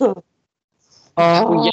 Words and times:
Oh. 0.00 0.14
Oh, 1.16 1.64
ja. 1.64 1.72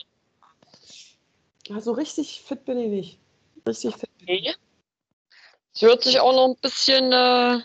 Also 1.76 1.92
richtig 1.92 2.42
fit 2.42 2.66
bin 2.66 2.78
ich 2.80 2.90
nicht. 2.90 3.20
Richtig 3.68 3.96
fit. 3.96 4.10
bin 4.18 4.30
ich. 4.30 4.58
Es 5.74 5.82
hört 5.82 6.04
sich 6.04 6.20
auch 6.20 6.34
noch 6.34 6.48
ein 6.48 6.62
bisschen 6.62 7.12
äh, 7.12 7.60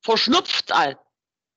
verschnupft 0.00 0.72
an. 0.72 0.94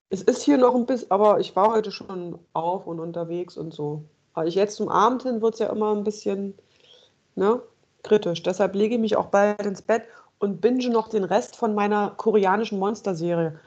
Es 0.09 0.21
ist 0.21 0.41
hier 0.41 0.57
noch 0.57 0.73
ein 0.73 0.85
bisschen, 0.85 1.11
aber 1.11 1.39
ich 1.39 1.55
war 1.55 1.71
heute 1.71 1.91
schon 1.91 2.39
auf 2.53 2.87
und 2.87 2.99
unterwegs 2.99 3.57
und 3.57 3.73
so. 3.73 4.05
Aber 4.33 4.47
ich 4.47 4.55
jetzt 4.55 4.77
zum 4.77 4.89
Abend 4.89 5.23
hin 5.23 5.41
wird 5.41 5.53
es 5.53 5.59
ja 5.59 5.69
immer 5.69 5.93
ein 5.95 6.03
bisschen 6.03 6.57
ne, 7.35 7.61
kritisch. 8.03 8.41
Deshalb 8.41 8.73
lege 8.75 8.95
ich 8.95 9.01
mich 9.01 9.15
auch 9.15 9.27
bald 9.27 9.65
ins 9.65 9.81
Bett 9.81 10.03
und 10.39 10.61
binge 10.61 10.89
noch 10.89 11.09
den 11.09 11.25
Rest 11.25 11.55
von 11.55 11.75
meiner 11.75 12.11
koreanischen 12.11 12.79
Monsterserie. 12.79 13.59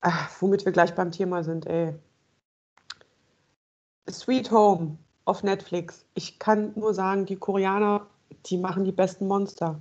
Ach, 0.00 0.30
womit 0.40 0.66
wir 0.66 0.72
gleich 0.72 0.94
beim 0.94 1.12
Thema 1.12 1.44
sind, 1.44 1.66
ey. 1.66 1.94
Sweet 4.10 4.50
Home 4.50 4.98
auf 5.24 5.42
Netflix. 5.42 6.04
Ich 6.14 6.38
kann 6.38 6.72
nur 6.76 6.94
sagen, 6.94 7.26
die 7.26 7.36
Koreaner, 7.36 8.06
die 8.46 8.58
machen 8.58 8.84
die 8.84 8.92
besten 8.92 9.26
Monster. 9.26 9.80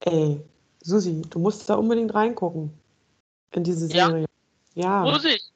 Ey, 0.00 0.40
Susi, 0.82 1.22
du 1.22 1.38
musst 1.38 1.68
da 1.68 1.74
unbedingt 1.74 2.14
reingucken. 2.14 2.72
In 3.52 3.64
diese 3.64 3.90
Ja? 3.94 4.06
Serie. 4.06 4.26
Ja. 4.74 5.02
Muss 5.02 5.24
ich. 5.24 5.50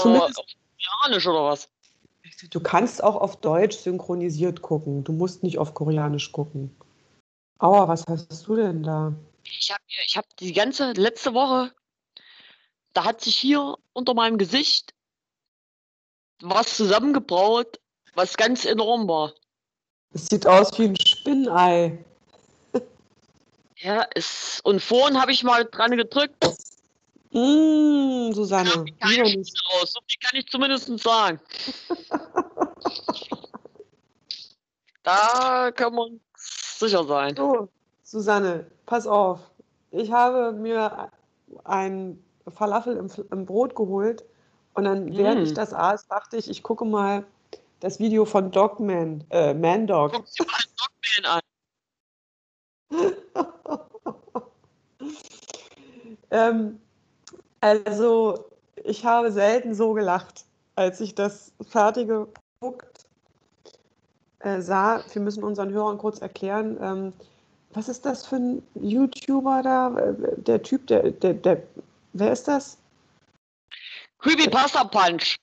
Zumindest, 0.00 0.38
auf 0.38 0.46
Koreanisch 1.02 1.26
oder 1.26 1.44
was? 1.44 1.68
du 2.50 2.60
kannst 2.60 3.02
auch 3.02 3.16
auf 3.16 3.36
Deutsch 3.36 3.76
synchronisiert 3.76 4.62
gucken. 4.62 5.04
Du 5.04 5.12
musst 5.12 5.42
nicht 5.42 5.58
auf 5.58 5.74
Koreanisch 5.74 6.32
gucken. 6.32 6.74
Aua, 7.58 7.88
was 7.88 8.06
hast 8.06 8.46
du 8.46 8.56
denn 8.56 8.82
da? 8.82 9.12
Ich 9.44 9.70
habe 9.70 9.82
ich 10.06 10.16
hab 10.16 10.36
die 10.38 10.52
ganze 10.52 10.92
letzte 10.92 11.34
Woche, 11.34 11.72
da 12.94 13.04
hat 13.04 13.20
sich 13.20 13.36
hier 13.36 13.76
unter 13.92 14.14
meinem 14.14 14.38
Gesicht 14.38 14.94
was 16.40 16.76
zusammengebraut, 16.76 17.80
was 18.14 18.36
ganz 18.36 18.64
enorm 18.64 19.08
war. 19.08 19.32
Es 20.12 20.26
sieht 20.26 20.46
aus 20.46 20.76
wie 20.78 20.86
ein 20.86 20.96
Spinnei. 20.96 22.04
Ja, 23.76 24.06
es, 24.14 24.60
und 24.64 24.82
vorhin 24.82 25.20
habe 25.20 25.32
ich 25.32 25.42
mal 25.42 25.64
dran 25.64 25.96
gedrückt. 25.96 26.44
Mmh, 27.32 28.32
Susanne. 28.34 28.68
So 28.70 28.84
viel 28.84 28.96
kann 28.98 30.34
ich 30.34 30.46
zumindest 30.48 30.98
sagen. 30.98 31.40
da 35.02 35.70
kann 35.72 35.94
man 35.94 36.20
sicher 36.36 37.04
sein. 37.04 37.36
So, 37.36 37.68
Susanne, 38.02 38.66
pass 38.84 39.06
auf. 39.06 39.38
Ich 39.92 40.10
habe 40.10 40.52
mir 40.52 41.10
ein 41.64 42.22
Falafel 42.48 42.96
im, 42.96 43.10
im 43.30 43.46
Brot 43.46 43.74
geholt 43.76 44.24
und 44.74 44.84
dann, 44.84 45.16
während 45.16 45.40
Mm. 45.40 45.44
ich 45.44 45.54
das 45.54 45.72
aß, 45.74 46.06
dachte 46.08 46.36
ich, 46.36 46.48
ich 46.50 46.62
gucke 46.62 46.84
mal 46.84 47.24
das 47.80 47.98
Video 47.98 48.24
von 48.24 48.50
Dogman, 48.50 49.24
äh, 49.30 49.54
Man 49.54 49.86
Dog. 49.86 50.12
Guck 50.12 50.26
dir 50.26 50.46
mal 50.46 50.62
Dogman 50.76 51.40
an. 51.40 51.40
Ähm, 56.30 56.80
also, 57.60 58.44
ich 58.84 59.04
habe 59.04 59.32
selten 59.32 59.74
so 59.74 59.92
gelacht, 59.92 60.44
als 60.76 61.00
ich 61.00 61.14
das 61.14 61.52
fertige 61.68 62.28
Produkt 62.60 63.06
äh, 64.40 64.60
sah. 64.60 65.02
Wir 65.12 65.22
müssen 65.22 65.42
unseren 65.42 65.70
Hörern 65.72 65.98
kurz 65.98 66.20
erklären, 66.20 66.78
ähm, 66.80 67.12
was 67.72 67.88
ist 67.88 68.04
das 68.06 68.26
für 68.26 68.36
ein 68.36 68.62
YouTuber 68.74 69.62
da? 69.62 69.96
Äh, 69.98 70.14
Der 70.42 70.62
Typ, 70.62 70.86
der, 70.86 71.10
der, 71.10 71.34
der, 71.34 71.62
wer 72.12 72.32
ist 72.32 72.48
das? 72.48 72.78
Creepypasta 74.20 74.84
Punch. 74.84 75.36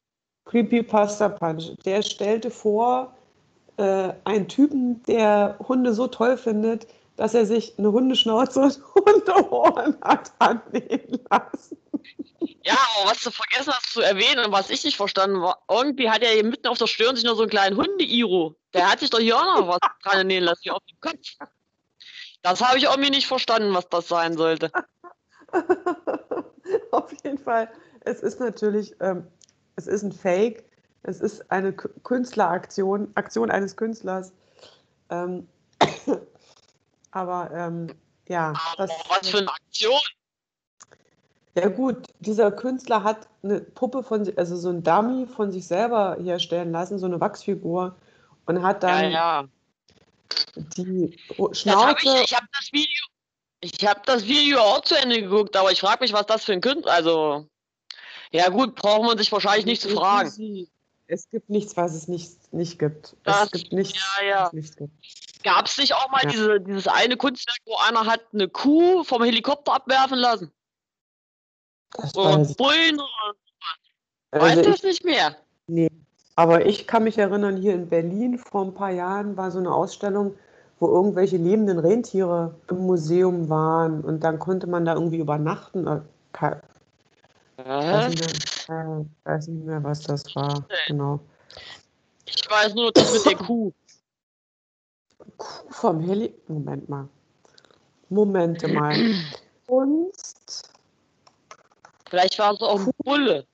Creepypasta 0.45 1.30
Punch. 1.30 1.75
Der 1.86 2.02
stellte 2.02 2.52
vor, 2.52 3.14
äh, 3.78 4.14
einen 4.23 4.47
Typen, 4.47 5.03
der 5.03 5.57
Hunde 5.68 5.94
so 5.94 6.07
toll 6.07 6.38
findet, 6.38 6.88
dass 7.16 7.34
er 7.34 7.46
sich 7.46 7.78
eine 7.78 7.91
Hundeschnauze 7.91 8.62
und 8.62 8.79
Hundeohren 8.96 9.97
hat 10.01 10.31
annähen 10.40 11.19
lassen. 11.29 11.78
Ja, 12.63 12.78
aber 13.00 13.12
was 13.12 13.24
du 13.24 13.31
vergessen 13.31 13.74
hast 13.74 13.94
zu 13.94 14.01
erwähnen 14.01 14.46
und 14.46 14.51
was 14.51 14.69
ich 14.69 14.84
nicht 14.84 14.97
verstanden 14.97 15.41
war, 15.41 15.63
irgendwie 15.69 16.09
hat 16.09 16.22
er 16.22 16.31
hier 16.31 16.44
mitten 16.44 16.68
auf 16.68 16.78
der 16.78 16.88
Stirn 16.88 17.16
sich 17.16 17.25
noch 17.25 17.35
so 17.35 17.44
einen 17.44 17.50
kleinen 17.50 17.78
Hunde-Iro. 17.78 18.56
Der 18.74 18.91
hat 18.91 19.00
sich 19.00 19.09
doch 19.09 19.19
hier 19.19 19.38
auch 19.38 19.59
noch 19.59 19.68
was 19.68 19.80
dran 20.03 20.28
nähen 20.28 20.44
lassen, 20.44 20.62
hier 20.63 20.75
auf 20.75 20.84
dem 20.85 21.00
Kopf. 21.00 21.38
Das 22.41 22.62
habe 22.62 22.78
ich 22.78 22.84
irgendwie 22.84 23.09
nicht 23.09 23.28
verstanden, 23.28 23.74
was 23.74 23.90
das 23.90 24.07
sein 24.07 24.38
sollte. 24.38 24.72
Auf 26.91 27.12
jeden 27.24 27.38
Fall, 27.38 27.69
es 28.07 28.22
ist 28.22 28.40
natürlich, 28.40 28.95
ähm, 29.01 29.28
es 29.75 29.88
ist 29.88 30.03
ein 30.03 30.12
Fake, 30.12 30.66
es 31.03 31.22
ist 31.22 31.50
eine 31.51 31.73
Künstleraktion, 31.73 33.12
Aktion 33.16 33.51
eines 33.51 33.75
Künstlers. 33.75 34.34
Ähm, 35.09 35.47
aber 37.12 37.51
ähm, 37.53 37.88
ja, 38.28 38.53
das, 38.78 38.91
was 39.09 39.29
für 39.29 39.38
eine 39.40 39.50
Aktion. 39.50 40.00
ja 41.56 41.68
gut, 41.69 42.07
dieser 42.19 42.51
Künstler 42.51 43.03
hat 43.03 43.28
eine 43.44 43.62
Puppe 43.62 44.03
von 44.03 44.25
sich, 44.25 44.38
also 44.38 44.57
so 44.57 44.69
ein 44.69 44.84
Dummy 44.84 45.25
von 45.28 45.51
sich 45.51 45.68
selber 45.68 46.18
herstellen 46.22 46.72
lassen, 46.72 47.00
so 47.00 47.06
eine 47.06 47.19
Wachsfigur 47.22 47.95
und 48.45 48.63
hat 48.63 48.84
Ja, 48.84 48.89
dann 49.01 49.12
ja. 49.12 49.44
die 50.78 51.18
Das 51.63 51.75
hab 51.75 52.00
Schnauze. 52.00 52.18
ich 52.24 52.31
ich 52.31 52.35
habe 52.35 52.47
das 52.53 52.72
Video. 52.74 53.06
Ich 53.62 53.88
habe 53.88 54.01
das 54.06 54.25
Video 54.25 54.59
auch 54.59 54.81
zu 54.81 54.95
Ende 54.95 55.22
geguckt, 55.22 55.56
aber 55.56 55.72
ich 55.72 55.79
frage 55.79 56.03
mich, 56.03 56.13
was 56.13 56.25
das 56.28 56.45
für 56.45 56.53
ein 56.53 56.62
Künstler. 56.62 56.91
Also, 56.94 57.50
ja 58.31 58.49
gut, 58.49 58.75
braucht 58.75 59.03
man 59.03 59.17
sich 59.17 59.31
wahrscheinlich 59.31 59.65
nicht 59.65 59.81
zu 59.81 59.89
fragen. 59.89 60.67
Es 61.09 61.29
gibt 61.29 61.49
nichts, 61.49 61.77
was 61.77 61.93
es 61.93 62.07
nicht, 62.09 62.53
nicht 62.53 62.79
gibt. 62.79 63.15
Das- 63.23 63.43
es 63.45 63.51
gibt 63.51 63.73
nichts, 63.73 63.99
ja, 64.21 64.25
ja. 64.27 64.39
was 64.41 64.47
es 64.47 64.53
nicht 64.53 64.77
gibt. 64.77 65.43
Gab 65.43 65.65
es 65.67 65.77
nicht 65.77 65.93
auch 65.93 66.09
mal 66.11 66.23
Ja. 66.23 66.29
diese, 66.29 66.59
dieses 66.59 66.88
eine 66.88 67.15
Kunstwerk, 67.15 67.59
wo 67.65 67.75
einer 67.88 68.05
hat 68.05 68.21
eine 68.33 68.49
Kuh 68.49 69.03
vom 69.05 69.23
Helikopter 69.23 69.73
abwerfen 69.73 70.17
lassen? 70.17 70.51
Das 71.93 72.13
weiß 72.15 72.51
ich. 72.51 72.57
Bullen 72.57 72.95
oder 72.99 73.35
Also 74.31 74.45
weiß 74.45 74.57
ich, 74.57 74.71
das 74.73 74.83
nicht 74.83 75.05
mehr. 75.05 75.35
nee. 75.67 75.89
Aber 76.35 76.65
ich 76.67 76.85
kann 76.85 77.03
mich 77.03 77.17
erinnern, 77.17 77.57
hier 77.57 77.73
in 77.73 77.89
Berlin 77.89 78.38
vor 78.38 78.63
ein 78.65 78.73
paar 78.75 78.91
Jahren 78.91 79.35
war 79.38 79.49
so 79.49 79.57
eine 79.57 79.73
Ausstellung, 79.73 80.35
wo 80.79 80.88
irgendwelche 80.88 81.38
lebenden 81.38 81.79
Rentiere 81.79 82.53
im 82.69 82.85
Museum 82.85 83.49
waren 83.49 84.01
und 84.01 84.19
dann 84.23 84.38
konnte 84.38 84.67
man 84.67 84.85
da 84.85 84.94
irgendwie 84.94 85.17
übernachten. 85.17 85.88
Ke- 87.57 87.66
Weiß 87.66 88.09
nicht, 88.09 88.69
mehr, 88.69 89.01
äh, 89.01 89.06
weiß 89.29 89.47
nicht 89.47 89.66
mehr, 89.66 89.84
was 89.84 90.01
das 90.01 90.35
war. 90.35 90.66
Genau. 90.88 91.19
Ich 92.25 92.50
weiß 92.50 92.75
nur 92.75 92.91
das 92.91 93.12
mit 93.13 93.25
der 93.25 93.35
Kuh. 93.45 93.73
Kuh 95.38 95.72
vom 95.72 96.00
Heli. 96.01 96.34
Moment 96.47 96.88
mal. 96.88 97.09
Momente 98.09 98.68
mal. 98.68 98.95
Kunst, 99.66 100.72
Vielleicht 102.09 102.40
war 102.40 102.53
es 102.53 102.62
auch 102.62 102.79
ein 102.79 102.91
Bulle. 103.03 103.45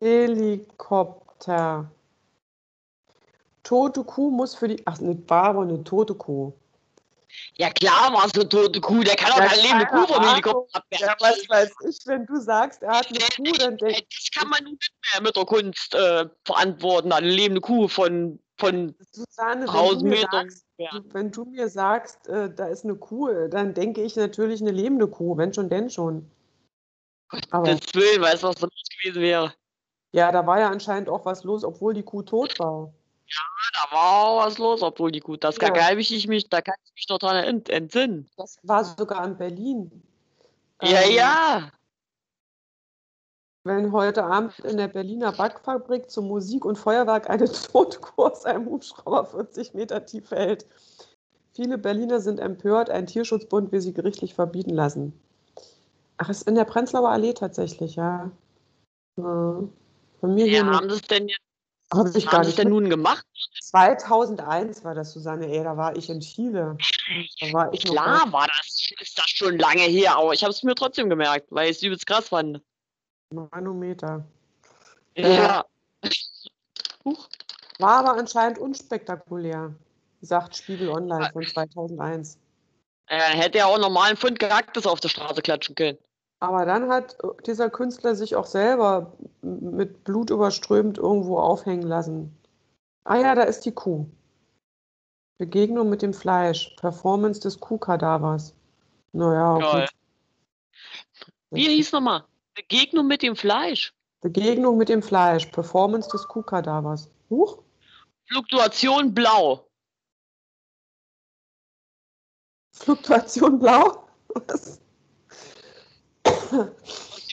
Helikopter. 0.00 1.90
Tote 3.62 4.02
Kuh 4.04 4.30
muss 4.30 4.54
für 4.54 4.68
die. 4.68 4.82
Ach, 4.86 4.98
ne, 5.00 5.22
war 5.28 5.44
aber 5.44 5.62
eine 5.62 5.84
tote 5.84 6.14
Kuh. 6.14 6.52
Ja 7.56 7.70
klar 7.70 8.12
war 8.12 8.26
es 8.26 8.34
eine 8.34 8.48
tote 8.48 8.80
Kuh. 8.80 9.02
Der 9.02 9.16
kann 9.16 9.30
doch 9.30 9.38
Ja, 9.38 9.46
keine 9.46 9.62
lebende 9.62 9.86
Kuh 9.86 10.06
vom. 10.06 10.28
Helikopter 10.28 10.78
abwerfen. 10.78 11.06
Ja, 11.06 11.16
was 11.20 11.48
weiß 11.48 11.70
ich, 11.88 11.98
wenn 12.06 12.26
du 12.26 12.40
sagst, 12.40 12.82
er 12.82 12.98
hat 12.98 13.08
eine 13.08 13.18
Kuh, 13.18 13.56
dann 13.58 13.76
denk 13.76 13.98
Äh, 13.98 14.02
Das 14.10 14.30
kann 14.34 14.48
man 14.48 14.64
nicht 14.64 14.92
mehr 15.12 15.22
mit 15.22 15.36
der 15.36 15.44
Kunst 15.44 15.94
äh, 15.94 16.26
verantworten. 16.44 17.12
Eine 17.12 17.28
lebende 17.28 17.60
Kuh 17.60 17.88
von, 17.88 18.38
von 18.58 18.94
Susanne, 19.12 19.60
wenn 19.62 19.66
du 19.66 19.78
1000 19.78 20.02
mir 20.02 20.10
Metern. 20.10 20.50
sagst, 20.50 20.66
wenn 21.14 21.30
du 21.30 21.44
mir 21.44 21.68
sagst, 21.68 22.28
äh, 22.28 22.52
da 22.54 22.66
ist 22.66 22.84
eine 22.84 22.96
Kuh, 22.96 23.48
dann 23.48 23.74
denke 23.74 24.02
ich 24.02 24.16
natürlich 24.16 24.60
eine 24.60 24.70
lebende 24.72 25.06
Kuh, 25.08 25.36
wenn 25.36 25.52
schon, 25.54 25.68
denn 25.68 25.90
schon. 25.90 26.30
Aber 27.50 27.74
des 27.74 27.94
Willen, 27.94 28.22
weißt 28.22 28.42
du, 28.42 28.48
was 28.48 28.56
da 28.56 28.66
los 28.66 28.82
gewesen 29.00 29.22
wäre? 29.22 29.54
ja, 30.12 30.30
da 30.30 30.46
war 30.46 30.60
ja 30.60 30.70
anscheinend 30.70 31.08
auch 31.08 31.24
was 31.24 31.42
los, 31.42 31.64
obwohl 31.64 31.94
die 31.94 32.04
Kuh 32.04 32.22
tot 32.22 32.56
war. 32.60 32.92
Da 33.28 33.96
war 33.96 34.24
auch 34.26 34.46
was 34.46 34.58
los, 34.58 34.82
obwohl 34.82 35.10
die 35.10 35.20
Kuh. 35.20 35.36
Das 35.36 35.56
Ja. 35.56 35.70
kann 35.70 35.98
ich 35.98 36.28
mich, 36.28 36.48
da 36.48 36.60
kann 36.60 36.74
ich 36.84 36.92
mich 36.94 37.08
noch 37.08 37.18
dran 37.18 37.42
ent- 37.44 37.68
entsinnen. 37.70 38.28
Das 38.36 38.58
war 38.62 38.84
sogar 38.84 39.24
in 39.24 39.36
Berlin. 39.36 40.02
Ja, 40.82 41.00
Ähm, 41.02 41.12
ja. 41.16 41.70
Wenn 43.66 43.92
heute 43.92 44.24
Abend 44.24 44.58
in 44.60 44.76
der 44.76 44.88
Berliner 44.88 45.32
Backfabrik 45.32 46.10
zum 46.10 46.28
Musik- 46.28 46.66
und 46.66 46.76
Feuerwerk 46.76 47.30
eine 47.30 47.44
tote 47.72 47.98
Kuh 48.00 48.24
aus 48.26 48.44
einem 48.44 48.66
Hubschrauber 48.66 49.24
40 49.24 49.72
Meter 49.72 50.04
tief 50.04 50.28
fällt. 50.28 50.66
Viele 51.54 51.78
Berliner 51.78 52.20
sind 52.20 52.40
empört, 52.40 52.90
ein 52.90 53.06
Tierschutzbund 53.06 53.72
will 53.72 53.80
sie 53.80 53.94
gerichtlich 53.94 54.34
verbieten 54.34 54.74
lassen. 54.74 55.18
Ach, 56.18 56.28
ist 56.28 56.46
in 56.46 56.56
der 56.56 56.64
Prenzlauer 56.64 57.08
Allee 57.08 57.32
tatsächlich, 57.32 57.96
ja. 57.96 58.30
Ja. 59.16 59.62
Von 60.20 60.34
mir 60.34 60.46
Ja, 60.46 60.50
hier 60.52 60.66
haben 60.66 60.90
sie 60.90 60.96
es 60.96 61.02
denn 61.02 61.28
jetzt 61.28 61.40
habe 61.92 62.10
ich 62.16 62.26
gar 62.28 62.44
nicht. 62.44 62.58
denn 62.58 62.68
nun 62.68 62.88
gemacht? 62.88 63.26
2001 63.60 64.84
war 64.84 64.94
das, 64.94 65.12
Susanne, 65.12 65.46
ey, 65.46 65.62
da 65.62 65.76
war 65.76 65.96
ich 65.96 66.08
in 66.08 66.20
Chile. 66.20 66.76
Da 67.40 67.52
war 67.52 67.72
ich 67.72 67.84
Klar 67.84 68.32
war 68.32 68.46
das, 68.46 68.90
ist 69.00 69.18
das 69.18 69.28
schon 69.28 69.58
lange 69.58 69.82
her, 69.82 70.16
aber 70.16 70.32
ich 70.32 70.42
habe 70.42 70.52
es 70.52 70.62
mir 70.62 70.74
trotzdem 70.74 71.08
gemerkt, 71.08 71.46
weil 71.50 71.70
ich 71.70 71.76
es 71.76 71.82
übelst 71.82 72.06
krass 72.06 72.28
fand. 72.28 72.60
Manometer. 73.30 74.24
Ja. 75.16 75.64
Huch. 77.04 77.28
War 77.78 77.98
aber 77.98 78.18
anscheinend 78.18 78.58
unspektakulär, 78.58 79.74
sagt 80.20 80.56
Spiegel 80.56 80.88
Online 80.88 81.30
von 81.32 81.44
2001. 81.44 82.38
Er 83.06 83.20
hätte 83.20 83.58
ja 83.58 83.66
auch 83.66 83.78
normalen 83.78 84.16
Fund 84.16 84.38
Charakter 84.38 84.88
auf 84.90 85.00
der 85.00 85.08
Straße 85.08 85.42
klatschen 85.42 85.74
können. 85.74 85.98
Aber 86.44 86.66
dann 86.66 86.90
hat 86.90 87.16
dieser 87.46 87.70
Künstler 87.70 88.14
sich 88.14 88.36
auch 88.36 88.44
selber 88.44 89.12
mit 89.40 90.04
Blut 90.04 90.28
überströmt 90.28 90.98
irgendwo 90.98 91.38
aufhängen 91.38 91.88
lassen. 91.88 92.36
Ah 93.04 93.16
ja, 93.16 93.34
da 93.34 93.42
ist 93.42 93.64
die 93.64 93.72
Kuh. 93.72 94.06
Begegnung 95.38 95.88
mit 95.88 96.02
dem 96.02 96.12
Fleisch. 96.12 96.76
Performance 96.76 97.40
des 97.40 97.58
Kuhkadavers. 97.58 98.54
Naja, 99.12 99.54
okay. 99.54 99.86
Wie 101.50 101.68
hieß 101.68 101.92
nochmal? 101.92 102.24
Begegnung 102.54 103.06
mit 103.06 103.22
dem 103.22 103.36
Fleisch. 103.36 103.94
Begegnung 104.20 104.76
mit 104.76 104.90
dem 104.90 105.02
Fleisch. 105.02 105.46
Performance 105.46 106.10
des 106.10 106.28
Kuhkadavers. 106.28 107.08
Huch. 107.30 107.62
Fluktuation 108.26 109.14
blau. 109.14 109.66
Fluktuation 112.72 113.58
blau? 113.58 114.06
Was? 114.28 114.83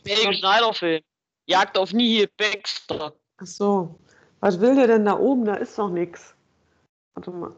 Helge 0.06 0.34
Schneider-Film. 0.34 1.02
Jagd 1.48 1.78
auf 1.78 1.94
Nihil 1.94 2.30
Baxter. 2.38 3.14
Ach 3.38 3.46
so. 3.46 4.00
Was 4.40 4.60
will 4.60 4.76
der 4.76 4.88
denn 4.88 5.06
da 5.06 5.18
oben? 5.18 5.46
Da 5.46 5.56
ist 5.56 5.78
doch 5.78 5.90
nichts. 5.90 6.36
Warte 7.14 7.32
mal. 7.32 7.56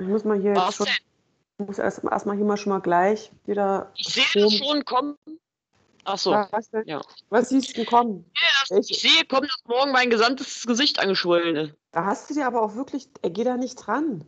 Ich 0.00 0.06
muss 0.06 0.24
mal 0.24 0.40
hier 0.40 0.54
Was 0.54 0.76
schon, 0.76 0.86
denn? 0.86 0.94
ich 1.58 1.66
muss 1.66 1.78
erst, 1.78 2.04
erst 2.04 2.26
mal 2.26 2.36
hier 2.36 2.44
mal 2.44 2.56
schon 2.56 2.70
mal 2.70 2.80
gleich 2.80 3.30
wieder. 3.46 3.90
Ich 3.96 4.08
sehe 4.08 4.24
das 4.34 4.54
schon 4.54 4.84
kommen. 4.84 5.16
Ach 6.04 6.18
so. 6.18 6.30
Was, 6.30 6.70
denn? 6.70 6.86
Ja. 6.86 7.02
Was 7.28 7.50
siehst 7.50 7.76
du 7.76 7.84
kommen? 7.84 8.24
Ich 8.70 9.00
sehe, 9.00 9.24
kommt 9.26 9.50
dass 9.50 9.62
morgen 9.66 9.92
mein 9.92 10.10
gesamtes 10.10 10.66
Gesicht 10.66 10.98
angeschwollen 10.98 11.56
ist. 11.56 11.74
Da 11.90 12.04
hast 12.04 12.30
du 12.30 12.34
dir 12.34 12.46
aber 12.46 12.62
auch 12.62 12.74
wirklich, 12.76 13.08
er 13.22 13.30
geht 13.30 13.46
da 13.46 13.56
nicht 13.56 13.74
dran. 13.74 14.24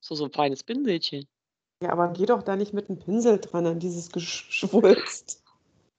So, 0.00 0.14
so 0.14 0.24
ein 0.24 0.32
feines 0.32 0.62
Pinselchen. 0.62 1.26
Ja, 1.82 1.92
aber 1.92 2.08
geh 2.08 2.26
doch 2.26 2.42
da 2.42 2.56
nicht 2.56 2.74
mit 2.74 2.88
einem 2.88 2.98
Pinsel 2.98 3.38
dran 3.40 3.66
an 3.66 3.78
dieses 3.80 4.10
Geschwulst. 4.10 5.42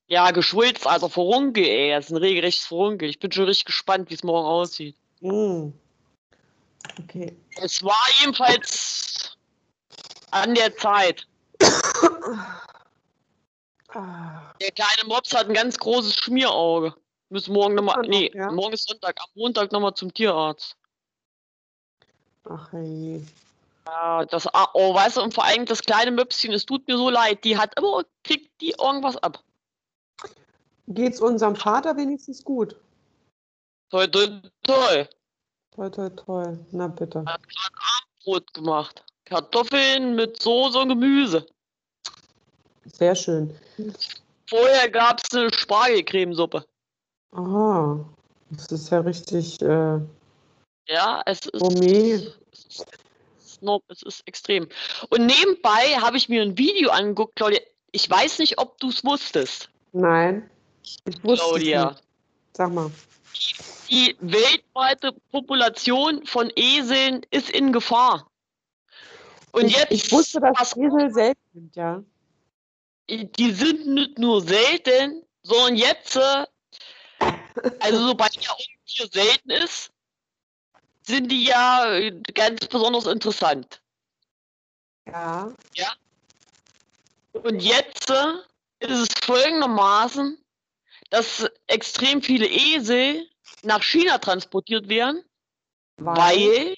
Ja, 0.07 0.31
geschwulst, 0.31 0.86
also 0.86 1.07
Furunkel, 1.07 1.63
ey. 1.63 1.92
Das 1.92 2.07
ist 2.07 2.12
ein 2.12 2.18
regelrechtes 2.18 2.66
Furunkel. 2.66 3.07
Ich 3.07 3.19
bin 3.19 3.31
schon 3.31 3.45
richtig 3.45 3.63
gespannt, 3.63 4.10
wie 4.10 4.16
es 4.16 4.24
morgen 4.25 4.45
aussieht. 4.45 4.98
Mm. 5.22 5.69
Okay. 7.00 7.33
Es 7.62 7.81
war 7.81 7.95
jedenfalls 8.19 9.38
an 10.31 10.54
der 10.54 10.75
Zeit. 10.75 11.25
Ah, 13.94 14.54
Der 14.62 14.72
kleine 14.72 15.07
Mops 15.07 15.34
hat 15.34 15.48
ein 15.48 15.54
ganz 15.54 15.77
großes 15.77 16.16
Schmierauge. 16.16 16.94
Müssen 17.27 17.54
morgen 17.54 17.75
nochmal. 17.75 18.01
Nee, 18.07 18.31
ja? 18.34 18.50
morgen 18.50 18.74
ist 18.74 18.88
Sonntag. 18.88 19.18
Am 19.19 19.30
Montag 19.36 19.72
nochmal 19.74 19.94
zum 19.94 20.13
Tierarzt. 20.13 20.77
ach 22.50 22.72
hey. 22.72 23.22
Ja, 23.88 24.25
das. 24.25 24.48
ah, 24.54 24.69
Oh, 24.74 24.94
weißt 24.94 25.18
du, 25.18 25.22
und 25.22 25.33
vor 25.33 25.44
allem 25.45 25.66
das 25.66 25.81
kleine 25.81 26.12
Möpschen, 26.12 26.54
es 26.54 26.66
tut 26.66 26.88
mir 26.88 26.98
so 26.98 27.10
leid. 27.10 27.44
Die 27.44 27.57
hat 27.57 27.78
immer, 27.78 28.04
kriegt 28.24 28.62
die 28.62 28.75
irgendwas 28.80 29.18
ab. 29.18 29.44
Geht's 30.88 31.22
unserem 31.22 31.56
Vater 31.56 31.95
wenigstens 31.98 32.44
gut? 32.44 32.75
Toll, 33.89 34.10
toll, 34.10 34.42
toll. 34.63 35.10
Toll, 35.75 35.92
toll, 35.92 36.16
toll. 36.16 36.66
Na 36.72 36.88
bitte. 36.88 37.25
Brot 38.24 38.54
gemacht. 38.54 39.04
Kartoffeln 39.25 40.16
mit 40.16 40.42
Soße 40.42 40.77
und 40.80 40.89
Gemüse. 40.89 41.45
Sehr 42.86 43.16
schön. 43.16 43.56
Vorher 44.50 44.89
gab 44.89 45.22
es 45.24 45.34
eine 45.38 45.51
Spargelcremesuppe. 45.54 46.66
Aha. 47.31 48.06
Das 48.50 48.68
ist 48.68 48.89
ja 48.89 49.00
richtig 49.00 49.62
äh, 49.62 50.00
Ja, 50.88 51.22
es 51.25 51.45
ist. 51.45 51.62
Gourmet. 51.62 52.34
Es 53.62 53.68
ist, 53.68 53.68
Snob, 53.68 53.84
es 53.90 54.02
ist 54.04 54.28
extrem. 54.28 54.68
Und 55.10 55.25
nebenbei 55.25 55.98
habe 56.00 56.18
ich 56.18 56.30
mir 56.30 56.42
ein 56.42 56.58
Video 56.58 56.90
angeguckt, 56.90 57.36
Claudia. 57.36 57.60
Ich 57.92 58.10
weiß 58.10 58.40
nicht, 58.40 58.58
ob 58.58 58.80
du 58.80 58.90
es 58.90 59.04
wusstest, 59.04 59.69
Nein. 59.92 60.50
Ich 60.84 61.24
wusste 61.24 61.46
es 61.46 61.50
Claudia. 61.50 61.90
nicht. 61.90 62.04
Sag 62.54 62.74
mal. 62.74 62.92
Die 63.90 64.16
weltweite 64.22 65.13
Population 65.31 66.25
von 66.25 66.52
Eseln 66.56 67.25
ist 67.31 67.50
in 67.50 67.74
Gefahr. 67.74 68.30
Und 69.52 69.66
ich, 69.66 69.75
jetzt. 69.75 69.92
ich 69.92 70.12
wusste, 70.12 70.40
dass 70.40 70.75
Esel 70.78 71.12
selten 71.12 71.42
sind, 71.54 71.75
ja. 71.75 72.04
die 73.10 73.52
sind 73.52 73.88
nicht 73.88 74.18
nur 74.18 74.42
selten, 74.42 75.24
sondern 75.44 75.75
jetzt, 75.75 76.16
äh, 76.16 76.46
also 77.80 78.08
sobald 78.08 78.36
ja 78.36 78.56
Tier 78.86 79.08
selten 79.12 79.50
ist, 79.50 79.92
sind 81.12 81.31
die 81.31 81.46
ja 81.46 81.92
äh, 81.94 82.12
ganz 82.34 82.68
besonders 82.68 83.06
interessant. 83.06 83.81
Ja. 85.75 85.94
Und 87.34 87.62
jetzt 87.62 88.10
äh, 88.10 88.34
ist 88.80 89.00
es 89.00 89.25
folgendermaßen, 89.25 90.38
dass 91.10 91.50
extrem 91.68 92.22
viele 92.22 92.48
Esel 92.48 93.28
nach 93.63 93.84
China 93.84 94.18
transportiert 94.18 94.88
werden, 94.90 95.24
weil 95.98 96.75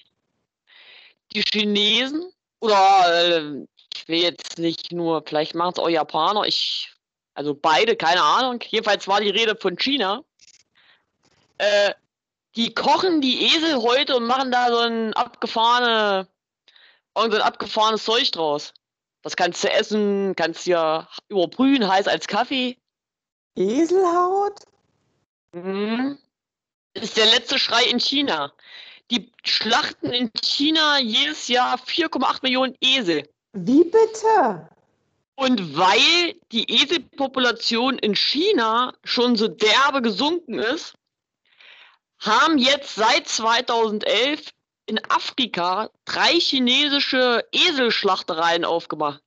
die 1.32 1.42
Chinesen 1.42 2.32
oder 2.60 3.36
äh, 3.38 3.66
ich 3.94 4.08
will 4.08 4.20
jetzt 4.20 4.58
nicht 4.58 4.92
nur, 4.92 5.22
vielleicht 5.26 5.54
machen 5.54 5.74
es 5.76 5.78
auch 5.78 5.88
Japaner, 5.88 6.44
ich, 6.44 6.92
also 7.34 7.54
beide, 7.54 7.96
keine 7.96 8.22
Ahnung. 8.22 8.60
Jedenfalls 8.68 9.06
war 9.06 9.20
die 9.20 9.30
Rede 9.30 9.56
von 9.56 9.76
China. 9.76 10.24
Äh, 11.58 11.94
die 12.56 12.74
kochen 12.74 13.20
die 13.20 13.44
Esel 13.46 13.82
heute 13.82 14.16
und 14.16 14.26
machen 14.26 14.50
da 14.50 14.68
so 14.68 14.78
ein 14.78 15.12
abgefahrene, 15.14 16.28
irgend 17.16 17.32
so 17.32 17.40
ein 17.40 17.46
abgefahrenes 17.46 18.04
Zeug 18.04 18.30
draus. 18.32 18.72
Das 19.22 19.36
kannst 19.36 19.64
du 19.64 19.70
essen, 19.70 20.34
kannst 20.36 20.66
dir 20.66 21.08
überbrühen, 21.28 21.88
heiß 21.88 22.06
als 22.08 22.26
Kaffee. 22.26 22.76
Eselhaut? 23.56 24.60
Mhm. 25.52 26.18
Ist 26.94 27.16
der 27.16 27.26
letzte 27.26 27.58
Schrei 27.58 27.84
in 27.84 27.98
China. 27.98 28.52
Die 29.10 29.32
schlachten 29.44 30.12
in 30.12 30.30
China 30.42 30.98
jedes 30.98 31.48
Jahr 31.48 31.76
4,8 31.78 32.40
Millionen 32.42 32.76
Esel. 32.80 33.28
Wie 33.52 33.84
bitte? 33.84 34.68
Und 35.36 35.76
weil 35.76 36.34
die 36.52 36.70
Eselpopulation 36.70 37.98
in 37.98 38.14
China 38.14 38.94
schon 39.02 39.36
so 39.36 39.48
derbe 39.48 40.00
gesunken 40.00 40.58
ist, 40.58 40.94
haben 42.18 42.58
jetzt 42.58 42.94
seit 42.94 43.28
2011 43.28 44.50
in 44.86 45.00
Afrika 45.08 45.90
drei 46.04 46.38
chinesische 46.38 47.44
Eselschlachtereien 47.52 48.64
aufgemacht. 48.64 49.22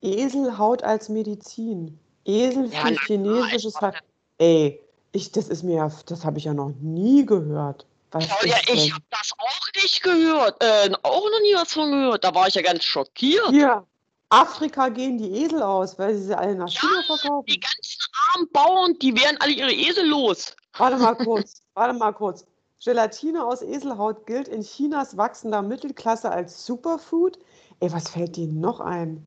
Eselhaut 0.00 0.82
als 0.82 1.08
Medizin. 1.08 1.98
Esel 2.24 2.66
Ja, 2.66 2.80
für 2.80 2.94
klar, 2.94 3.06
chinesisches 3.06 3.76
Ver 3.76 3.94
Ey, 4.38 4.80
ich, 5.12 5.30
das 5.32 5.48
ist 5.48 5.62
mir 5.62 5.76
ja, 5.76 5.92
das 6.06 6.24
habe 6.24 6.38
ich 6.38 6.44
ja 6.44 6.54
noch 6.54 6.72
nie 6.80 7.24
gehört. 7.24 7.86
Was 8.10 8.26
Claudia, 8.26 8.58
ist 8.58 8.68
ich 8.68 8.92
habe 8.92 9.04
das 9.10 9.30
auch 9.38 9.82
nicht 9.82 10.02
gehört. 10.02 10.62
Äh, 10.62 10.90
auch 11.02 11.24
noch 11.30 11.40
nie 11.42 11.54
was 11.54 11.72
von 11.72 11.90
gehört. 11.90 12.24
Da 12.24 12.34
war 12.34 12.48
ich 12.48 12.54
ja 12.54 12.62
ganz 12.62 12.84
schockiert. 12.84 13.48
Hier, 13.50 13.86
Afrika 14.28 14.88
gehen 14.88 15.18
die 15.18 15.44
Esel 15.44 15.62
aus, 15.62 15.98
weil 15.98 16.14
sie 16.14 16.24
sie 16.24 16.38
alle 16.38 16.54
nach 16.54 16.68
Ja, 16.68 16.80
China 16.80 17.02
verkaufen. 17.06 17.46
Die 17.46 17.60
ganzen 17.60 18.00
armen 18.32 18.48
Bauern, 18.50 18.98
die 19.00 19.14
werden 19.14 19.36
alle 19.40 19.52
ihre 19.52 19.72
Esel 19.72 20.06
los. 20.06 20.56
Warte 20.78 20.96
mal 20.96 21.14
kurz, 21.14 21.62
warte 21.74 21.94
mal 21.98 22.12
kurz. 22.12 22.46
Gelatine 22.82 23.44
aus 23.44 23.62
Eselhaut 23.62 24.26
gilt 24.26 24.48
in 24.48 24.62
Chinas 24.62 25.16
wachsender 25.16 25.62
Mittelklasse 25.62 26.30
als 26.30 26.66
Superfood. 26.66 27.38
Ey, 27.80 27.92
was 27.92 28.10
fällt 28.10 28.36
denen 28.36 28.60
noch 28.60 28.80
ein? 28.80 29.24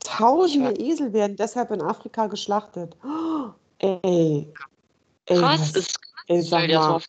Tausende 0.00 0.72
Esel 0.78 1.12
werden 1.12 1.36
deshalb 1.36 1.70
in 1.70 1.82
Afrika 1.82 2.26
geschlachtet. 2.26 2.96
Oh, 3.04 3.50
ey. 3.78 4.52
Ey, 5.26 5.38
Krass, 5.40 5.60
was- 5.60 5.76
ist 5.76 5.98
ey, 6.26 6.42
Stell 6.42 6.44
sag 6.44 6.68
dir 6.68 6.78
mal, 6.78 7.02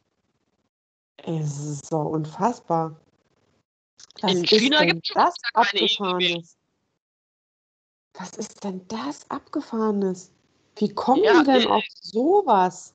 ey, 1.17 1.39
es 1.39 1.59
ist 1.59 1.85
so 1.87 1.97
unfassbar. 1.97 2.95
Was 4.21 4.31
In 4.31 4.43
ist 4.43 4.49
China 4.49 4.79
denn 4.79 4.87
gibt's 4.89 5.07
schon 5.09 5.15
das. 5.21 5.35
Abgefahrenes? 5.53 6.57
Was 8.15 8.31
ist 8.37 8.63
denn 8.63 8.87
das 8.87 9.29
Abgefahrenes? 9.29 10.31
Wie 10.77 10.89
kommen 10.93 11.23
Ja, 11.23 11.39
die 11.39 11.45
denn 11.51 11.63
äh, 11.63 11.67
auf 11.67 11.83
sowas? 12.01 12.93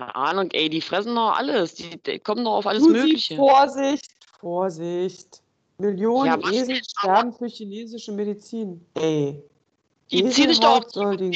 Keine 0.00 0.16
Ahnung, 0.16 0.50
ey, 0.52 0.70
die 0.70 0.80
fressen 0.80 1.14
doch 1.14 1.36
alles. 1.36 1.74
Die, 1.74 2.02
die 2.02 2.18
kommen 2.20 2.42
doch 2.44 2.54
auf 2.54 2.66
alles 2.66 2.82
Susi, 2.82 2.98
Mögliche. 2.98 3.36
Vorsicht, 3.36 4.10
Vorsicht. 4.38 5.42
Millionen 5.76 6.40
Ja, 6.40 6.50
Esel 6.50 6.82
sterben 6.82 7.34
für 7.34 7.46
chinesische 7.46 8.12
Medizin. 8.12 8.86
Ey, 8.94 9.42
Die 10.10 10.24
ziehen 10.30 10.58
doch 10.58 10.78
auf 10.78 10.90
soll, 10.90 11.18
den 11.18 11.34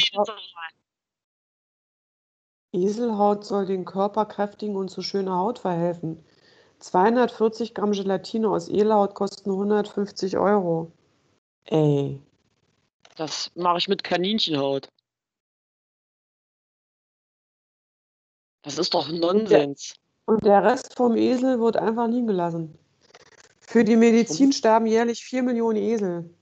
Eselhaut 2.72 3.44
soll 3.44 3.66
den 3.66 3.84
Körper 3.84 4.24
kräftigen 4.24 4.76
und 4.76 4.88
zu 4.88 5.02
schöner 5.02 5.36
Haut 5.36 5.58
verhelfen. 5.58 6.24
240 6.78 7.74
Gramm 7.74 7.92
Gelatine 7.92 8.48
aus 8.48 8.68
Eselhaut 8.70 9.14
kosten 9.14 9.50
150 9.50 10.38
Euro. 10.38 10.90
Ey, 11.66 12.18
Das 13.16 13.50
mache 13.54 13.76
ich 13.76 13.88
mit 13.88 14.02
Kaninchenhaut. 14.02 14.88
Das 18.64 18.78
ist 18.78 18.94
doch 18.94 19.08
Nonsens. 19.08 19.94
Und 20.24 20.44
der 20.44 20.64
Rest 20.64 20.96
vom 20.96 21.16
Esel 21.16 21.60
wird 21.60 21.76
einfach 21.76 22.08
liegen 22.08 22.26
gelassen. 22.26 22.78
Für 23.60 23.84
die 23.84 23.96
Medizin 23.96 24.52
sterben 24.52 24.86
jährlich 24.86 25.22
4 25.24 25.42
Millionen 25.42 25.76
Esel. 25.76 26.34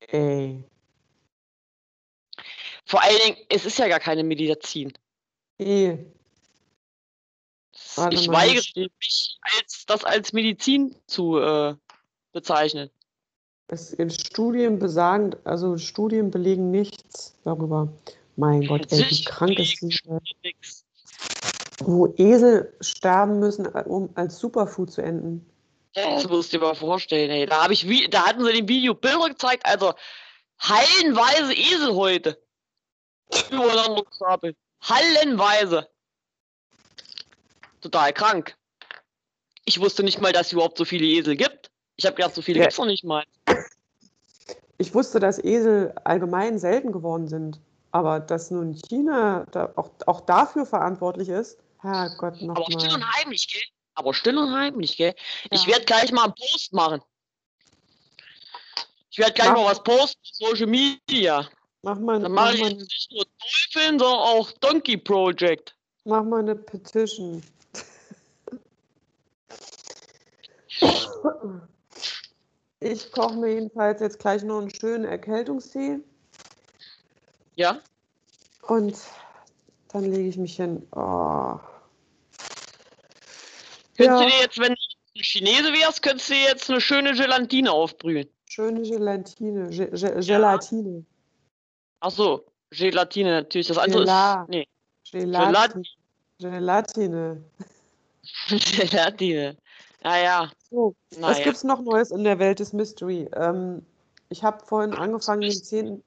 Ey. 0.00 0.62
Vor 2.84 3.02
allen 3.02 3.18
Dingen, 3.24 3.36
es 3.48 3.64
ist 3.64 3.78
ja 3.78 3.88
gar 3.88 4.00
keine 4.00 4.22
Medizin. 4.22 4.92
Eh. 5.58 5.98
Warte 7.96 8.16
ich 8.16 8.28
weigere 8.28 8.62
mich, 9.00 9.38
als, 9.40 9.84
das 9.86 10.04
als 10.04 10.32
Medizin 10.32 10.94
zu 11.06 11.38
äh, 11.38 11.74
bezeichnen. 12.32 12.90
Es 13.68 13.92
in 13.92 14.10
Studien 14.10 14.78
besagen, 14.78 15.36
also 15.44 15.76
Studien 15.76 16.30
belegen 16.30 16.70
nichts 16.70 17.34
darüber. 17.44 17.92
Mein 18.38 18.64
Gott, 18.68 18.86
ey, 18.92 19.04
wie 19.10 19.24
krank 19.24 19.58
ist 19.58 19.82
die 19.82 19.98
nix. 20.44 20.84
wo 21.80 22.14
Esel 22.16 22.72
sterben 22.80 23.40
müssen, 23.40 23.66
um 23.66 24.10
als 24.14 24.38
Superfood 24.38 24.92
zu 24.92 25.02
enden. 25.02 25.44
Das 25.92 26.28
musst 26.28 26.52
du 26.52 26.58
dir 26.58 26.64
mal 26.64 26.76
vorstellen, 26.76 27.30
ey. 27.30 27.46
Da, 27.46 27.68
ich 27.68 27.84
da 28.10 28.26
hatten 28.26 28.44
sie 28.44 28.52
dem 28.52 28.68
Video 28.68 28.94
Bilder 28.94 29.30
gezeigt, 29.30 29.66
also 29.66 29.92
hallenweise 30.60 31.52
Eselhäute 31.52 32.40
übereinander 33.50 34.04
gestapelt. 34.04 34.56
Hallenweise. 34.82 35.88
Total 37.80 38.12
krank. 38.12 38.56
Ich 39.64 39.80
wusste 39.80 40.04
nicht 40.04 40.20
mal, 40.20 40.32
dass 40.32 40.46
es 40.46 40.52
überhaupt 40.52 40.78
so 40.78 40.84
viele 40.84 41.06
Esel 41.06 41.34
gibt. 41.34 41.72
Ich 41.96 42.06
habe 42.06 42.14
gedacht, 42.14 42.36
so 42.36 42.42
viele 42.42 42.60
Ja. 42.60 42.66
gibt's 42.66 42.78
noch 42.78 42.86
nicht 42.86 43.02
mal. 43.02 43.24
Ich 44.78 44.94
wusste, 44.94 45.18
dass 45.18 45.42
Esel 45.42 45.92
allgemein 46.04 46.60
selten 46.60 46.92
geworden 46.92 47.26
sind, 47.26 47.58
aber 47.98 48.20
dass 48.20 48.50
nun 48.50 48.74
China 48.74 49.44
da 49.50 49.72
auch, 49.76 49.90
auch 50.06 50.20
dafür 50.22 50.64
verantwortlich 50.64 51.28
ist, 51.28 51.58
Herrgott 51.80 52.34
Aber 52.42 52.62
still 52.64 52.76
nochmal. 52.76 52.94
und 52.94 53.12
heimlich, 53.16 53.48
gell? 53.48 53.62
Aber 53.94 54.14
still 54.14 54.38
und 54.38 54.52
heimlich, 54.52 54.96
gell? 54.96 55.14
Ich 55.50 55.62
Ja. 55.62 55.72
werde 55.72 55.84
gleich 55.84 56.12
mal 56.12 56.24
einen 56.24 56.34
Post 56.34 56.72
machen. 56.72 57.02
Ich 59.10 59.18
werde 59.18 59.32
gleich 59.32 59.48
Mach. 59.48 59.56
mal 59.56 59.64
was 59.66 59.82
posten 59.82 60.20
auf 60.22 60.48
Social 60.50 60.66
Media. 60.66 61.48
Mach 61.82 61.98
mal, 61.98 62.20
Dann 62.20 62.32
mach, 62.32 62.44
mache 62.46 62.54
ich 62.54 62.60
jetzt 62.60 62.78
nicht 62.80 63.12
nur 63.12 63.24
Dolphin, 63.24 63.98
sondern 63.98 64.18
auch 64.20 64.52
Donkey 64.52 64.96
Project. 64.96 65.74
mach 66.04 66.22
mal 66.24 66.40
eine 66.40 66.54
Petition. 66.56 67.42
Ich 72.80 73.10
koche 73.10 73.34
mir 73.34 73.54
jedenfalls 73.54 74.00
jetzt 74.00 74.20
gleich 74.20 74.44
noch 74.44 74.60
einen 74.60 74.70
schönen 74.72 75.04
Erkältungstee 75.04 75.98
Ja? 77.58 77.80
und 78.68 78.96
dann 79.88 80.04
lege 80.04 80.28
ich 80.28 80.36
mich 80.36 80.54
hin. 80.56 80.86
Oh. 80.92 81.58
Könntest 83.96 84.20
Ja. 84.20 84.20
du 84.20 84.26
dir 84.26 84.38
jetzt, 84.42 84.58
wenn 84.58 84.74
du 84.74 84.80
ein 85.16 85.22
Chinese 85.22 85.72
wärst, 85.72 86.02
könntest 86.02 86.28
du 86.30 86.34
dir 86.34 86.42
jetzt 86.42 86.70
eine 86.70 86.80
schöne 86.80 87.14
Gelatine 87.14 87.72
aufbrühen. 87.72 88.28
Schöne 88.48 88.82
Gelatine. 88.82 89.68
Ge 89.70 89.90
Ge 89.90 90.20
Gelatine. 90.20 91.04
Ach 92.00 92.10
so, 92.12 92.44
Gelatine 92.70 93.30
natürlich. 93.32 93.66
Das 93.66 93.78
andere 93.78 94.04
Gela- 94.04 94.42
ist. 94.42 94.48
Nee, 94.50 94.68
Gelatine. 95.10 95.82
Gelatine. 96.38 97.44
Gelatine. 98.48 99.56
Naja, 100.04 100.52
So, 100.70 100.94
was 101.10 101.18
naja. 101.18 101.44
gibt's 101.44 101.64
noch 101.64 101.80
Neues 101.80 102.12
in 102.12 102.22
der 102.22 102.38
Welt 102.38 102.60
des 102.60 102.72
Mystery? 102.72 103.28
Ähm, 103.34 103.84
ich 104.28 104.44
habe 104.44 104.64
vorhin 104.64 104.92
angefangen, 104.94 105.40
den 105.40 105.50
zehnten, 105.50 106.04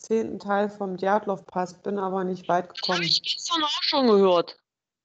zehnten 0.00 0.38
Teil 0.38 0.68
vom 0.68 0.96
Djatlov-Pass, 0.96 1.74
bin 1.82 1.98
aber 1.98 2.24
nicht 2.24 2.48
weit 2.48 2.64
Das 2.70 2.88
habe 2.88 3.00
gekommen. 3.00 3.02
ich 3.02 3.22
gestern 3.22 3.62
auch 3.62 3.82
schon 3.82 4.06
gehört. 4.06 4.56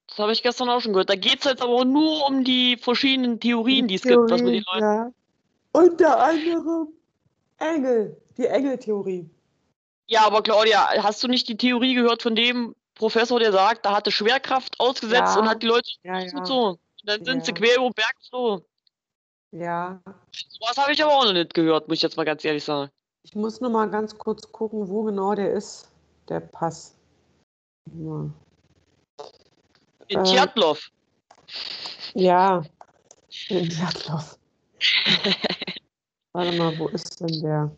Das 0.08 0.20
habe 0.20 0.32
ich 0.32 0.42
gestern 0.44 0.70
auch 0.70 0.80
schon 0.82 0.94
gehört. 0.94 1.10
Da 1.10 1.16
geht 1.16 1.40
es 1.40 1.46
jetzt 1.46 1.62
aber 1.62 1.84
nur 1.86 2.26
um 2.28 2.44
die 2.44 2.78
verschiedenen 2.78 3.40
Theorien, 3.40 3.88
die 3.88 3.96
es 3.96 4.04
gibt, 4.04 4.30
was 4.32 4.42
mit 4.42 4.54
den 4.56 4.64
Leuten. 4.74 4.82
ja. 4.84 5.12
Unter 5.74 6.24
anderem 6.24 6.88
Engel, 7.58 8.16
die 8.38 8.46
Engeltheorie. 8.46 9.30
Ja, 10.08 10.26
aber 10.26 10.42
Claudia, 10.42 10.88
hast 11.04 11.22
du 11.24 11.28
nicht 11.28 11.48
die 11.50 11.58
Theorie 11.58 11.96
gehört 11.96 12.22
von 12.22 12.36
dem 12.36 12.76
Professor, 12.94 13.40
der 13.40 13.52
sagt, 13.52 13.86
da 13.86 13.94
hatte 13.96 14.12
Schwerkraft 14.12 14.80
ausgesetzt 14.80 15.36
Ja. 15.36 15.42
und 15.42 15.50
hat 15.50 15.62
die 15.64 15.68
Leute 15.68 15.90
Ja, 16.04 16.20
ja. 16.20 16.32
Und 16.38 16.80
dann 17.04 17.26
sind 17.26 17.44
sie 17.46 17.52
Ja. 17.52 17.58
quer 17.58 17.76
über 17.78 17.90
Berg 17.90 18.16
geflogen. 18.20 18.66
ja. 19.52 20.02
Sowas 20.32 20.78
habe 20.78 20.94
ich 20.94 21.04
aber 21.04 21.14
auch 21.14 21.26
noch 21.26 21.34
nicht 21.34 21.54
gehört, 21.54 21.88
muss 21.90 21.98
ich 21.98 22.04
jetzt 22.04 22.16
mal 22.16 22.24
ganz 22.26 22.46
ehrlich 22.46 22.64
sagen. 22.64 22.90
Ich 23.26 23.34
muss 23.34 23.60
nur 23.60 23.72
mal 23.72 23.90
ganz 23.90 24.16
kurz 24.16 24.52
gucken, 24.52 24.88
wo 24.88 25.02
genau 25.02 25.34
der 25.34 25.52
ist, 25.52 25.90
der 26.30 26.42
Pass. 26.42 26.96
Ja. 27.92 28.30
In 30.10 30.20
Äh, 30.20 30.24
Tjatlov. 30.24 30.92
Ja, 32.14 32.64
in 33.50 33.68
Djatlov. 33.68 34.38
Warte 36.34 36.52
mal, 36.56 36.78
wo 36.78 36.88
ist 36.90 37.20
denn 37.20 37.42
der? 37.42 37.72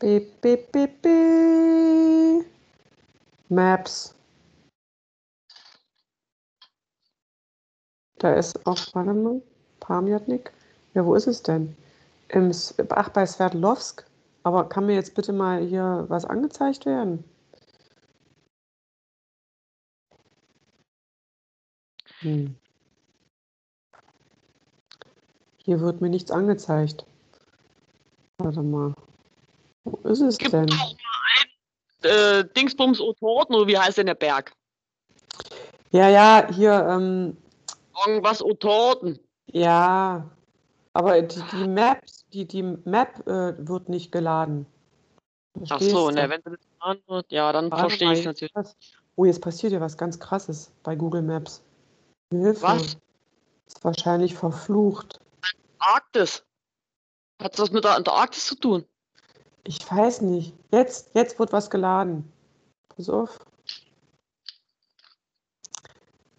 Beep, 0.00 0.40
beep, 0.40 0.72
beep, 0.72 1.00
beep. 1.00 2.46
Maps. 3.48 4.16
Da 8.18 8.34
ist 8.34 8.66
auch, 8.66 8.78
warte 8.94 9.14
mal, 9.14 9.40
Pamjatnik. 9.78 10.52
Ja, 10.94 11.06
wo 11.06 11.14
ist 11.14 11.28
es 11.28 11.40
denn? 11.40 11.76
Im, 12.28 12.52
ach, 12.90 13.08
bei 13.10 13.26
Sverdlovsk. 13.26 14.04
Aber 14.42 14.68
kann 14.68 14.86
mir 14.86 14.94
jetzt 14.94 15.14
bitte 15.14 15.32
mal 15.32 15.62
hier 15.62 16.04
was 16.08 16.24
angezeigt 16.24 16.84
werden? 16.84 17.24
Hm. 22.20 22.54
Hier 25.58 25.80
wird 25.80 26.00
mir 26.02 26.10
nichts 26.10 26.30
angezeigt. 26.30 27.06
Warte 28.38 28.62
mal. 28.62 28.94
Wo 29.84 29.96
ist 30.08 30.20
es 30.20 30.36
Gibt 30.36 30.52
denn? 30.52 30.70
ein 30.70 32.10
äh, 32.10 32.44
Dingsbums 32.54 33.00
Otorten, 33.00 33.54
oder 33.54 33.66
wie 33.66 33.78
heißt 33.78 33.98
denn 33.98 34.06
der 34.06 34.14
Berg? 34.14 34.52
Ja, 35.90 36.08
ja, 36.08 36.48
hier, 36.52 36.86
ähm, 36.88 37.36
Irgendwas 38.06 38.42
Otorten. 38.42 39.18
ja. 39.46 40.30
Aber 40.94 41.20
die, 41.20 41.42
die 41.52 41.66
Maps, 41.68 42.24
die, 42.32 42.46
die 42.46 42.62
Map 42.62 43.26
äh, 43.26 43.54
wird 43.66 43.88
nicht 43.88 44.12
geladen. 44.12 44.64
Ach 45.62 45.66
Verstehst 45.66 45.90
so, 45.90 46.08
du? 46.08 46.14
ne, 46.14 46.30
wenn 46.30 46.40
du 46.42 46.50
das 46.50 46.60
antwortet, 46.78 47.32
ja, 47.32 47.52
dann 47.52 47.70
Warte 47.70 47.82
verstehe 47.82 48.12
ich 48.12 48.24
natürlich. 48.24 48.54
was- 48.54 48.76
Oh, 49.16 49.24
jetzt 49.24 49.40
passiert 49.42 49.72
ja 49.72 49.80
was 49.80 49.96
ganz 49.96 50.18
krasses 50.18 50.72
bei 50.82 50.96
Google 50.96 51.22
Maps. 51.22 51.62
Hilfe. 52.32 52.62
Was? 52.62 52.96
Ist 53.66 53.84
wahrscheinlich 53.84 54.34
verflucht. 54.34 55.20
Arktis. 55.78 56.44
Hat 57.40 57.56
das 57.58 57.70
mit 57.70 57.84
der 57.84 57.94
Antarktis 57.94 58.46
zu 58.46 58.56
tun? 58.56 58.84
Ich 59.62 59.78
weiß 59.88 60.22
nicht. 60.22 60.52
Jetzt, 60.72 61.10
jetzt 61.14 61.38
wird 61.38 61.52
was 61.52 61.70
geladen. 61.70 62.30
Pass 62.88 63.08
auf. 63.08 63.38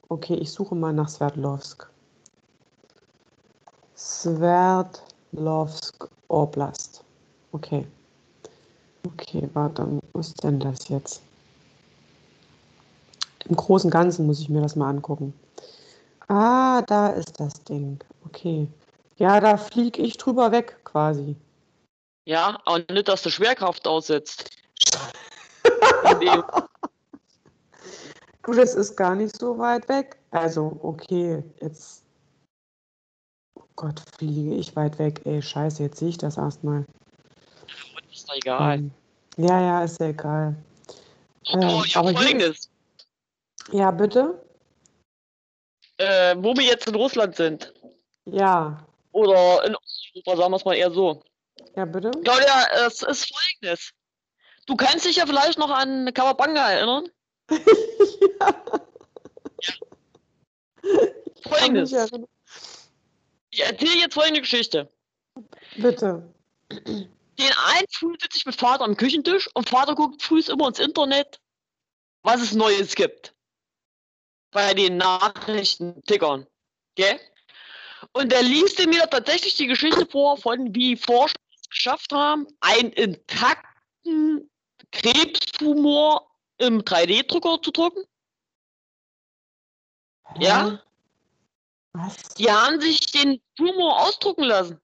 Okay, 0.10 0.36
ich 0.36 0.52
suche 0.52 0.76
mal 0.76 0.94
nach 0.94 1.10
Sverdlovsk. 1.10 1.90
Sverdlovsk 3.96 4.96
Oblast. 6.28 7.04
Okay. 7.52 7.86
Okay, 9.06 9.50
warte, 9.54 10.00
wo 10.14 10.20
ist 10.20 10.44
denn 10.44 10.60
das 10.60 10.90
jetzt? 10.90 11.22
Im 13.48 13.56
Großen 13.56 13.88
und 13.88 13.92
Ganzen 13.92 14.26
muss 14.26 14.40
ich 14.40 14.50
mir 14.50 14.62
das 14.62 14.76
mal 14.76 14.90
angucken. 14.90 15.34
Ah, 16.28 16.82
da 16.82 17.10
ist 17.10 17.40
das 17.40 17.54
Ding. 17.64 18.00
Okay. 18.26 18.68
Ja, 19.18 19.40
da 19.40 19.58
fliege 19.58 20.02
ich 20.02 20.18
drüber 20.18 20.52
weg 20.52 20.78
quasi. 20.84 21.36
Ja, 22.26 22.60
aber 22.66 22.84
nicht, 22.92 23.08
dass 23.08 23.22
du 23.22 23.30
Schwerkraft 23.30 23.88
aussetzt. 23.88 24.50
Du, 28.46 28.54
das 28.54 28.76
ist 28.76 28.96
gar 28.96 29.16
nicht 29.16 29.36
so 29.40 29.58
weit 29.58 29.90
weg. 29.90 30.18
Also, 30.30 30.78
okay, 30.84 31.44
jetzt. 31.62 32.05
Gott, 33.76 34.02
fliege 34.18 34.56
ich 34.56 34.76
weit 34.76 34.98
weg. 35.00 35.22
Ey, 35.26 35.42
scheiße, 35.42 35.84
jetzt 35.84 35.98
sehe 36.00 36.10
ich 36.10 36.18
das 36.18 36.38
erstmal. 36.38 36.86
ist 38.12 38.28
doch 38.30 38.36
egal. 38.36 38.76
Ähm, 38.80 38.92
Ja, 39.38 39.60
ja, 39.62 39.84
ist 39.84 40.00
ja 40.00 40.08
egal. 40.08 40.56
Oh, 41.54 41.84
ja, 41.86 42.00
aber 42.00 42.10
hier- 42.12 42.18
folgendes. 42.18 42.70
Ja, 43.72 43.92
bitte? 43.92 44.42
Äh, 45.98 46.36
wo 46.40 46.56
wir 46.56 46.64
jetzt 46.64 46.88
in 46.88 46.96
Russland 46.96 47.36
sind. 47.36 47.74
Ja. 48.26 48.86
Oder 49.12 49.64
in 49.66 49.76
Osteuropa, 49.76 50.38
sagen 50.38 50.52
wir 50.52 50.58
es 50.58 50.66
mal 50.66 50.76
eher 50.76 50.92
so. 50.92 51.22
Ja, 51.76 51.86
bitte? 51.86 52.12
Claudia, 52.12 52.68
es 52.86 53.02
ist 53.02 53.34
folgendes. 53.34 53.92
Du 54.68 54.76
kannst 54.76 55.06
dich 55.06 55.18
ja 55.18 55.26
vielleicht 55.26 55.58
noch 55.60 55.70
an 55.70 56.12
Kawabanga 56.14 56.72
erinnern. 56.72 57.08
Kann 57.50 57.60
mich 61.74 61.92
Folgendes. 61.92 61.92
Ich 63.56 63.64
erzähle 63.64 64.00
jetzt 64.00 64.14
folgende 64.14 64.42
Geschichte. 64.42 64.92
Bitte. 65.78 66.30
Den 66.70 67.54
einen 67.68 67.88
früh 67.90 68.14
sitze 68.22 68.38
ich 68.38 68.46
mit 68.46 68.56
Vater 68.56 68.84
am 68.84 68.98
Küchentisch 68.98 69.50
und 69.54 69.70
Vater 69.70 69.96
guckt 69.96 70.22
früh 70.22 70.42
immer 70.50 70.68
ins 70.68 70.80
Internet 70.80 71.40
was 72.26 72.42
es 72.42 72.54
Neues 72.54 72.96
gibt. 72.96 73.34
Bei 74.52 74.74
den 74.74 74.98
Nachrichtentickern. 74.98 76.46
Gell? 76.96 77.20
Und 78.12 78.34
er 78.34 78.44
liest 78.44 78.86
mir 78.86 79.10
tatsächlich 79.10 79.56
die 79.56 79.68
Geschichte 79.68 80.06
vor, 80.06 80.38
von 80.38 80.74
wie 80.76 80.98
Forscher 80.98 81.36
es 81.62 81.70
geschafft 81.70 82.12
haben, 82.12 82.48
einen 82.60 82.92
intakten 82.92 84.50
Krebstumor 84.92 86.30
im 86.58 86.82
3D-Drucker 86.82 87.62
zu 87.62 87.72
drucken. 87.72 88.04
Ja? 90.40 90.82
Was? 91.96 92.18
Die 92.38 92.52
haben 92.52 92.82
sich 92.82 93.00
den 93.00 93.42
Tumor 93.56 94.02
ausdrucken 94.02 94.44
lassen. 94.44 94.80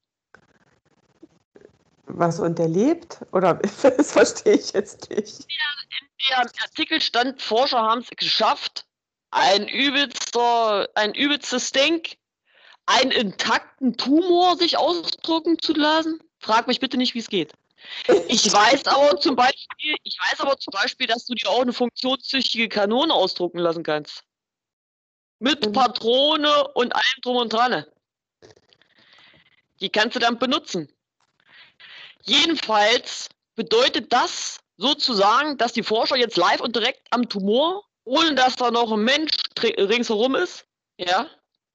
Was 2.05 2.39
und 2.39 2.59
der 2.59 2.67
lebt? 2.67 3.19
Oder 3.31 3.55
das 3.81 4.11
verstehe 4.11 4.53
ich 4.55 4.71
jetzt 4.73 5.09
nicht. 5.09 5.47
Im 6.29 6.37
Artikel 6.37 7.01
stand, 7.01 7.41
Forscher 7.41 7.81
haben 7.81 8.01
es 8.01 8.09
geschafft, 8.11 8.85
ein 9.31 9.67
übelster, 9.67 10.87
ein 10.95 11.13
übelstes 11.13 11.71
Ding, 11.71 12.07
einen 12.85 13.11
intakten 13.11 13.97
Tumor 13.97 14.55
sich 14.57 14.77
ausdrucken 14.77 15.57
zu 15.59 15.73
lassen. 15.73 16.19
Frag 16.39 16.67
mich 16.67 16.79
bitte 16.79 16.97
nicht, 16.97 17.15
wie 17.15 17.19
es 17.19 17.29
geht. 17.29 17.53
Ich 18.27 18.51
weiß 18.51 18.85
aber 18.87 19.19
zum 19.19 19.35
Beispiel, 19.35 19.95
ich 20.03 20.17
weiß 20.19 20.41
aber 20.41 20.57
zum 20.57 20.71
Beispiel, 20.71 21.07
dass 21.07 21.25
du 21.25 21.33
dir 21.33 21.49
auch 21.49 21.61
eine 21.61 21.73
funktionstüchtige 21.73 22.69
Kanone 22.69 23.13
ausdrucken 23.13 23.57
lassen 23.57 23.83
kannst. 23.83 24.23
Mit 25.41 25.65
Mhm. 25.65 25.73
Patrone 25.73 26.67
und 26.75 26.93
allem 26.93 27.21
drum 27.23 27.37
und 27.37 27.51
dran. 27.51 27.83
Die 29.79 29.89
kannst 29.89 30.15
du 30.15 30.19
dann 30.19 30.37
benutzen. 30.37 30.87
Jedenfalls 32.21 33.27
bedeutet 33.55 34.13
das 34.13 34.59
sozusagen, 34.77 35.57
dass 35.57 35.73
die 35.73 35.81
Forscher 35.81 36.15
jetzt 36.15 36.37
live 36.37 36.61
und 36.61 36.75
direkt 36.75 37.07
am 37.09 37.27
Tumor, 37.27 37.83
ohne 38.03 38.35
dass 38.35 38.55
da 38.55 38.69
noch 38.69 38.91
ein 38.91 39.03
Mensch 39.03 39.31
ringsherum 39.63 40.35
ist, 40.35 40.65
ja, 40.97 41.27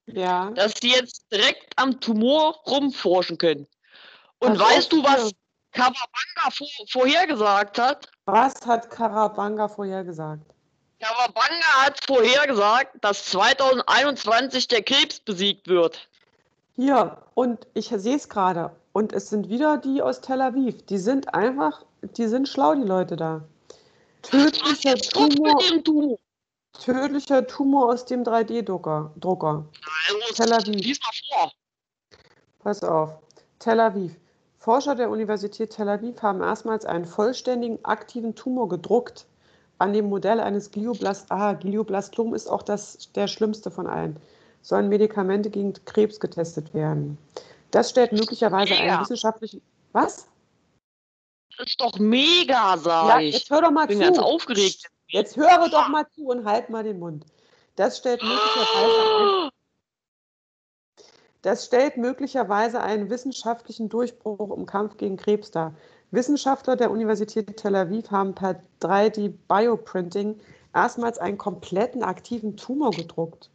Ja. 0.07 0.51
dass 0.53 0.75
die 0.75 0.91
jetzt 0.91 1.27
direkt 1.33 1.73
am 1.75 2.01
Tumor 2.01 2.61
rumforschen 2.69 3.37
können. 3.37 3.67
Und 4.39 4.61
Ach, 4.61 4.71
weißt 4.71 4.93
du, 4.93 5.03
was 5.03 5.33
vor, 6.53 6.69
vorhergesagt 6.89 7.79
hat? 7.81 8.09
Was 8.27 8.65
hat 8.65 8.89
Karabanga 8.91 9.67
vorhergesagt? 9.67 10.56
Kawabanga 10.99 11.85
hat 11.85 12.05
vorhergesagt, 12.07 12.97
dass 13.03 13.27
2021 13.27 14.69
der 14.69 14.83
Krebs 14.83 15.21
besiegt 15.21 15.69
wird. 15.69 16.09
Hier, 16.75 17.23
und 17.35 17.67
ich 17.75 17.89
sehe 17.89 18.17
es 18.17 18.29
gerade. 18.29 18.75
Und 18.93 19.13
es 19.13 19.29
sind 19.29 19.51
wieder 19.51 19.77
die 19.77 20.01
aus 20.01 20.23
Tel 20.23 20.41
Aviv. 20.41 20.87
Die 20.87 20.97
sind 20.97 21.35
einfach, 21.35 21.85
die 22.01 22.27
sind 22.27 22.49
schlau, 22.49 22.75
die 22.75 22.83
Leute 22.83 23.17
da. 23.17 23.45
Tödlicher 24.23 24.97
Tumor, 24.97 25.61
tödlicher 26.73 27.47
Tumor 27.47 27.93
aus 27.93 28.07
dem 28.07 28.25
3D-Drucker. 28.25 29.13
Drucker. 29.17 29.67
Also, 30.09 30.35
Tel 30.35 30.53
Aviv. 30.53 30.99
Vor. 31.29 31.53
Pass 32.61 32.83
auf. 32.83 33.19
Tel 33.59 33.81
Aviv. 33.81 34.17
Forscher 34.59 34.95
der 34.95 35.11
Universität 35.11 35.71
Tel 35.71 35.91
Aviv 35.91 36.23
haben 36.23 36.43
erstmals 36.43 36.87
einen 36.87 37.05
vollständigen 37.05 37.85
aktiven 37.85 38.35
Tumor 38.35 38.69
gedruckt 38.69 39.27
an 39.79 39.93
dem 39.93 40.09
Modell 40.09 40.41
eines 40.41 40.71
Glioblast. 40.71 41.31
Ah, 41.31 41.53
Glioblastom 41.55 42.35
ist 42.35 42.49
auch 42.49 42.63
das, 42.63 43.11
der 43.15 43.29
schlimmste 43.29 43.71
von 43.71 43.87
allen. 43.87 44.19
Sollen 44.63 44.89
Medikamente 44.89 45.51
gegen 45.51 45.73
Krebs 45.85 46.19
getestet 46.19 46.75
werden. 46.75 47.19
Das 47.71 47.91
stellt 47.91 48.13
möglicherweise 48.13 48.75
einen 48.75 48.87
Mega. 48.87 49.01
wissenschaftlichen. 49.01 49.63
Was? 49.93 50.29
Das 51.59 51.69
ist 51.69 51.81
doch 51.81 51.99
mega, 51.99 52.77
sag 52.77 53.09
Ja, 53.09 53.21
ich. 53.21 53.35
jetzt 53.35 53.51
hör 53.51 53.63
doch 53.63 53.71
mal 53.71 53.87
bin 53.87 54.01
ganz 54.01 54.17
zu. 54.17 54.23
aufgeregt. 54.23 54.91
Jetzt 55.09 55.37
höre 55.37 55.69
doch 55.69 55.89
mal 55.89 56.05
zu 56.15 56.27
und 56.27 56.45
halt 56.45 56.69
mal 56.69 56.83
den 56.83 56.99
Mund. 56.99 57.25
Das 57.77 57.99
stellt 57.99 58.23
möglicherweise, 58.23 59.51
das 61.43 61.65
stellt 61.67 61.97
möglicherweise 61.97 62.81
einen 62.81 63.09
wissenschaftlichen 63.09 63.89
Durchbruch 63.89 64.57
im 64.57 64.67
Kampf 64.67 64.97
gegen 64.97 65.17
Krebs 65.17 65.51
dar. 65.51 65.75
Wissenschaftler 66.11 66.77
der 66.77 66.91
Universität 66.91 67.57
Tel 67.57 67.75
Aviv 67.75 68.11
haben 68.11 68.35
per 68.35 68.61
3D-Bioprinting 68.81 70.37
erstmals 70.73 71.19
einen 71.19 71.39
kompletten 71.39 72.03
aktiven 72.03 72.57
Tumor 72.57 72.91
gedruckt. 72.91 73.51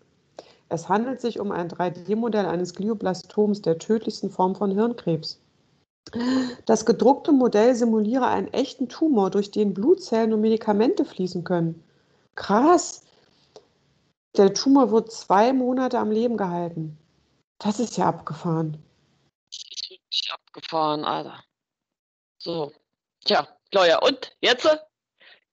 Es 0.69 0.89
handelt 0.89 1.21
sich 1.21 1.39
um 1.39 1.51
ein 1.51 1.69
3D-Modell 1.69 2.45
eines 2.45 2.73
Glioblastoms, 2.73 3.61
der 3.61 3.77
tödlichsten 3.77 4.29
Form 4.29 4.55
von 4.55 4.71
Hirnkrebs. 4.71 5.39
Das 6.65 6.85
gedruckte 6.85 7.31
Modell 7.31 7.75
simuliere 7.75 8.27
einen 8.27 8.47
echten 8.47 8.89
Tumor, 8.89 9.29
durch 9.29 9.51
den 9.51 9.73
Blutzellen 9.73 10.33
und 10.33 10.41
Medikamente 10.41 11.05
fließen 11.05 11.43
können. 11.43 11.83
Krass. 12.35 13.03
Der 14.37 14.53
Tumor 14.53 14.91
wird 14.91 15.11
zwei 15.11 15.53
Monate 15.53 15.99
am 15.99 16.11
Leben 16.11 16.37
gehalten. 16.37 16.97
Das 17.59 17.79
ist 17.79 17.97
ja 17.97 18.07
abgefahren. 18.07 18.77
Das 19.49 19.57
ist 19.69 19.89
wirklich 19.89 20.31
abgefahren, 20.31 21.03
Alter. 21.03 21.43
So. 22.43 22.71
Tja, 23.23 23.47
Claudia, 23.71 23.99
und? 23.99 24.35
Jetzt? 24.41 24.67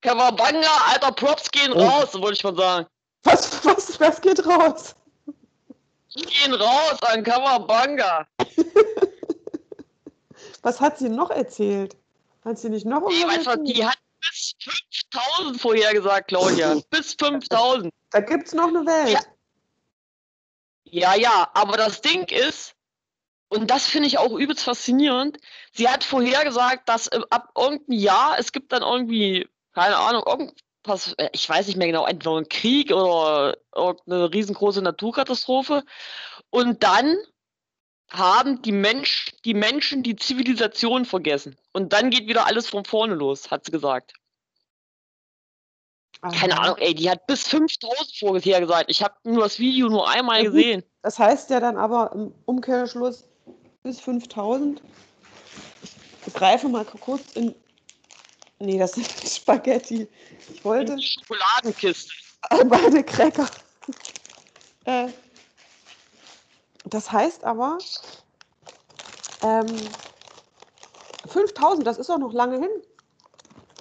Kawabanga, 0.01 0.70
alter, 0.90 1.12
Props 1.12 1.51
gehen 1.51 1.72
Oh. 1.74 1.81
raus, 1.87 2.14
wollte 2.14 2.33
ich 2.33 2.44
mal 2.44 2.57
sagen. 2.57 2.87
Was, 3.24 3.62
was, 3.64 4.01
was 4.01 4.20
geht 4.22 4.46
raus? 4.46 4.94
Gehen 6.14 6.55
raus 6.55 7.03
an 7.03 7.22
Kawabanga. 7.22 8.27
Was 10.62 10.81
hat 10.81 10.98
sie 10.98 11.09
noch 11.09 11.31
erzählt? 11.31 11.96
Hat 12.44 12.59
sie 12.59 12.68
nicht 12.70 12.87
noch 12.87 13.07
Nee, 13.09 13.24
weißt 13.24 13.46
was, 13.46 13.59
die 13.64 13.85
hat 13.87 13.98
bis 14.20 14.55
5000 14.59 15.61
vorhergesagt, 15.61 16.29
Claudia. 16.29 16.81
bis 16.90 17.14
5000. 17.14 17.92
Da 18.11 18.20
gibt 18.20 18.48
es 18.48 18.55
noch 18.55 18.68
eine 18.68 18.85
Welt. 18.85 19.11
Ja. 19.11 19.20
Ja, 20.90 21.14
ja, 21.14 21.51
aber 21.55 21.77
das 21.77 22.01
Ding 22.01 22.24
ist, 22.24 22.74
und 23.49 23.71
das 23.71 23.87
finde 23.87 24.09
ich 24.09 24.19
auch 24.19 24.33
übelst 24.33 24.65
faszinierend, 24.65 25.39
sie 25.73 25.89
hat 25.89 26.05
vorhergesagt, 26.05 26.89
dass 26.89 27.07
äh, 27.09 27.21
ab 27.31 27.51
irgendeinem 27.57 27.99
Jahr, 27.99 28.39
es 28.39 28.53
gibt 28.53 28.73
dann 28.73 28.83
irgendwie, 28.83 29.49
keine 29.73 29.97
Ahnung, 29.97 30.23
irgendwas, 30.27 31.15
äh, 31.15 31.31
ich 31.33 31.49
weiß 31.49 31.67
nicht 31.67 31.77
mehr 31.77 31.87
genau, 31.87 32.07
entweder 32.07 32.37
ein 32.37 32.49
Krieg 32.49 32.93
oder 32.93 33.57
irgendeine 33.75 34.33
riesengroße 34.33 34.83
Naturkatastrophe. 34.83 35.83
Und 36.51 36.83
dann 36.83 37.17
haben 38.11 38.61
die, 38.63 38.73
Mensch, 38.73 39.33
die 39.45 39.55
Menschen 39.55 40.03
die 40.03 40.17
Zivilisation 40.17 41.05
vergessen. 41.05 41.57
Und 41.73 41.93
dann 41.93 42.11
geht 42.11 42.27
wieder 42.29 42.47
alles 42.47 42.69
von 42.69 42.85
vorne 42.85 43.15
los, 43.15 43.51
hat 43.51 43.65
sie 43.65 43.73
gesagt. 43.73 44.13
Keine 46.21 46.55
Aha. 46.55 46.63
Ahnung, 46.65 46.79
ey, 46.79 46.95
die 46.95 47.09
hat 47.09 47.27
bis 47.27 47.47
5000 47.47 48.17
vorher 48.19 48.61
gesagt. 48.61 48.91
Ich 48.91 49.03
habe 49.03 49.15
nur 49.23 49.45
das 49.45 49.59
Video 49.59 49.89
nur 49.89 50.09
einmal 50.11 50.39
Ja, 50.43 50.51
gesehen. 50.51 50.83
Das 51.03 51.19
heißt 51.19 51.51
ja 51.51 51.61
dann 51.61 51.77
aber 51.77 52.11
im 52.13 52.35
Umkehrschluss 52.45 53.28
bis 53.83 54.01
5000. 54.01 54.83
Ich 56.27 56.35
greife 56.35 56.69
mal 56.69 56.85
kurz 56.85 57.33
in. 57.35 57.55
Nee, 58.59 58.79
das 58.79 58.93
sind 58.93 59.07
Spaghetti. 59.25 60.09
Ich 60.53 60.64
wollte. 60.64 60.97
Die 60.97 61.03
Schokoladenkiste. 61.03 62.12
Meine 62.69 63.05
Cracker. 63.05 63.49
äh, 64.85 65.09
das 66.85 67.11
heißt 67.11 67.45
aber, 67.45 67.79
ähm, 69.43 69.67
5000, 71.27 71.87
das 71.87 71.99
ist 71.99 72.11
auch 72.11 72.19
noch 72.19 72.33
lange 72.33 72.59
hin. 72.59 72.71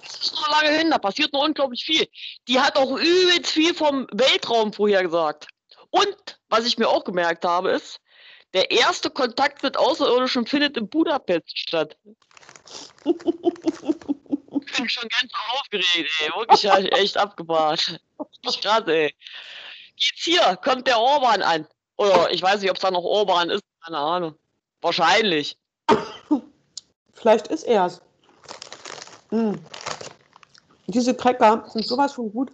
Das 0.02 0.20
ist 0.22 0.34
noch 0.34 0.50
lange 0.50 0.78
hin, 0.78 0.90
da 0.90 0.98
passiert 0.98 1.34
noch 1.34 1.44
unglaublich 1.44 1.84
viel. 1.86 2.08
Die 2.48 2.60
hat 2.60 2.78
auch 2.78 2.98
übelst 2.98 3.52
viel 3.52 3.74
vom 3.74 4.08
Weltraum 4.12 4.74
vorhergesagt. 4.74 5.48
Und 5.90 6.40
was 6.50 6.66
ich 6.66 6.78
mir 6.78 6.88
auch 6.90 7.04
gemerkt 7.04 7.46
habe, 7.46 7.72
ist, 7.72 8.00
der 8.54 8.72
erste 8.72 9.10
Kontakt 9.10 9.64
mit 9.64 9.78
Außerirdischen 9.78 10.46
findet 10.46 10.78
in 10.78 10.88
Budapest 10.90 11.58
statt. 11.58 11.98
Ich 13.04 14.78
bin 14.78 14.90
schon 14.90 15.10
ganz 15.10 15.32
aufgeregt, 15.54 16.12
ey. 16.22 16.30
Wirklich 16.36 16.64
ja, 16.64 16.78
echt 16.78 17.18
abgebahrt. 17.18 18.00
Nicht 18.44 18.62
krass, 18.62 18.84
ey. 18.88 19.14
Geht's 19.96 20.24
hier? 20.24 20.58
Kommt 20.64 20.88
der 20.88 21.00
Orban 21.00 21.42
an? 21.42 21.68
Oder 21.98 22.32
ich 22.32 22.42
weiß 22.42 22.62
nicht, 22.62 22.70
ob 22.70 22.78
es 22.78 22.82
da 22.82 22.92
noch 22.92 23.04
Orban 23.04 23.50
ist. 23.50 23.64
Keine 23.84 23.98
Ahnung. 23.98 24.36
Wahrscheinlich. 24.82 25.58
Vielleicht 27.14 27.48
ist 27.48 27.64
er 27.64 27.88
es. 27.88 28.02
Mm. 29.32 29.56
Diese 30.88 31.16
Cracker 31.16 31.66
sind 31.68 31.86
sowas 31.86 32.14
von 32.14 32.32
gut. 32.32 32.52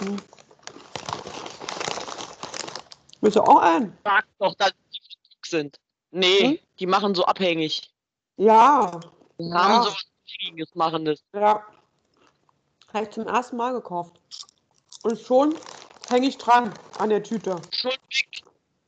Mm. 0.00 0.16
Willst 3.22 3.36
du 3.36 3.42
auch 3.42 3.58
einen? 3.60 3.96
Sag 4.04 4.26
doch, 4.38 4.54
dass 4.56 4.72
die 4.92 5.00
sind. 5.48 5.78
Nee, 6.10 6.40
Hm? 6.40 6.58
die 6.78 6.86
machen 6.86 7.14
so 7.14 7.24
abhängig. 7.24 7.90
Ja. 8.36 9.00
Die 9.38 9.44
Ja. 9.48 9.54
haben 9.54 9.82
so 9.84 9.90
was 9.90 10.04
Abhängiges 10.40 10.74
Machendes. 10.74 11.22
Ja. 11.32 11.64
Habe 12.92 13.04
ich 13.04 13.10
zum 13.10 13.26
ersten 13.26 13.56
Mal 13.56 13.72
gekauft. 13.72 14.20
Und 15.04 15.18
schon 15.20 15.54
hänge 16.08 16.26
ich 16.26 16.36
dran 16.38 16.72
an 16.98 17.10
der 17.10 17.22
Tüte. 17.22 17.56
Schon 17.72 17.92
weg. 17.92 18.42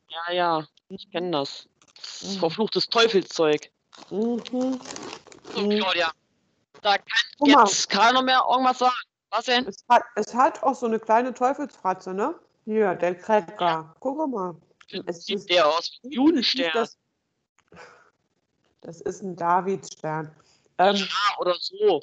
Ja, 0.09 0.33
ja, 0.33 0.67
ich 0.89 1.09
kenne 1.11 1.31
das. 1.31 1.67
Das 1.95 2.21
ist 2.23 2.35
Mhm. 2.35 2.39
verfluchtes 2.39 2.87
Teufelszeug. 2.87 3.71
Mhm. 4.09 4.41
So. 4.51 4.79
Claudia. 5.53 6.11
Da 6.81 6.97
kann 6.97 7.05
Guck 7.39 7.47
jetzt 7.47 7.89
keiner 7.89 8.21
mehr 8.21 8.43
irgendwas 8.49 8.79
sagen. 8.79 8.93
Was 9.31 9.45
denn? 9.45 9.65
Es 9.67 9.83
hat, 9.89 10.03
es 10.15 10.33
hat 10.33 10.61
auch 10.63 10.75
so 10.75 10.85
eine 10.85 10.99
kleine 10.99 11.33
Teufelsfratze, 11.33 12.13
ne? 12.13 12.35
Hier, 12.65 12.95
der 12.95 13.15
Cracker. 13.15 13.95
Guck 13.99 14.29
mal. 14.29 14.55
Es 15.05 15.25
Sieht 15.25 15.37
ist 15.37 15.49
der 15.49 15.67
aus 15.67 15.99
wie 16.01 16.07
ein 16.07 16.11
Judenstern. 16.11 16.71
Das, 16.73 16.97
das 18.81 19.01
ist 19.01 19.21
ein 19.21 19.35
Davidstern. 19.35 20.35
Ähm, 20.77 20.95
Ja, 20.95 21.37
oder 21.39 21.55
so. 21.59 22.01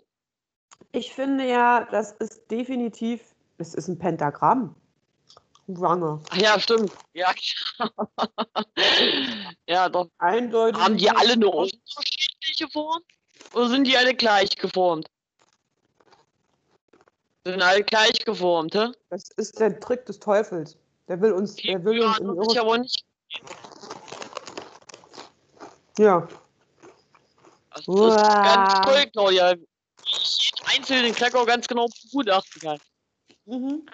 ich 0.92 1.12
finde 1.12 1.48
ja, 1.48 1.87
das 1.90 2.12
ist 2.12 2.51
definitiv, 2.51 3.35
es 3.59 3.75
ist 3.75 3.88
ein 3.88 3.98
Pentagramm. 3.98 4.75
Wange. 5.68 6.20
Ach 6.31 6.37
ja, 6.37 6.59
stimmt. 6.59 6.92
Ja, 7.14 7.33
ja 9.68 9.88
doch. 9.88 10.09
Eindeutig. 10.18 10.81
Haben 10.81 10.96
die 10.96 11.09
alle 11.09 11.33
eine 11.35 11.48
unterschiedliche 11.48 12.68
Form? 12.72 13.01
Oder 13.55 13.68
sind 13.68 13.85
die 13.87 13.96
alle 13.96 14.14
gleich 14.14 14.51
geformt? 14.57 15.09
Sind 17.44 17.61
alle 17.62 17.83
gleich 17.83 18.24
geformt, 18.24 18.74
hä? 18.74 18.88
Das 19.11 19.28
ist 19.37 19.59
der 19.59 19.78
Trick 19.81 20.07
des 20.07 20.18
Teufels. 20.20 20.76
Der 21.09 21.20
will 21.20 21.33
uns, 21.33 21.57
der 21.57 21.85
will 21.85 21.98
ja, 22.00 22.07
uns 22.07 22.18
in 22.20 22.26
Irre. 22.26 22.61
aber 22.61 22.78
nicht. 22.78 23.05
Ja. 25.98 26.28
Das 27.74 27.81
ist 27.81 27.88
ganz 27.88 28.74
toll, 28.85 29.07
Claudia. 29.12 29.52
Ich 30.05 30.52
jeden 30.55 30.66
einzelnen 30.78 31.14
Cracker 31.14 31.44
ganz 31.46 31.66
genau 31.66 31.88
begutachten 32.05 32.61
kann. 32.61 32.78
Mhm. 33.46 33.87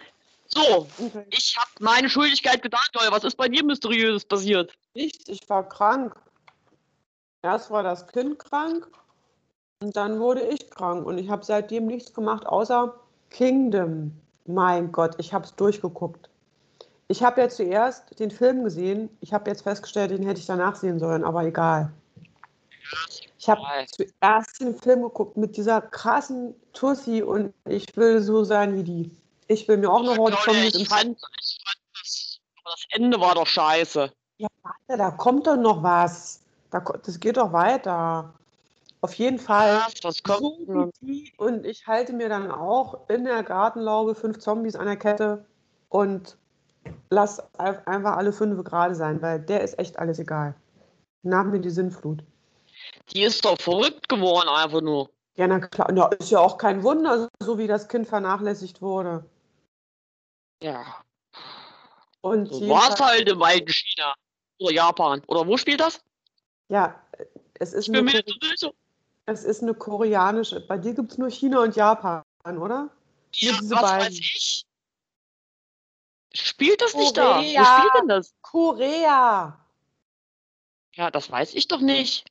So, 0.46 0.86
Okay. 0.98 1.26
ich 1.30 1.56
habe 1.58 1.70
meine 1.80 2.08
Schuldigkeit 2.08 2.62
getan, 2.62 2.80
Claudia. 2.92 3.12
Was 3.12 3.24
ist 3.24 3.36
bei 3.36 3.48
dir 3.48 3.64
mysteriöses 3.64 4.24
passiert? 4.24 4.72
Nichts, 4.94 5.28
ich 5.28 5.48
war 5.48 5.66
krank. 5.68 6.14
Erst 7.42 7.70
war 7.70 7.82
das 7.82 8.06
Kind 8.08 8.38
krank 8.38 8.88
und 9.80 9.96
dann 9.96 10.18
wurde 10.18 10.42
ich 10.48 10.70
krank 10.70 11.06
und 11.06 11.18
ich 11.18 11.28
habe 11.30 11.44
seitdem 11.44 11.86
nichts 11.86 12.12
gemacht 12.12 12.46
außer 12.46 12.98
Kingdom. 13.30 14.12
Mein 14.46 14.92
Gott, 14.92 15.14
ich 15.18 15.32
habe 15.32 15.44
es 15.44 15.54
durchgeguckt. 15.54 16.28
Ich 17.08 17.22
habe 17.22 17.40
ja 17.40 17.48
zuerst 17.48 18.18
den 18.18 18.30
Film 18.30 18.64
gesehen. 18.64 19.08
Ich 19.20 19.32
habe 19.32 19.50
jetzt 19.50 19.62
festgestellt, 19.62 20.10
den 20.10 20.22
hätte 20.24 20.40
ich 20.40 20.46
danach 20.46 20.76
sehen 20.76 20.98
sollen, 20.98 21.24
aber 21.24 21.44
egal. 21.44 21.92
Ich 23.38 23.48
habe 23.48 23.62
zuerst 23.86 24.60
den 24.60 24.76
Film 24.76 25.02
geguckt 25.02 25.36
mit 25.36 25.56
dieser 25.56 25.80
krassen 25.80 26.54
Tussi 26.72 27.22
und 27.22 27.54
ich 27.66 27.86
will 27.96 28.20
so 28.20 28.44
sein 28.44 28.74
wie 28.76 28.82
die. 28.82 29.10
Ich 29.46 29.66
will 29.68 29.78
mir 29.78 29.90
auch 29.90 30.00
eine 30.00 30.16
Horde 30.16 30.36
Claudia, 30.36 30.70
Zombies 30.70 30.74
im 30.74 30.86
fand 30.86 31.18
das, 31.22 32.86
Ende 32.90 33.18
war 33.20 33.34
doch 33.34 33.46
scheiße. 33.46 34.12
Ja, 34.38 34.48
warte, 34.62 34.98
da 34.98 35.10
kommt 35.10 35.46
doch 35.46 35.56
noch 35.56 35.82
was. 35.82 36.42
Da, 36.70 36.80
das 36.80 37.18
geht 37.18 37.38
doch 37.38 37.52
weiter. 37.52 38.34
Auf 39.00 39.14
jeden 39.14 39.38
Fall. 39.38 39.76
Was, 39.86 39.94
was 40.02 40.22
kommt? 40.22 40.66
So. 40.66 40.90
Und 41.36 41.64
ich 41.66 41.86
halte 41.86 42.12
mir 42.12 42.28
dann 42.28 42.50
auch 42.50 43.08
in 43.08 43.24
der 43.24 43.42
Gartenlaube 43.42 44.14
fünf 44.14 44.38
Zombies 44.38 44.74
an 44.76 44.86
der 44.86 44.96
Kette 44.96 45.46
und 45.88 46.36
lass 47.10 47.38
ein- 47.58 47.86
einfach 47.86 48.16
alle 48.16 48.32
fünf 48.32 48.62
gerade 48.64 48.94
sein, 48.94 49.22
weil 49.22 49.40
der 49.40 49.62
ist 49.62 49.78
echt 49.78 49.98
alles 49.98 50.18
egal. 50.18 50.54
Nach 51.22 51.44
mir 51.44 51.60
die 51.60 51.70
Sinnflut. 51.70 52.24
Die 53.12 53.22
ist 53.22 53.44
doch 53.44 53.60
verrückt 53.60 54.08
geworden, 54.08 54.48
einfach 54.48 54.80
nur. 54.80 55.10
Ja, 55.36 55.46
na 55.46 55.60
klar. 55.60 55.92
Ja, 55.94 56.06
ist 56.08 56.30
ja 56.30 56.40
auch 56.40 56.58
kein 56.58 56.82
Wunder, 56.82 57.28
so 57.40 57.58
wie 57.58 57.68
das 57.68 57.86
Kind 57.88 58.08
vernachlässigt 58.08 58.82
wurde. 58.82 59.24
Ja. 60.62 60.84
Und 62.20 62.52
So 62.52 62.68
war 62.68 62.88
es 62.92 63.00
halt 63.00 63.28
im 63.28 63.40
alten 63.40 63.70
China. 63.70 64.14
Oder 64.60 64.72
Japan. 64.72 65.22
Oder 65.28 65.46
wo 65.46 65.56
spielt 65.56 65.80
das? 65.80 66.02
Ja, 66.68 67.00
es 67.54 67.72
ist, 67.72 67.86
Ich 67.86 67.92
bin 67.92 68.04
mir 68.04 68.22
so. 68.56 68.72
Es 69.28 69.44
ist 69.44 69.62
eine 69.62 69.74
koreanische. 69.74 70.60
Bei 70.66 70.78
dir 70.78 70.94
gibt 70.94 71.12
es 71.12 71.18
nur 71.18 71.30
China 71.30 71.62
und 71.62 71.76
Japan, 71.76 72.22
oder? 72.44 72.90
Ja, 73.34 73.52
diese 73.60 73.74
was 73.74 73.82
beiden. 73.82 74.06
weiß 74.06 74.18
ich. 74.18 74.64
Spielt 76.32 76.80
das 76.80 76.94
nicht 76.94 77.16
da? 77.16 77.30
Wo 77.30 77.34
Korea. 77.34 77.64
spielt 77.64 77.94
denn 77.94 78.08
das? 78.08 78.34
Korea! 78.42 79.66
Ja, 80.94 81.10
das 81.10 81.30
weiß 81.30 81.54
ich 81.54 81.68
doch 81.68 81.80
nicht. 81.80 82.26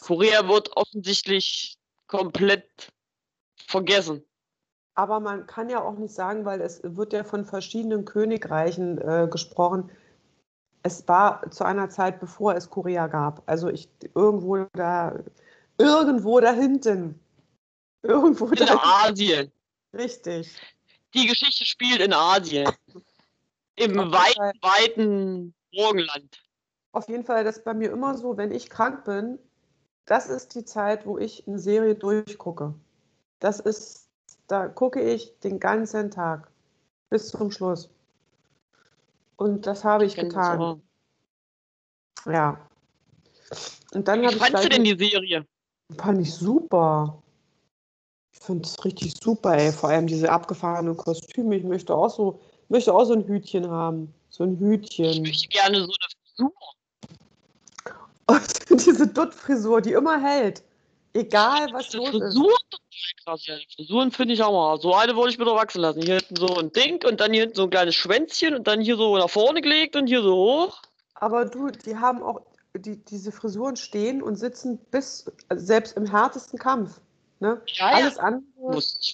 Korea 0.00 0.48
wird 0.48 0.76
offensichtlich 0.76 1.76
komplett 2.06 2.92
vergessen. 3.56 4.24
Aber 4.94 5.20
man 5.20 5.46
kann 5.46 5.68
ja 5.68 5.82
auch 5.82 5.96
nicht 5.96 6.14
sagen, 6.14 6.44
weil 6.44 6.60
es 6.60 6.80
wird 6.82 7.12
ja 7.12 7.24
von 7.24 7.44
verschiedenen 7.44 8.04
Königreichen 8.04 8.98
äh, 8.98 9.28
gesprochen. 9.30 9.90
Es 10.82 11.06
war 11.06 11.50
zu 11.50 11.64
einer 11.64 11.90
Zeit, 11.90 12.20
bevor 12.20 12.54
es 12.54 12.70
Korea 12.70 13.06
gab. 13.06 13.42
Also 13.46 13.68
ich 13.68 13.88
irgendwo 14.14 14.66
da, 14.72 15.18
irgendwo 15.78 16.40
da 16.40 16.52
hinten. 16.52 17.18
Irgendwo 18.02 18.46
In 18.46 18.66
da 18.66 18.76
Asien. 18.76 19.50
Richtig. 19.92 20.54
Die 21.14 21.26
Geschichte 21.26 21.64
spielt 21.64 22.00
in 22.00 22.12
Asien. 22.12 22.70
Im 23.76 23.98
Auf 23.98 24.12
weiten, 24.12 24.58
weiten 24.60 25.54
Morgenland. 25.72 26.42
Auf 26.92 27.08
jeden 27.08 27.24
Fall, 27.24 27.44
das 27.44 27.58
ist 27.58 27.64
bei 27.64 27.74
mir 27.74 27.90
immer 27.90 28.16
so, 28.16 28.36
wenn 28.36 28.50
ich 28.50 28.70
krank 28.70 29.04
bin, 29.04 29.38
das 30.04 30.28
ist 30.28 30.54
die 30.54 30.64
Zeit, 30.64 31.06
wo 31.06 31.18
ich 31.18 31.46
eine 31.46 31.58
Serie 31.58 31.94
durchgucke. 31.94 32.74
Das 33.40 33.60
ist, 33.60 34.08
da 34.46 34.68
gucke 34.68 35.00
ich 35.00 35.38
den 35.40 35.60
ganzen 35.60 36.10
Tag 36.10 36.50
bis 37.10 37.28
zum 37.28 37.50
Schluss. 37.50 37.90
Und 39.36 39.66
das 39.66 39.84
habe 39.84 40.04
ich 40.04 40.14
das 40.14 40.24
getan. 40.24 40.82
Ja. 42.26 42.68
Und 43.92 44.08
dann 44.08 44.22
Wie 44.22 44.26
habe 44.26 44.36
ich 44.36 44.42
fandst 44.42 44.64
du 44.64 44.68
denn 44.68 44.84
die 44.84 44.96
Serie? 44.98 45.46
Fand 45.96 46.20
ich 46.20 46.34
super. 46.34 47.22
Ich 48.32 48.40
finde 48.40 48.64
es 48.64 48.84
richtig 48.84 49.14
super, 49.22 49.56
ey. 49.56 49.72
Vor 49.72 49.88
allem 49.88 50.06
diese 50.06 50.30
abgefahrenen 50.30 50.96
Kostüme. 50.96 51.56
Ich 51.56 51.64
möchte 51.64 51.94
auch 51.94 52.10
so, 52.10 52.40
möchte 52.68 52.92
auch 52.94 53.04
so 53.04 53.14
ein 53.14 53.26
Hütchen 53.26 53.68
haben. 53.70 54.12
So 54.28 54.44
ein 54.44 54.54
Ich 54.54 54.60
Hütchen. 54.60 55.22
möchte 55.22 55.48
gerne 55.48 55.78
so 55.78 55.84
eine 55.84 56.52
Frisur. 56.52 56.52
Und 58.70 58.86
diese 58.86 59.06
Dutt-Frisur, 59.06 59.80
die 59.80 59.92
immer 59.92 60.20
hält. 60.20 60.62
Egal, 61.14 61.68
was 61.72 61.88
Die 61.88 61.96
los 61.96 62.10
ist. 62.10 62.18
Frisuren 62.18 62.56
total 62.70 63.24
krass, 63.24 63.46
ja. 63.46 63.56
Die 63.56 63.66
Frisuren 63.74 64.12
finde 64.12 64.34
ich 64.34 64.42
auch 64.42 64.52
mal. 64.52 64.78
So 64.80 64.94
eine 64.94 65.16
wollte 65.16 65.32
ich 65.32 65.38
mir 65.38 65.46
doch 65.46 65.56
wachsen 65.56 65.80
lassen. 65.80 66.02
Hier 66.02 66.16
hinten 66.16 66.36
so 66.36 66.56
ein 66.58 66.70
Ding 66.72 67.02
und 67.06 67.18
dann 67.20 67.32
hier 67.32 67.40
hinten 67.42 67.56
so 67.56 67.62
ein 67.64 67.70
kleines 67.70 67.94
Schwänzchen 67.94 68.54
und 68.54 68.66
dann 68.68 68.82
hier 68.82 68.96
so 68.96 69.16
nach 69.16 69.30
vorne 69.30 69.62
gelegt 69.62 69.96
und 69.96 70.06
hier 70.06 70.20
so 70.22 70.36
hoch. 70.36 70.82
Aber 71.14 71.46
du, 71.46 71.70
die 71.70 71.96
haben 71.96 72.22
auch, 72.22 72.42
die, 72.78 72.96
diese 72.96 73.32
Frisuren 73.32 73.76
stehen 73.76 74.22
und 74.22 74.36
sitzen 74.36 74.78
bis, 74.90 75.30
also 75.48 75.64
selbst 75.64 75.96
im 75.96 76.06
härtesten 76.06 76.58
Kampf. 76.58 77.00
Ne? 77.40 77.60
Ja, 77.66 77.86
Alles 77.88 78.18
andere 78.18 78.42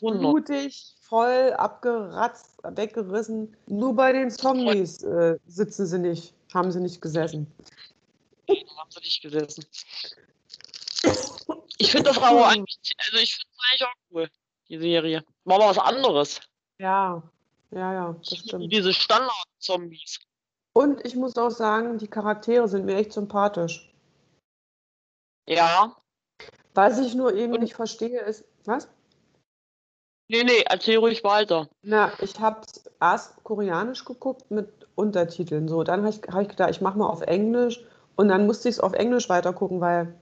blutig, 0.00 0.94
voll 1.02 1.52
abgeratzt, 1.54 2.58
weggerissen. 2.62 3.54
Nur 3.66 3.94
bei 3.94 4.12
den 4.12 4.30
Zombies 4.30 5.02
äh, 5.02 5.38
sitzen 5.46 5.86
sie 5.86 5.98
nicht, 5.98 6.34
haben 6.54 6.72
sie 6.72 6.80
nicht 6.80 7.02
gesessen. 7.02 7.46
Haben 8.48 8.90
sie 8.90 9.00
nicht 9.00 9.22
gesessen. 9.22 9.64
Ich 11.78 11.90
finde 11.90 12.10
das 12.10 12.18
aber 12.18 12.48
eigentlich, 12.48 12.78
also 12.98 13.18
ich 13.18 13.34
finde 13.34 13.48
es 13.52 13.64
eigentlich 13.70 13.84
auch 13.84 13.94
cool, 14.12 14.30
die 14.68 14.78
Serie. 14.78 15.24
War 15.44 15.58
mal 15.58 15.68
was 15.68 15.78
anderes. 15.78 16.40
Ja, 16.78 17.22
ja, 17.70 17.92
ja, 17.92 18.16
das 18.18 18.38
stimmt. 18.38 18.72
Diese 18.72 18.94
Standard-Zombies. 18.94 20.20
Und 20.76 21.04
ich 21.06 21.14
muss 21.14 21.36
auch 21.36 21.50
sagen, 21.50 21.98
die 21.98 22.08
Charaktere 22.08 22.68
sind 22.68 22.84
mir 22.84 22.96
echt 22.96 23.12
sympathisch. 23.12 23.94
Ja. 25.48 25.96
Was 26.74 26.98
ich 26.98 27.14
nur 27.14 27.34
eben 27.34 27.54
Und- 27.54 27.60
nicht 27.60 27.74
verstehe, 27.74 28.20
ist, 28.20 28.44
was? 28.64 28.88
Nee, 30.28 30.42
nee, 30.42 30.64
erzähl 30.68 30.98
ruhig 30.98 31.22
weiter. 31.22 31.68
Na, 31.82 32.10
ich 32.20 32.40
habe 32.40 32.62
erst 33.00 33.44
koreanisch 33.44 34.04
geguckt 34.04 34.50
mit 34.50 34.88
Untertiteln. 34.94 35.68
So, 35.68 35.84
dann 35.84 36.00
habe 36.00 36.10
ich, 36.10 36.22
hab 36.32 36.42
ich 36.42 36.48
gedacht, 36.48 36.70
ich 36.70 36.80
mache 36.80 36.98
mal 36.98 37.08
auf 37.08 37.20
Englisch 37.20 37.84
und 38.16 38.28
dann 38.28 38.46
musste 38.46 38.68
ich 38.68 38.76
es 38.76 38.80
auf 38.80 38.94
Englisch 38.94 39.28
weitergucken, 39.28 39.80
weil 39.80 40.18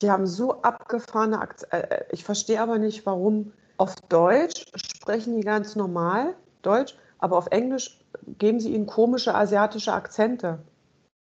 die 0.00 0.10
haben 0.10 0.26
so 0.26 0.60
abgefahrene 0.62 1.40
Akzente. 1.40 1.90
Äh, 1.90 2.04
ich 2.10 2.24
verstehe 2.24 2.60
aber 2.60 2.78
nicht, 2.78 3.06
warum 3.06 3.52
auf 3.78 3.94
Deutsch 4.10 4.66
sprechen 4.76 5.36
die 5.36 5.44
ganz 5.44 5.76
normal 5.76 6.36
Deutsch, 6.60 6.96
aber 7.22 7.38
auf 7.38 7.46
Englisch 7.46 7.98
geben 8.38 8.58
sie 8.58 8.74
ihnen 8.74 8.86
komische 8.86 9.32
asiatische 9.34 9.92
Akzente. 9.92 10.60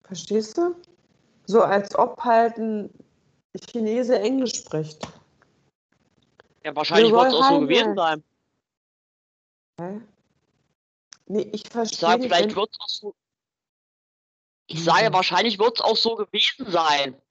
Verstehst 0.05 0.57
du? 0.57 0.75
So 1.45 1.61
als 1.61 1.93
ob 1.95 2.23
halt 2.23 2.57
ein 2.57 2.89
Chinese 3.69 4.17
Englisch 4.17 4.55
spricht. 4.55 5.05
Ja, 6.63 6.73
wahrscheinlich 6.75 7.11
wird 7.11 7.27
es 7.27 7.33
auch 7.33 7.49
so 7.49 7.59
gewesen 7.59 7.95
sein. 7.95 8.23
Hä? 9.81 10.01
Nee, 11.25 11.41
ich 11.51 11.65
Ich 11.65 11.69
verstehe 11.69 11.99
sage, 11.99 12.19
nicht, 12.21 12.33
vielleicht 12.33 12.55
wird 12.55 12.69
es 12.71 12.79
auch 12.79 12.87
so. 12.89 13.15
Ich 14.67 14.79
Mhm. 14.79 14.83
sage, 14.83 15.13
wahrscheinlich 15.13 15.59
wird 15.59 15.75
es 15.75 15.81
auch 15.81 15.97
so 15.97 16.15
gewesen 16.15 16.71
sein. 16.71 17.21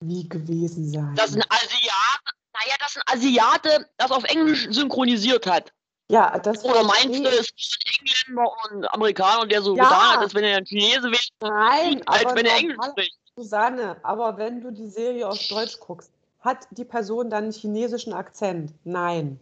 wie 0.00 0.28
gewesen 0.28 0.88
sein. 0.90 1.14
Dass 1.16 1.34
ein 1.34 1.42
Asiate, 1.50 2.30
naja, 2.54 2.74
dass 2.78 2.96
ein 2.96 3.02
Asiate 3.06 3.90
das 3.98 4.12
auf 4.12 4.24
Englisch 4.24 4.68
synchronisiert 4.70 5.44
hat. 5.46 5.74
Ja, 6.10 6.38
das 6.38 6.64
Oder 6.64 6.84
meinst 6.84 7.18
du, 7.18 7.28
es 7.28 7.50
ist 7.50 7.78
ein 7.86 8.06
Engländer 8.06 8.52
und 8.70 8.94
Amerikaner, 8.94 9.46
der 9.46 9.62
so 9.62 9.76
Ja. 9.76 9.84
getan 9.84 10.12
hat, 10.12 10.18
als 10.18 10.34
wenn 10.34 10.44
er 10.44 10.56
ein 10.58 10.66
Chinese 10.66 11.10
wäre, 11.10 11.22
Nein, 11.40 12.02
als 12.06 12.24
aber 12.24 12.36
wenn 12.36 12.46
er 12.46 12.56
Englisch 12.56 12.76
spricht? 12.90 13.18
Susanne, 13.36 13.96
aber 14.02 14.36
wenn 14.36 14.60
du 14.60 14.72
die 14.72 14.88
Serie 14.88 15.28
auf 15.28 15.38
Deutsch 15.48 15.78
guckst, 15.78 16.10
hat 16.40 16.66
die 16.70 16.84
Person 16.84 17.30
dann 17.30 17.44
einen 17.44 17.52
chinesischen 17.52 18.12
Akzent? 18.12 18.72
Nein. 18.84 19.38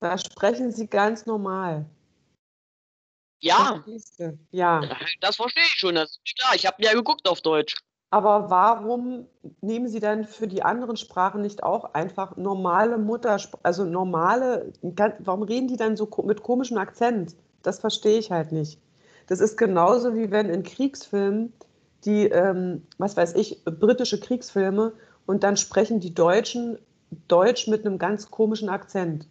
Da 0.00 0.16
sprechen 0.16 0.72
sie 0.72 0.86
ganz 0.86 1.26
normal. 1.26 1.84
Ja? 3.40 3.82
Ja. 4.50 4.82
das 5.20 5.36
verstehe 5.36 5.62
ich 5.62 5.78
schon. 5.78 5.94
Das 5.94 6.10
ist 6.10 6.36
klar. 6.38 6.54
Ich 6.54 6.66
habe 6.66 6.82
ja 6.82 6.92
geguckt 6.92 7.28
auf 7.28 7.40
Deutsch. 7.40 7.76
Aber 8.10 8.50
warum 8.50 9.26
nehmen 9.60 9.88
Sie 9.88 10.00
dann 10.00 10.24
für 10.24 10.48
die 10.48 10.64
anderen 10.64 10.96
Sprachen 10.96 11.42
nicht 11.42 11.62
auch 11.62 11.94
einfach 11.94 12.36
normale 12.36 12.98
Muttersprache, 12.98 13.64
also 13.64 13.84
normale, 13.84 14.72
warum 15.20 15.44
reden 15.44 15.68
die 15.68 15.76
dann 15.76 15.96
so 15.96 16.08
mit 16.24 16.42
komischem 16.42 16.76
Akzent? 16.78 17.36
Das 17.62 17.78
verstehe 17.78 18.18
ich 18.18 18.32
halt 18.32 18.50
nicht. 18.50 18.80
Das 19.28 19.38
ist 19.38 19.56
genauso 19.56 20.16
wie 20.16 20.32
wenn 20.32 20.48
in 20.48 20.64
Kriegsfilmen 20.64 21.52
die, 22.04 22.24
ähm, 22.26 22.86
was 22.98 23.16
weiß 23.16 23.34
ich, 23.34 23.64
britische 23.64 24.18
Kriegsfilme 24.18 24.92
und 25.26 25.44
dann 25.44 25.56
sprechen 25.56 26.00
die 26.00 26.14
Deutschen 26.14 26.78
Deutsch 27.28 27.68
mit 27.68 27.86
einem 27.86 27.98
ganz 27.98 28.30
komischen 28.30 28.68
Akzent. 28.68 29.28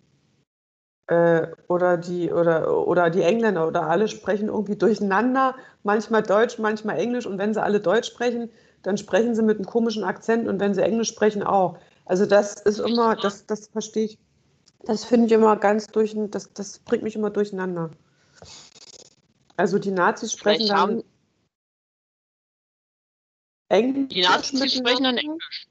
Äh, 1.07 1.47
oder, 1.67 1.97
die, 1.97 2.31
oder, 2.31 2.87
oder 2.87 3.09
die 3.09 3.23
Engländer 3.23 3.67
oder 3.67 3.89
alle 3.89 4.07
sprechen 4.07 4.47
irgendwie 4.47 4.75
durcheinander, 4.75 5.55
manchmal 5.83 6.21
Deutsch, 6.21 6.59
manchmal 6.59 6.99
Englisch. 6.99 7.25
Und 7.25 7.39
wenn 7.39 7.53
sie 7.53 7.61
alle 7.61 7.79
Deutsch 7.79 8.07
sprechen, 8.07 8.51
dann 8.83 8.97
sprechen 8.97 9.35
sie 9.35 9.41
mit 9.41 9.57
einem 9.57 9.65
komischen 9.65 10.03
Akzent 10.03 10.47
und 10.47 10.59
wenn 10.59 10.73
sie 10.73 10.81
Englisch 10.81 11.09
sprechen 11.09 11.43
auch. 11.43 11.77
Also 12.05 12.25
das 12.25 12.55
ist 12.61 12.79
immer, 12.79 13.15
das, 13.15 13.45
das 13.45 13.67
verstehe 13.67 14.05
ich, 14.05 14.17
das 14.85 15.05
finde 15.05 15.27
ich 15.27 15.31
immer 15.33 15.55
ganz 15.57 15.87
durch, 15.87 16.15
das, 16.31 16.51
das 16.53 16.79
bringt 16.79 17.03
mich 17.03 17.15
immer 17.15 17.29
durcheinander. 17.29 17.91
Also 19.57 19.77
die 19.77 19.91
Nazis 19.91 20.33
sprechen 20.33 20.67
Vielleicht 20.67 20.71
dann 20.71 21.03
Englisch. 23.67 24.09
die 24.09 24.21
Nazis 24.21 24.73
sprechen 24.73 25.03
dann. 25.03 25.17
Englisch. 25.17 25.67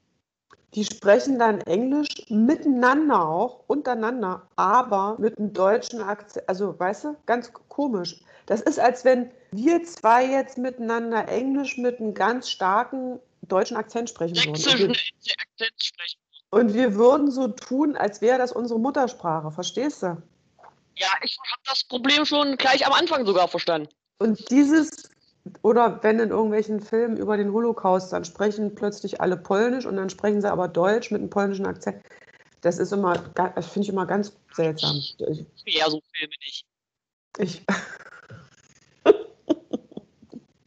Die 0.75 0.85
sprechen 0.85 1.39
dann 1.39 1.61
Englisch 1.61 2.09
miteinander 2.29 3.27
auch, 3.27 3.63
untereinander, 3.67 4.47
aber 4.55 5.15
mit 5.17 5.37
einem 5.37 5.51
deutschen 5.51 6.01
Akzent. 6.01 6.47
Also, 6.47 6.79
weißt 6.79 7.05
du, 7.05 7.17
ganz 7.25 7.51
komisch. 7.69 8.21
Das 8.45 8.61
ist, 8.61 8.79
als 8.79 9.03
wenn 9.03 9.31
wir 9.51 9.83
zwei 9.83 10.25
jetzt 10.25 10.57
miteinander 10.57 11.27
Englisch 11.27 11.77
mit 11.77 11.99
einem 11.99 12.13
ganz 12.13 12.49
starken 12.49 13.19
deutschen 13.41 13.77
Akzent 13.77 14.09
sprechen 14.09 14.35
würden. 14.35 14.95
Und 16.51 16.73
wir 16.73 16.95
würden 16.95 17.31
so 17.31 17.47
tun, 17.47 17.95
als 17.95 18.21
wäre 18.21 18.37
das 18.37 18.51
unsere 18.51 18.79
Muttersprache. 18.79 19.51
Verstehst 19.51 20.03
du? 20.03 20.21
Ja, 20.95 21.07
ich 21.21 21.37
habe 21.51 21.61
das 21.65 21.83
Problem 21.83 22.25
schon 22.25 22.57
gleich 22.57 22.85
am 22.85 22.93
Anfang 22.93 23.25
sogar 23.25 23.47
verstanden. 23.47 23.89
Und 24.19 24.49
dieses, 24.51 25.08
oder 25.61 26.01
wenn 26.03 26.19
in 26.19 26.29
irgendwelchen 26.29 26.81
Filmen 26.81 27.17
über 27.17 27.37
den 27.37 27.51
Holocaust, 27.51 28.11
dann 28.13 28.25
sprechen 28.25 28.75
plötzlich 28.75 29.21
alle 29.21 29.37
Polnisch 29.37 29.85
und 29.85 29.95
dann 29.97 30.09
sprechen 30.09 30.41
sie 30.41 30.51
aber 30.51 30.67
Deutsch 30.67 31.11
mit 31.11 31.21
einem 31.21 31.29
polnischen 31.29 31.65
Akzent. 31.65 32.03
Das 32.61 32.77
ist 32.77 32.91
immer, 32.91 33.17
das 33.35 33.67
finde 33.67 33.85
ich 33.85 33.89
immer 33.89 34.05
ganz 34.05 34.33
seltsam. 34.53 34.97
Ich, 34.97 35.15
Ja, 35.65 35.89
so 35.89 36.01
Filme 36.13 36.33
nicht. 36.45 36.65
ich, 37.37 37.65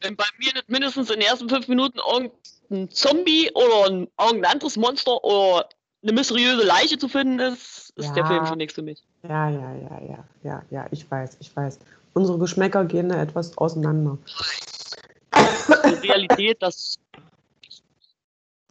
Wenn 0.01 0.17
bei 0.17 0.25
mir 0.39 0.53
nicht 0.55 0.69
mindestens 0.69 1.11
in 1.11 1.21
den 1.21 1.29
ersten 1.29 1.49
fünf 1.49 1.69
Minuten 1.69 1.99
irgendein 1.99 2.91
Zombie 2.91 3.51
oder 3.55 3.87
ein, 3.87 4.09
irgendein 4.19 4.53
anderes 4.53 4.77
Monster 4.77 5.23
oder 5.23 5.69
eine 6.03 6.13
mysteriöse 6.13 6.65
Leiche 6.65 6.99
zu 6.99 7.09
finden 7.09 7.39
ist, 7.39 7.93
ist 7.97 8.17
der 8.17 8.25
Ja. 8.25 8.29
Film 8.29 8.47
schon 8.47 8.59
nichts 8.59 8.75
für 8.75 8.83
mich. 8.83 9.01
ja, 9.23 9.49
ja, 9.49 9.75
ja, 9.75 10.01
ja, 10.03 10.25
ja, 10.43 10.63
ja, 10.71 10.87
ich 10.91 11.09
weiß, 11.09 11.37
ich 11.39 11.55
weiß. 11.55 11.79
Unsere 12.15 12.39
Geschmäcker 12.39 12.85
gehen 12.85 13.09
da 13.09 13.23
etwas 13.23 13.57
auseinander. 13.59 14.19
Die 15.35 16.09
Realität, 16.09 16.61
das. 16.61 16.99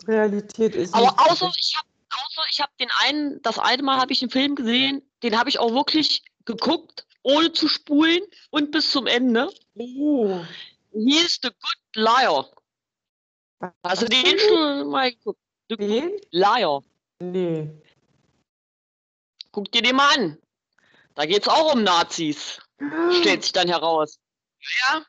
Realität 0.08 0.76
ist. 0.76 0.94
Aber 0.94 1.14
außer 1.18 1.52
ich 1.58 1.76
habe 1.78 1.88
außer 2.12 2.44
ich 2.52 2.62
habe 2.62 2.72
den 2.80 2.90
einen, 3.04 3.42
das 3.42 3.58
eine 3.58 3.84
Mal 3.84 4.00
habe 4.00 4.12
ich 4.12 4.22
einen 4.22 4.32
Film 4.32 4.56
gesehen, 4.56 5.02
den 5.24 5.38
habe 5.38 5.50
ich 5.50 5.60
auch 5.60 5.74
wirklich 5.74 6.24
geguckt, 6.46 7.06
ohne 7.24 7.52
zu 7.52 7.68
spulen 7.68 8.22
und 8.50 8.72
bis 8.72 8.92
zum 8.92 9.08
Ende. 9.08 9.50
Oh, 9.76 10.40
Hieß 10.94 11.40
The 11.44 11.50
Good 11.50 11.96
Liar. 11.96 12.50
Hast 13.84 14.02
du 14.02 14.08
den 14.08 14.40
schon 14.40 14.90
mal 14.90 15.12
geguckt? 15.12 15.40
The 15.70 15.78
Good 15.78 15.90
Den? 15.90 16.12
Liar. 16.32 16.84
Nee. 17.20 17.70
Guck 19.52 19.72
dir 19.72 19.82
den 19.82 19.96
mal 19.96 20.14
an. 20.16 20.38
Da 21.16 21.26
geht's 21.26 21.48
auch 21.48 21.74
um 21.74 21.84
Nazis. 21.84 22.60
Stellt 23.20 23.44
sich 23.44 23.52
dann 23.52 23.68
heraus. 23.68 24.20
Ja. 24.84 25.02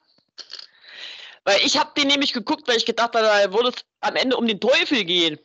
Weil 1.45 1.59
ich 1.65 1.79
habe 1.79 1.91
den 1.97 2.09
nämlich 2.09 2.33
geguckt, 2.33 2.69
weil 2.69 2.77
ich 2.77 2.87
gedacht 2.87 3.15
habe, 3.15 3.25
da 3.25 3.53
würde 3.53 3.71
es 3.71 3.85
am 4.01 4.17
Ende 4.17 4.37
um 4.37 4.47
den 4.47 4.61
Teufel 4.61 5.05
gehen. 5.05 5.39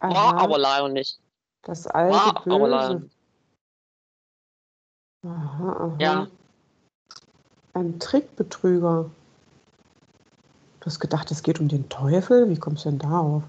War 0.00 0.34
Aha, 0.34 0.36
aber 0.38 0.58
leider 0.58 0.88
nicht. 0.88 1.18
das 1.62 1.86
alte 1.86 2.14
War 2.14 2.46
aber 2.46 2.68
leider 2.68 2.94
Böse. 2.94 3.04
nicht. 3.04 3.16
Aha, 5.24 5.72
aha. 5.72 5.96
Ja. 6.00 6.28
Ein 7.74 7.98
Trickbetrüger. 8.00 9.10
Du 10.80 10.86
hast 10.86 10.98
gedacht, 10.98 11.30
es 11.30 11.42
geht 11.42 11.60
um 11.60 11.68
den 11.68 11.88
Teufel? 11.88 12.50
Wie 12.50 12.58
kommst 12.58 12.84
du 12.84 12.90
denn 12.90 12.98
darauf? 12.98 13.44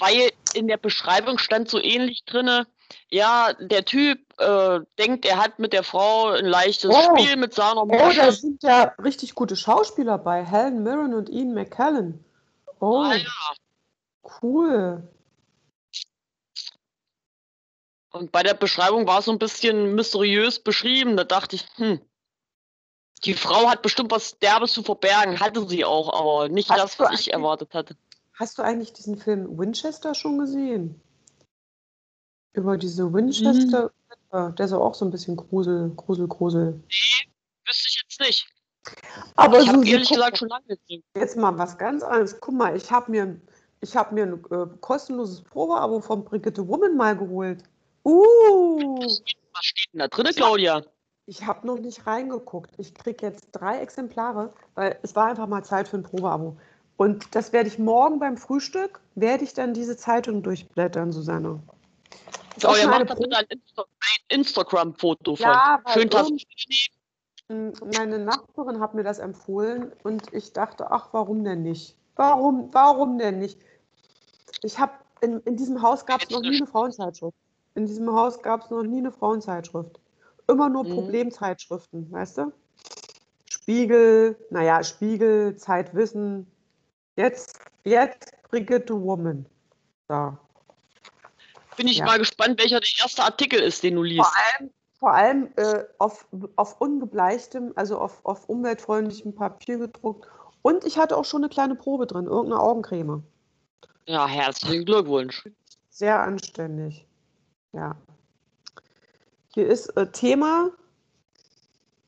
Weil 0.00 0.32
in 0.54 0.66
der 0.66 0.78
Beschreibung 0.78 1.38
stand 1.38 1.68
so 1.68 1.78
ähnlich 1.78 2.24
drinne, 2.24 2.66
ja, 3.10 3.52
der 3.60 3.84
Typ 3.84 4.18
äh, 4.40 4.80
denkt, 4.98 5.24
er 5.26 5.38
hat 5.38 5.58
mit 5.58 5.72
der 5.72 5.82
Frau 5.84 6.28
ein 6.30 6.44
leichtes 6.46 6.90
Oh. 6.92 7.16
Spiel 7.18 7.36
mit 7.36 7.54
seiner 7.54 7.82
Oh, 7.82 7.86
Mutter. 7.86 8.14
da 8.14 8.32
sind 8.32 8.62
ja 8.62 8.92
richtig 9.02 9.34
gute 9.34 9.56
Schauspieler 9.56 10.18
bei. 10.18 10.44
Helen 10.44 10.82
Mirren 10.82 11.14
und 11.14 11.28
Ian 11.28 11.54
McKellen. 11.54 12.24
Oh, 12.80 13.02
Ah, 13.02 13.14
ja. 13.14 13.30
cool. 14.42 15.08
Und 18.12 18.32
bei 18.32 18.42
der 18.42 18.54
Beschreibung 18.54 19.06
war 19.06 19.20
es 19.20 19.26
so 19.26 19.32
ein 19.32 19.38
bisschen 19.38 19.94
mysteriös 19.94 20.58
beschrieben. 20.58 21.16
Da 21.16 21.24
dachte 21.24 21.56
ich, 21.56 21.66
hm, 21.76 22.00
die 23.24 23.34
Frau 23.34 23.68
hat 23.68 23.82
bestimmt 23.82 24.10
was 24.10 24.38
Derbes 24.38 24.72
zu 24.72 24.82
verbergen. 24.82 25.38
Hatte 25.40 25.68
sie 25.68 25.84
auch, 25.84 26.12
aber 26.18 26.48
nicht 26.48 26.70
Hast 26.70 26.80
das, 26.80 26.98
was 26.98 27.20
ich 27.20 27.32
erwartet 27.32 27.74
hatte. 27.74 27.96
Hast 28.34 28.58
du 28.58 28.62
eigentlich 28.62 28.92
diesen 28.94 29.16
Film 29.18 29.58
Winchester 29.58 30.14
schon 30.14 30.38
gesehen? 30.38 31.00
Über 32.52 32.76
diese 32.76 33.12
Winchester, 33.12 33.90
Mhm. 34.32 34.54
der 34.56 34.66
ist 34.66 34.72
auch 34.72 34.94
so 34.94 35.04
ein 35.04 35.10
bisschen 35.10 35.36
Grusel, 35.36 35.90
Grusel, 35.96 36.26
Grusel. 36.28 36.82
Wüsste 36.88 37.88
ich 37.88 38.02
jetzt 38.02 38.20
nicht. 38.20 38.46
Aber 39.36 39.60
ich 39.60 39.70
Susi, 39.70 39.90
ehrlich 39.90 40.08
guck 40.08 40.16
gesagt 40.16 40.38
schon 40.38 40.48
lange 40.48 40.64
gesehen. 40.66 41.02
Jetzt 41.16 41.36
mal 41.36 41.56
was 41.58 41.76
ganz 41.78 42.02
anderes. 42.02 42.40
Guck 42.40 42.54
mal, 42.54 42.76
ich 42.76 42.90
habe 42.90 43.10
mir, 43.10 43.40
ich 43.80 43.96
hab 43.96 44.12
mir 44.12 44.24
ein 44.24 44.44
äh, 44.50 44.66
kostenloses 44.80 45.42
Probeabo 45.42 46.00
von 46.00 46.24
Brigitte 46.24 46.66
Woman 46.66 46.96
mal 46.96 47.16
geholt. 47.16 47.62
Uh, 48.04 48.98
Was 49.02 49.20
steht 49.64 49.92
denn 49.92 50.00
da 50.00 50.08
drin, 50.08 50.26
Claudia? 50.34 50.82
ich 51.26 51.46
habe 51.46 51.66
noch 51.66 51.78
nicht 51.78 52.06
reingeguckt. 52.06 52.72
Ich 52.78 52.92
kriege 52.94 53.26
jetzt 53.26 53.48
drei 53.52 53.78
Exemplare, 53.78 54.52
weil 54.74 54.98
es 55.02 55.14
war 55.14 55.26
einfach 55.26 55.46
mal 55.46 55.62
Zeit 55.62 55.86
für 55.86 55.98
ein 55.98 56.02
Probeabo. 56.02 56.56
Und 56.96 57.34
das 57.34 57.52
werde 57.52 57.68
ich 57.68 57.78
morgen 57.78 58.18
beim 58.18 58.36
Frühstück, 58.36 59.00
werde 59.14 59.44
ich 59.44 59.54
dann 59.54 59.72
diese 59.72 59.96
Zeitung 59.96 60.42
durchblättern, 60.42 61.12
Susanne. 61.12 61.60
Ist 62.56 62.66
auch 62.66 62.74
Claudia, 62.74 62.82
schon 62.82 62.90
mach 62.90 62.96
eine 62.96 63.04
da 63.06 63.14
Pro- 63.14 63.24
ein, 63.30 63.44
Insta 63.48 63.82
ein 63.82 64.38
Instagram-Foto 64.38 65.36
von. 65.36 65.46
Ja, 65.46 65.80
Schön. 65.88 66.10
Meine 67.94 68.18
Nachbarin 68.20 68.78
hat 68.80 68.94
mir 68.94 69.02
das 69.02 69.18
empfohlen 69.18 69.92
und 70.04 70.32
ich 70.32 70.52
dachte, 70.52 70.90
ach, 70.92 71.08
warum 71.12 71.42
denn 71.42 71.62
nicht? 71.62 71.96
Warum, 72.14 72.68
warum 72.72 73.18
denn 73.18 73.38
nicht? 73.40 73.58
Ich 74.62 74.78
habe 74.78 74.92
in, 75.20 75.40
in 75.40 75.56
diesem 75.56 75.82
Haus 75.82 76.06
gab 76.06 76.22
es 76.22 76.30
noch 76.30 76.42
nie 76.42 76.56
eine 76.56 76.66
Frauenzeitschrift. 76.66 77.36
In 77.74 77.86
diesem 77.86 78.10
Haus 78.12 78.40
gab 78.42 78.62
es 78.64 78.70
noch 78.70 78.82
nie 78.82 78.98
eine 78.98 79.10
Frauenzeitschrift. 79.10 79.98
Immer 80.48 80.68
nur 80.68 80.84
Mhm. 80.84 80.94
Problemzeitschriften, 80.94 82.10
weißt 82.12 82.38
du? 82.38 82.52
Spiegel, 83.50 84.36
naja, 84.50 84.82
Spiegel, 84.84 85.56
Zeitwissen. 85.56 86.46
Jetzt, 87.16 87.58
jetzt 87.84 88.32
Brigitte 88.50 89.00
Woman. 89.00 89.46
Da. 90.08 90.38
Bin 91.80 91.88
ich 91.88 91.96
Ja. 91.96 92.04
mal 92.04 92.18
gespannt, 92.18 92.60
welcher 92.60 92.78
der 92.78 92.90
erste 93.00 93.22
Artikel 93.22 93.58
ist, 93.58 93.82
den 93.82 93.94
du 93.94 94.02
liest. 94.02 94.20
Vor 94.26 94.36
allem, 94.36 94.70
vor 94.98 95.14
allem 95.14 95.48
äh, 95.56 95.84
auf, 95.96 96.26
auf 96.56 96.78
ungebleichtem, 96.78 97.72
also 97.74 97.96
auf, 97.96 98.20
auf 98.22 98.50
umweltfreundlichem 98.50 99.34
Papier 99.34 99.78
gedruckt. 99.78 100.28
Und 100.60 100.84
ich 100.84 100.98
hatte 100.98 101.16
auch 101.16 101.24
schon 101.24 101.42
eine 101.42 101.48
kleine 101.48 101.74
Probe 101.74 102.06
drin, 102.06 102.26
irgendeine 102.26 102.60
Augencreme. 102.60 103.22
Ja, 104.04 104.26
herzlichen 104.26 104.84
Glückwunsch. 104.84 105.48
Sehr 105.88 106.20
anständig. 106.20 107.06
Ja. 107.72 107.96
Hier 109.54 109.66
ist 109.66 109.86
äh, 109.96 110.12
Thema. 110.12 110.68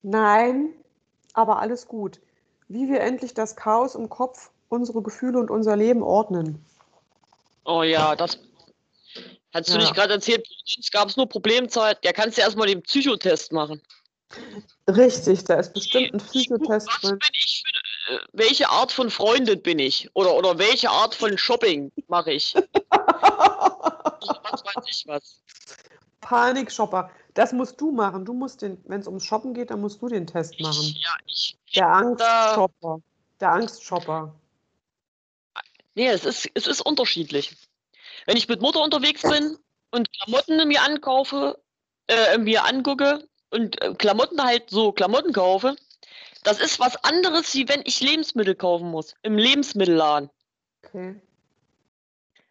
Nein, 0.02 0.74
aber 1.32 1.60
alles 1.60 1.88
gut. 1.88 2.20
Wie 2.68 2.90
wir 2.90 3.00
endlich 3.00 3.32
das 3.32 3.56
Chaos 3.56 3.94
im 3.94 4.10
Kopf, 4.10 4.50
unsere 4.68 5.00
Gefühle 5.00 5.38
und 5.38 5.50
unser 5.50 5.76
Leben 5.76 6.02
ordnen. 6.02 6.62
Oh 7.64 7.82
ja, 7.82 8.14
das. 8.14 8.38
Hast 9.52 9.68
du 9.68 9.72
Ja. 9.74 9.78
nicht 9.80 9.94
gerade 9.94 10.14
erzählt, 10.14 10.46
uns 10.76 10.90
gab 10.90 11.08
es 11.08 11.16
nur 11.16 11.28
Problemzeit? 11.28 11.98
Ja, 12.04 12.12
kannst 12.12 12.38
du 12.38 12.42
erstmal 12.42 12.66
den 12.68 12.82
Psychotest 12.82 13.52
machen. 13.52 13.80
Richtig, 14.88 15.44
da 15.44 15.56
ist 15.60 15.74
bestimmt 15.74 16.14
ein 16.14 16.20
Was 16.20 16.28
Psychotest 16.30 16.88
bin 17.02 17.10
drin. 17.10 17.18
ich 17.32 17.62
für, 18.06 18.14
äh, 18.14 18.18
welche 18.32 18.70
Art 18.70 18.90
von 18.90 19.10
Freundin 19.10 19.60
bin 19.62 19.78
ich? 19.78 20.08
Oder, 20.14 20.34
oder 20.34 20.58
welche 20.58 20.88
Art 20.90 21.14
von 21.14 21.36
Shopping 21.36 21.92
mache 22.08 22.32
ich? 22.32 22.54
was 22.90 24.64
weiß 24.64 24.84
ich 24.88 25.04
was. 25.06 25.42
Panikshopper. 26.22 27.10
Das 27.34 27.52
musst 27.52 27.80
du 27.80 27.90
machen. 27.92 28.24
Du 28.24 28.32
musst 28.32 28.62
den, 28.62 28.82
wenn 28.86 29.00
es 29.00 29.06
ums 29.06 29.24
Shoppen 29.24 29.52
geht, 29.54 29.70
dann 29.70 29.80
musst 29.80 30.00
du 30.00 30.08
den 30.08 30.26
Test 30.26 30.58
machen. 30.60 30.80
Ich, 30.82 30.94
ja, 31.02 31.10
ich, 31.26 31.56
Der 31.74 31.88
Angstshopper. 31.88 33.00
Der 33.40 33.52
Angstshopper. 33.52 34.34
nee, 35.94 36.08
es 36.08 36.24
ist, 36.24 36.48
es 36.54 36.66
ist 36.66 36.80
unterschiedlich. 36.80 37.54
Wenn 38.26 38.36
ich 38.36 38.48
mit 38.48 38.60
Mutter 38.60 38.80
unterwegs 38.80 39.22
bin 39.22 39.58
und 39.90 40.12
Klamotten 40.12 40.68
mir 40.68 40.82
ankaufe, 40.82 41.60
äh, 42.08 42.38
mir 42.38 42.64
angucke 42.64 43.26
und 43.50 43.80
äh, 43.82 43.94
Klamotten 43.94 44.42
halt 44.42 44.70
so 44.70 44.92
Klamotten 44.92 45.32
kaufe, 45.32 45.76
das 46.44 46.60
ist 46.60 46.80
was 46.80 46.96
anderes, 47.04 47.54
wie 47.54 47.68
wenn 47.68 47.82
ich 47.84 48.00
Lebensmittel 48.00 48.54
kaufen 48.54 48.90
muss. 48.90 49.14
Im 49.22 49.38
Lebensmittelladen. 49.38 50.30
Okay. 50.84 51.20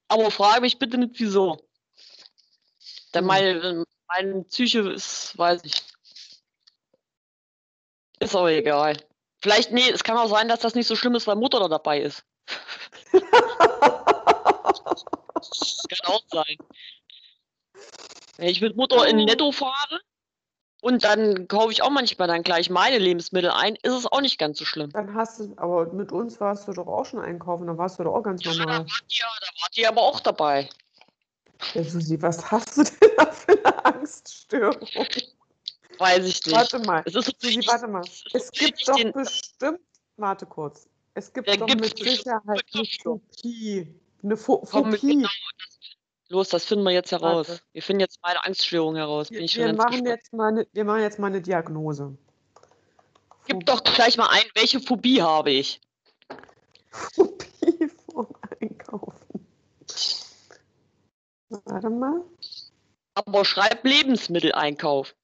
Aber 0.07 0.31
frage 0.31 0.62
mich 0.62 0.79
bitte 0.79 0.97
nicht, 0.97 1.19
wieso. 1.19 1.57
Denn 3.13 3.21
Hm. 3.21 3.27
meine, 3.27 3.86
meine 4.07 4.43
Psyche 4.43 4.91
ist, 4.91 5.38
weiß 5.38 5.62
ich. 5.63 5.73
Ist 8.19 8.36
aber 8.36 8.51
egal. 8.51 8.97
Vielleicht, 9.41 9.71
nee, 9.71 9.89
es 9.89 10.03
kann 10.03 10.17
auch 10.17 10.29
sein, 10.29 10.47
dass 10.47 10.60
das 10.60 10.75
nicht 10.75 10.88
so 10.88 10.95
schlimm 10.95 11.15
ist, 11.15 11.27
weil 11.27 11.36
Mutter 11.36 11.60
da 11.60 11.67
dabei 11.67 12.01
ist. 12.01 12.23
Das 14.63 15.84
kann 15.89 16.13
auch 16.13 16.24
sein. 16.32 16.58
Wenn 18.38 18.47
ich 18.47 18.62
mit 18.62 18.76
Mutter 18.76 19.08
in 19.08 19.17
Netto 19.17 19.52
fahre 19.52 20.00
und 20.82 21.04
dann 21.04 21.47
kaufe 21.47 21.71
ich 21.71 21.84
auch 21.84 21.89
manchmal 21.89 22.28
dann 22.28 22.43
gleich 22.43 22.69
meine 22.69 22.97
Lebensmittel 22.97 23.52
ein, 23.52 23.76
ist 23.76 23.93
es 23.93 24.06
auch 24.06 24.21
nicht 24.21 24.38
ganz 24.39 24.58
so 24.58 24.65
schlimm. 24.65 24.89
Dann 24.91 25.13
hast 25.13 25.39
du, 25.39 25.54
aber 25.58 25.91
mit 25.93 26.12
uns 26.12 26.39
warst 26.39 26.67
du 26.67 26.74
doch 26.74 26.88
auch 26.88 27.06
schon 27.06 27.19
einkaufen, 27.19 27.67
da 27.67 27.78
warst 27.78 28.00
du 28.00 28.04
doch 28.04 28.13
auch 28.15 28.24
ganz 28.24 28.43
Ja, 28.43 28.52
da 28.54 28.58
normal. 28.60 28.80
wart 28.80 29.04
ihr, 29.10 29.26
da 29.39 29.62
wart 29.62 29.78
ihr 29.78 29.89
aber 29.89 30.02
auch 30.02 30.19
dabei. 30.19 30.69
Ja, 31.74 31.84
Susi, 31.84 32.19
was 32.21 32.50
hast 32.50 32.78
du 32.78 32.84
denn 32.84 33.12
da 33.17 33.32
für 33.32 33.52
eine 33.65 33.86
Angststörung? 33.86 34.88
Weiß 36.00 36.26
ich 36.26 36.43
nicht. 36.45 36.52
Warte 36.56 36.80
mal. 36.80 37.04
Es 37.06 37.13
ist 37.13 37.36
Susi, 37.39 37.62
warte 37.67 37.88
mal. 37.88 38.02
es 38.34 38.52
gibt 38.52 38.88
doch 38.88 39.13
bestimmt, 39.13 39.80
warte 40.17 40.45
kurz. 40.47 40.88
Es 41.13 41.32
gibt 41.32 41.47
Da 41.47 41.58
doch 41.58 41.67
mit 41.67 41.97
Sicherheit. 42.00 42.63
Phobie. 43.04 44.00
Eine 44.23 44.38
Pho 44.38 44.63
Phobie. 44.65 44.99
genau, 44.99 45.29
los, 46.29 46.49
das 46.49 46.65
finden 46.65 46.84
wir 46.86 46.91
jetzt 46.91 47.12
heraus. 47.12 47.49
Warte. 47.49 47.62
Wir 47.73 47.81
finden 47.81 48.01
jetzt 48.01 48.19
meine 48.21 48.43
Angststörung 48.45 48.95
heraus. 48.95 49.29
Bin 49.29 49.39
Wir, 49.39 49.45
ich 49.45 49.57
wir, 49.57 49.65
ganz 49.65 49.77
machen 49.77 49.91
gespannt. 49.91 50.10
jetzt 50.10 50.34
mal 50.34 50.47
eine, 50.49 50.67
wir 50.71 50.86
machen 50.86 51.01
jetzt 51.01 51.19
mal 51.19 51.27
eine 51.27 51.41
Diagnose. 51.41 52.17
Gib 53.47 53.65
doch 53.65 53.84
gleich 53.84 54.17
mal 54.17 54.27
ein, 54.29 54.43
welche 54.55 54.79
Phobie 54.79 55.21
habe 55.21 55.51
ich? 55.51 55.81
Phobie 56.91 57.89
vom 58.12 58.27
Einkaufen. 58.60 59.47
Warte 61.49 61.89
mal. 61.89 62.21
Aber 63.15 63.43
schreib 63.43 63.84
Lebensmitteleinkauf. 63.84 65.15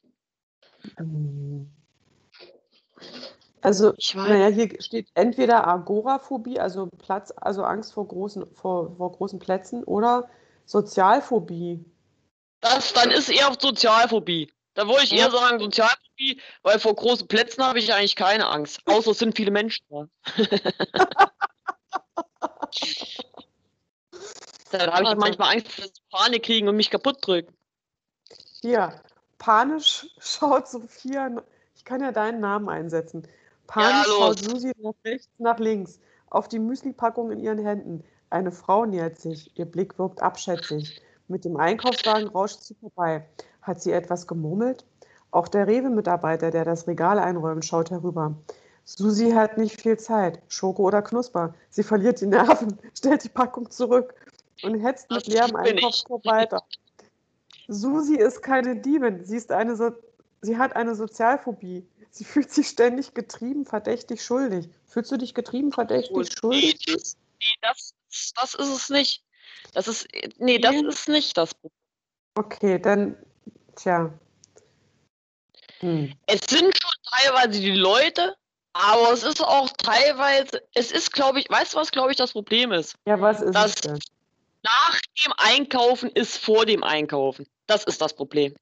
Hm. 0.97 1.71
Also, 3.61 3.93
Ich 3.97 4.15
weiß. 4.15 4.29
naja, 4.29 4.47
hier 4.47 4.81
steht 4.81 5.09
entweder 5.15 5.67
Agoraphobie, 5.67 6.59
also 6.59 6.87
Platz, 6.97 7.33
also 7.35 7.63
Angst 7.63 7.93
vor 7.93 8.07
großen, 8.07 8.45
vor, 8.53 8.95
vor 8.95 9.11
großen 9.11 9.39
Plätzen, 9.39 9.83
oder 9.83 10.29
Sozialphobie. 10.65 11.83
Das, 12.61 12.93
dann 12.93 13.11
ist 13.11 13.29
eher 13.29 13.55
Sozialphobie. 13.59 14.51
Da 14.73 14.87
würde 14.87 15.03
ich 15.03 15.11
Ja. 15.11 15.25
eher 15.25 15.31
sagen 15.31 15.59
Sozialphobie, 15.59 16.39
weil 16.61 16.79
vor 16.79 16.95
großen 16.95 17.27
Plätzen 17.27 17.63
habe 17.63 17.79
ich 17.79 17.93
eigentlich 17.93 18.15
keine 18.15 18.47
Angst. 18.47 18.79
Außer 18.85 19.11
es 19.11 19.19
sind 19.19 19.35
viele 19.35 19.51
Menschen 19.51 19.83
da. 19.89 20.07
Dann 24.71 24.91
habe 24.93 25.03
ich 25.09 25.15
manchmal 25.15 25.53
Angst, 25.53 25.67
dass 25.79 25.87
sie 25.87 26.01
Panik 26.11 26.43
kriegen 26.43 26.67
und 26.67 26.75
mich 26.75 26.89
kaputt 26.89 27.25
drücken. 27.25 27.55
Hier, 28.61 29.01
panisch 29.37 30.07
schaut 30.19 30.67
Sophia, 30.67 31.43
ich 31.75 31.85
kann 31.85 32.01
ja 32.01 32.11
deinen 32.11 32.39
Namen 32.39 32.69
einsetzen. 32.69 33.27
Panisch 33.67 34.07
Ja, 34.07 34.13
schaut 34.13 34.41
los. 34.41 34.51
Susi 34.51 34.71
nach 34.79 34.93
rechts, 35.05 35.29
nach 35.37 35.59
links, 35.59 35.99
auf 36.29 36.47
die 36.47 36.59
Müsli-Packung 36.59 37.31
in 37.31 37.39
ihren 37.39 37.59
Händen. 37.59 38.03
Eine 38.29 38.51
Frau 38.51 38.85
nähert 38.85 39.19
sich, 39.19 39.57
ihr 39.57 39.65
Blick 39.65 39.97
wirkt 39.99 40.21
abschätzig. 40.21 41.01
Mit 41.27 41.45
dem 41.45 41.57
Einkaufswagen 41.57 42.29
rauscht 42.29 42.61
sie 42.61 42.75
vorbei. 42.75 43.25
Hat 43.61 43.81
sie 43.81 43.91
etwas 43.91 44.27
gemurmelt? 44.27 44.85
Auch 45.31 45.47
der 45.47 45.67
Rewe-Mitarbeiter, 45.67 46.51
der 46.51 46.65
das 46.65 46.87
Regal 46.87 47.19
einräumt, 47.19 47.65
schaut 47.65 47.91
herüber. 47.91 48.35
Susi 48.85 49.31
hat 49.31 49.57
nicht 49.57 49.81
viel 49.81 49.97
Zeit. 49.97 50.41
Schoko 50.47 50.83
oder 50.83 51.01
Knusper. 51.01 51.53
Sie 51.69 51.83
verliert 51.83 52.21
die 52.21 52.27
Nerven, 52.27 52.79
stellt 52.93 53.25
die 53.25 53.29
Packung 53.29 53.69
zurück 53.69 54.15
und 54.63 54.75
hetzt 54.79 55.09
mit 55.11 55.27
Das 55.27 55.27
leerem. 55.27 55.55
Einkaufskorb 55.57 56.25
weiter. 56.25 56.63
Susi 57.67 58.15
ist 58.15 58.41
keine 58.41 58.77
Diebin. 58.77 59.25
Sie, 59.25 59.35
ist 59.35 59.51
eine 59.51 59.75
so 59.75 59.91
sie 60.41 60.57
hat 60.57 60.75
eine 60.75 60.95
Sozialphobie. 60.95 61.85
Sie 62.17 62.23
fühlt 62.23 62.51
sich 62.51 62.69
ständig 62.69 63.13
getrieben, 63.13 63.63
verdächtig, 63.63 64.25
schuldig. 64.25 64.69
Fühlst 64.87 65.11
du 65.11 65.17
dich 65.17 65.35
getrieben, 65.35 65.71
verdächtig, 65.71 66.17
Nee, 66.17 66.25
schuldig? 66.39 66.85
das, 66.87 67.15
nee 67.39 67.55
das, 67.61 67.93
das 68.35 68.55
ist 68.55 68.75
es 68.75 68.89
nicht. 68.89 69.23
Das 69.73 69.87
ist, 69.87 70.07
nee, 70.39 70.57
das 70.57 70.75
ist 70.81 71.09
nicht 71.09 71.37
das 71.37 71.53
Problem. 71.53 71.77
Okay, 72.33 72.79
dann, 72.79 73.15
tja. 73.75 74.11
Hm. 75.81 76.11
Es 76.25 76.41
sind 76.49 76.75
schon 76.75 76.91
teilweise 77.11 77.59
die 77.59 77.69
Leute, 77.69 78.35
aber 78.73 79.13
es 79.13 79.21
ist 79.21 79.43
auch 79.43 79.69
teilweise, 79.77 80.63
es 80.73 80.91
ist, 80.91 81.13
glaube 81.13 81.39
ich, 81.39 81.47
weißt 81.51 81.75
du, 81.75 81.77
was, 81.77 81.91
glaube 81.91 82.09
ich, 82.09 82.17
das 82.17 82.31
Problem 82.31 82.71
ist? 82.71 82.95
Ja, 83.05 83.21
was 83.21 83.41
ist 83.41 83.53
Das-? 83.53 83.75
Nach 84.63 85.01
dem 85.23 85.33
Einkaufen 85.37 86.09
ist 86.09 86.39
vor 86.39 86.65
dem 86.65 86.83
Einkaufen. 86.83 87.45
Das 87.67 87.83
ist 87.83 88.01
das 88.01 88.15
Problem. 88.15 88.55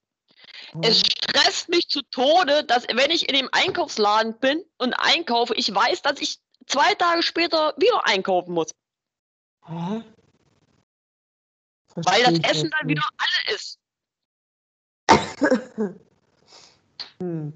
Es 0.81 0.99
stresst 0.99 1.69
mich 1.69 1.87
zu 1.87 2.01
Tode, 2.03 2.63
dass 2.63 2.87
wenn 2.87 3.11
ich 3.11 3.29
in 3.29 3.35
dem 3.35 3.49
Einkaufsladen 3.51 4.37
bin 4.39 4.63
und 4.77 4.93
einkaufe, 4.93 5.53
ich 5.55 5.73
weiß, 5.73 6.01
dass 6.01 6.19
ich 6.19 6.39
zwei 6.67 6.93
Tage 6.95 7.23
später 7.23 7.73
wieder 7.77 8.05
einkaufen 8.05 8.53
muss, 8.53 8.71
Hä? 9.65 10.03
weil 11.95 12.23
das 12.23 12.39
Essen 12.51 12.71
dann 12.79 12.87
wieder 12.89 13.07
alle 13.17 13.55
ist. 13.55 13.79
Hm. 17.19 17.53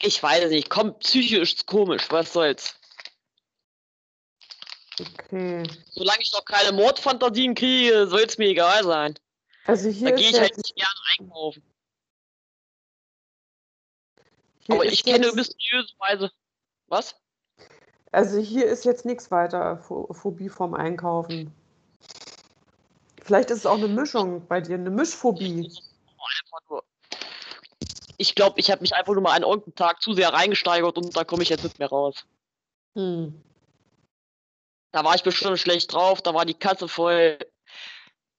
Ich 0.00 0.20
weiß 0.20 0.44
es 0.44 0.50
nicht. 0.50 0.68
Komm, 0.68 0.98
psychisch 0.98 1.54
ist 1.54 1.66
komisch. 1.66 2.10
Was 2.10 2.32
soll's? 2.32 2.74
Okay. 5.00 5.62
Solange 5.92 6.20
ich 6.20 6.32
noch 6.32 6.44
keine 6.44 6.72
Mordfantasien 6.72 7.54
kriege, 7.54 8.06
soll 8.08 8.22
es 8.22 8.36
mir 8.36 8.48
egal 8.48 8.84
sein. 8.84 9.14
Also 9.64 9.88
Da 9.88 9.94
hier 9.94 10.12
gehe 10.12 10.28
ist 10.28 10.34
ich 10.34 10.40
halt 10.40 10.56
nicht 10.56 10.74
gerne 10.74 11.00
einkaufen. 11.18 11.62
Aber 14.68 14.84
ich 14.84 15.04
kenne 15.04 15.32
mysteriöserweise. 15.32 16.30
Was? 16.86 17.14
also 18.12 18.38
hier 18.38 18.66
ist 18.66 18.84
jetzt 18.84 19.04
nichts 19.04 19.30
weiter, 19.30 19.82
Pho- 19.88 20.12
Phobie 20.14 20.48
vom 20.48 20.74
Einkaufen. 20.74 21.52
Vielleicht 23.22 23.50
ist 23.50 23.58
es 23.58 23.66
auch 23.66 23.78
eine 23.78 23.88
Mischung 23.88 24.46
bei 24.46 24.60
dir, 24.60 24.74
eine 24.74 24.90
Mischphobie. 24.90 25.72
Ich 28.16 28.34
glaube, 28.34 28.60
ich 28.60 28.70
habe 28.70 28.82
mich 28.82 28.94
einfach 28.94 29.14
nur 29.14 29.22
mal 29.22 29.34
an 29.34 29.42
irgendeinem 29.42 29.74
Tag 29.74 30.00
zu 30.00 30.12
sehr 30.12 30.32
reingesteigert 30.32 30.96
und 30.96 31.16
da 31.16 31.24
komme 31.24 31.42
ich 31.42 31.48
jetzt 31.48 31.64
nicht 31.64 31.78
mehr 31.78 31.88
raus. 31.88 32.24
Hm. 32.94 33.42
Da 34.92 35.04
war 35.04 35.16
ich 35.16 35.24
bestimmt 35.24 35.58
schlecht 35.58 35.92
drauf, 35.92 36.22
da 36.22 36.34
war 36.34 36.44
die 36.44 36.54
Kasse 36.54 36.86
voll. 36.86 37.38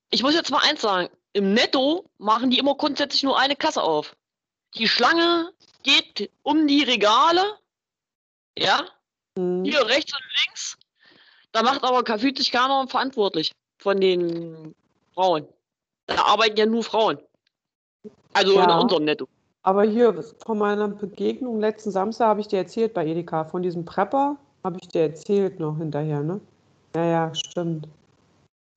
Ich 0.10 0.24
muss 0.24 0.36
jetzt 0.36 0.52
mal 0.52 0.64
eins 0.64 0.82
sagen: 0.82 1.10
Im 1.34 1.54
Netto 1.54 2.10
machen 2.18 2.50
die 2.50 2.60
immer 2.60 2.76
grundsätzlich 2.76 3.24
nur 3.24 3.38
eine 3.38 3.58
Kasse 3.58 3.84
auf. 3.84 4.16
Die 4.78 4.88
Schlange 4.88 5.52
geht 5.84 6.30
um 6.44 6.68
die 6.68 6.84
Regale. 6.84 7.42
Ja, 8.58 8.86
Hm. 9.38 9.64
hier 9.64 9.86
rechts 9.86 10.14
und 10.14 10.24
links. 10.46 10.78
Da 11.52 11.64
macht 11.64 11.84
aber 11.84 12.20
fühlt 12.20 12.38
sich 12.38 12.52
keiner 12.52 12.88
verantwortlich 12.88 13.52
von 13.80 14.00
den 14.00 14.76
Frauen. 15.14 15.48
Da 16.08 16.16
arbeiten 16.26 16.58
ja 16.58 16.66
nur 16.66 16.84
Frauen. 16.84 17.20
Also 18.34 18.54
Ja. 18.54 18.64
in 18.64 18.72
unserem 18.72 19.06
Netto. 19.06 19.28
Aber 19.64 19.84
hier 19.84 20.24
von 20.46 20.58
meiner 20.58 20.88
Begegnung 20.88 21.60
letzten 21.60 21.92
Samstag 21.92 22.28
habe 22.28 22.42
ich 22.42 22.48
dir 22.48 22.60
erzählt 22.60 22.94
bei 22.94 23.06
Edeka, 23.08 23.46
von 23.46 23.64
diesem 23.64 23.84
Prepper 23.84 24.38
habe 24.64 24.78
ich 24.82 24.90
dir 24.90 25.02
erzählt 25.02 25.60
noch 25.60 25.78
hinterher, 25.78 26.22
ne? 26.22 26.40
Ja, 26.96 27.06
ja, 27.06 27.36
stimmt. 27.36 27.88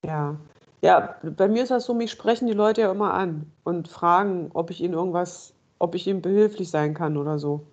Ja. 0.05 0.37
Ja, 0.81 1.19
bei 1.23 1.49
mir 1.49 1.65
ist 1.65 1.71
das 1.71 1.87
so, 1.87 1.95
mich 1.95 2.11
sprechen 2.11 2.47
die 2.47 2.55
Leute 2.55 2.83
ja 2.83 2.93
immer 2.93 3.13
an 3.13 3.53
und 3.65 3.89
fragen, 3.89 4.51
ob 4.55 4.71
ich 4.71 4.81
ihnen 4.81 4.95
irgendwas, 4.95 5.53
ob 5.79 5.95
ich 5.95 6.07
ihnen 6.07 6.23
behilflich 6.23 6.71
sein 6.71 6.95
kann 6.95 7.17
oder 7.17 7.39
so. 7.39 7.65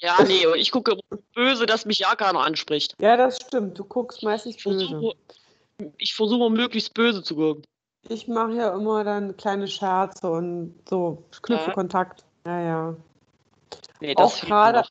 Ja, 0.00 0.22
nee, 0.26 0.46
und 0.46 0.56
ich 0.58 0.70
gucke 0.70 0.98
böse, 1.34 1.66
dass 1.66 1.86
mich 1.86 2.00
ja 2.00 2.14
keiner 2.16 2.40
anspricht. 2.40 2.94
Ja, 3.00 3.16
das 3.16 3.36
stimmt. 3.36 3.78
Du 3.78 3.84
guckst 3.84 4.22
meistens 4.22 4.56
Ich 4.56 4.64
böse. 4.64 4.86
versuche, 4.88 5.16
ich 5.98 6.14
versuche 6.14 6.50
möglichst 6.50 6.94
böse 6.94 7.22
zu 7.22 7.36
gucken. 7.36 7.64
Ich 8.08 8.28
mache 8.28 8.52
ja 8.52 8.74
immer 8.74 9.02
dann 9.02 9.36
kleine 9.36 9.66
Scherze 9.66 10.28
und 10.30 10.74
so, 10.88 11.22
knüpfe 11.42 11.68
Ja. 11.68 11.72
Kontakt. 11.74 12.24
Ja, 12.46 12.60
ja. 12.60 12.96
Nee, 14.00 14.14
Auch 14.16 14.38
gerade, 14.40 14.84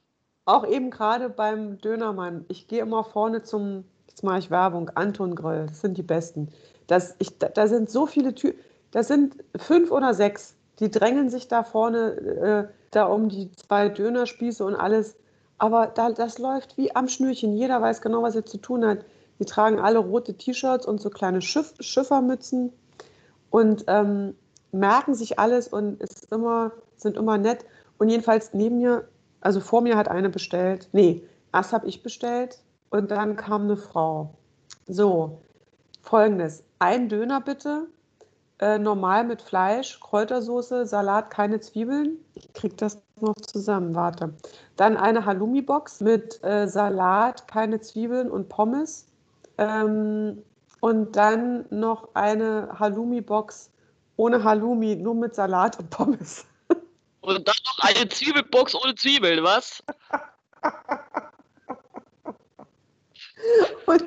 auch 0.45 0.65
eben 0.65 0.89
gerade 0.89 1.29
beim 1.29 1.77
Dönermann. 1.79 2.45
Ich 2.47 2.67
gehe 2.67 2.81
immer 2.81 3.03
vorne 3.03 3.43
zum, 3.43 3.83
jetzt 4.07 4.23
mache 4.23 4.39
ich 4.39 4.49
Werbung, 4.49 4.89
Anton 4.95 5.35
Grill. 5.35 5.67
Das 5.67 5.81
sind 5.81 5.97
die 5.97 6.01
besten. 6.03 6.51
Das, 6.87 7.15
ich, 7.19 7.37
da, 7.37 7.49
da 7.49 7.67
sind 7.67 7.89
so 7.91 8.07
viele 8.07 8.33
Tür. 8.33 8.53
das 8.91 9.09
sind 9.09 9.35
fünf 9.57 9.91
oder 9.91 10.13
sechs. 10.15 10.52
Die 10.79 10.89
drängen 10.89 11.29
sich 11.29 11.47
da 11.47 11.63
vorne 11.63 12.69
äh, 12.69 12.73
da 12.91 13.05
um 13.05 13.29
die 13.29 13.51
zwei 13.51 13.89
Dönerspieße 13.89 14.65
und 14.65 14.75
alles. 14.75 15.15
Aber 15.57 15.87
da, 15.87 16.11
das 16.11 16.39
läuft 16.39 16.77
wie 16.77 16.95
am 16.95 17.07
Schnürchen. 17.07 17.55
Jeder 17.55 17.81
weiß 17.81 18.01
genau, 18.01 18.23
was 18.23 18.35
er 18.35 18.45
zu 18.45 18.57
tun 18.57 18.85
hat. 18.85 19.05
Die 19.39 19.45
tragen 19.45 19.79
alle 19.79 19.99
rote 19.99 20.35
T-Shirts 20.35 20.85
und 20.85 21.01
so 21.01 21.09
kleine 21.09 21.41
Schiff 21.41 21.73
Schiffermützen 21.79 22.71
und 23.49 23.85
ähm, 23.87 24.35
merken 24.71 25.15
sich 25.15 25.39
alles 25.39 25.67
und 25.67 26.01
ist 26.01 26.31
immer, 26.31 26.71
sind 26.97 27.17
immer 27.17 27.37
nett. 27.37 27.65
Und 27.97 28.09
jedenfalls 28.09 28.53
neben 28.53 28.77
mir, 28.77 29.07
also 29.41 29.59
vor 29.59 29.81
mir 29.81 29.97
hat 29.97 30.07
eine 30.07 30.29
bestellt. 30.29 30.89
Nee, 30.91 31.23
erst 31.53 31.73
habe 31.73 31.87
ich 31.87 32.03
bestellt 32.03 32.59
und 32.89 33.11
dann 33.11 33.35
kam 33.35 33.63
eine 33.63 33.77
Frau. 33.77 34.33
So, 34.87 35.39
folgendes: 36.01 36.63
Ein 36.79 37.09
Döner 37.09 37.41
bitte, 37.41 37.87
äh, 38.59 38.77
normal 38.77 39.23
mit 39.23 39.41
Fleisch, 39.41 39.99
Kräutersoße, 39.99 40.85
Salat, 40.85 41.29
keine 41.29 41.59
Zwiebeln. 41.59 42.17
Ich 42.35 42.51
kriege 42.53 42.75
das 42.75 43.01
noch 43.19 43.35
zusammen, 43.35 43.95
warte. 43.95 44.33
Dann 44.75 44.97
eine 44.97 45.25
Halloumi-Box 45.25 46.01
mit 46.01 46.43
äh, 46.43 46.67
Salat, 46.67 47.47
keine 47.47 47.81
Zwiebeln 47.81 48.29
und 48.29 48.49
Pommes. 48.49 49.07
Ähm, 49.57 50.43
und 50.79 51.15
dann 51.15 51.65
noch 51.69 52.09
eine 52.13 52.69
Halloumi-Box 52.77 53.71
ohne 54.17 54.43
Halloumi, 54.43 54.95
nur 54.95 55.15
mit 55.15 55.35
Salat 55.35 55.79
und 55.79 55.89
Pommes. 55.89 56.45
Und 57.21 57.47
dann 57.47 57.55
noch 57.65 57.87
eine 57.87 58.09
Zwiebelbox 58.09 58.75
ohne 58.75 58.93
Zwiebeln, 58.95 59.45
was? 59.45 59.81
und 63.85 64.03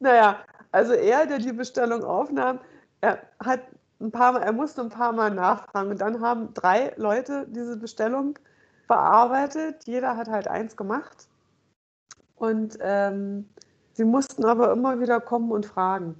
naja, 0.00 0.40
also 0.72 0.92
er, 0.92 1.24
der 1.26 1.38
die 1.38 1.52
Bestellung 1.52 2.02
aufnahm, 2.02 2.58
er 3.00 3.22
hat 3.44 3.60
ein 4.00 4.10
paar 4.10 4.32
Mal, 4.32 4.42
er 4.42 4.52
musste 4.52 4.80
ein 4.82 4.90
paar 4.90 5.12
Mal 5.12 5.30
nachfragen. 5.30 5.90
Und 5.90 6.00
dann 6.00 6.20
haben 6.20 6.54
drei 6.54 6.92
Leute 6.96 7.46
diese 7.48 7.76
Bestellung 7.76 8.38
bearbeitet. 8.86 9.84
Jeder 9.86 10.16
hat 10.16 10.28
halt 10.28 10.48
eins 10.48 10.76
gemacht. 10.76 11.28
Und 12.36 12.78
ähm, 12.80 13.48
sie 13.92 14.04
mussten 14.04 14.44
aber 14.44 14.72
immer 14.72 15.00
wieder 15.00 15.20
kommen 15.20 15.50
und 15.50 15.66
fragen. 15.66 16.14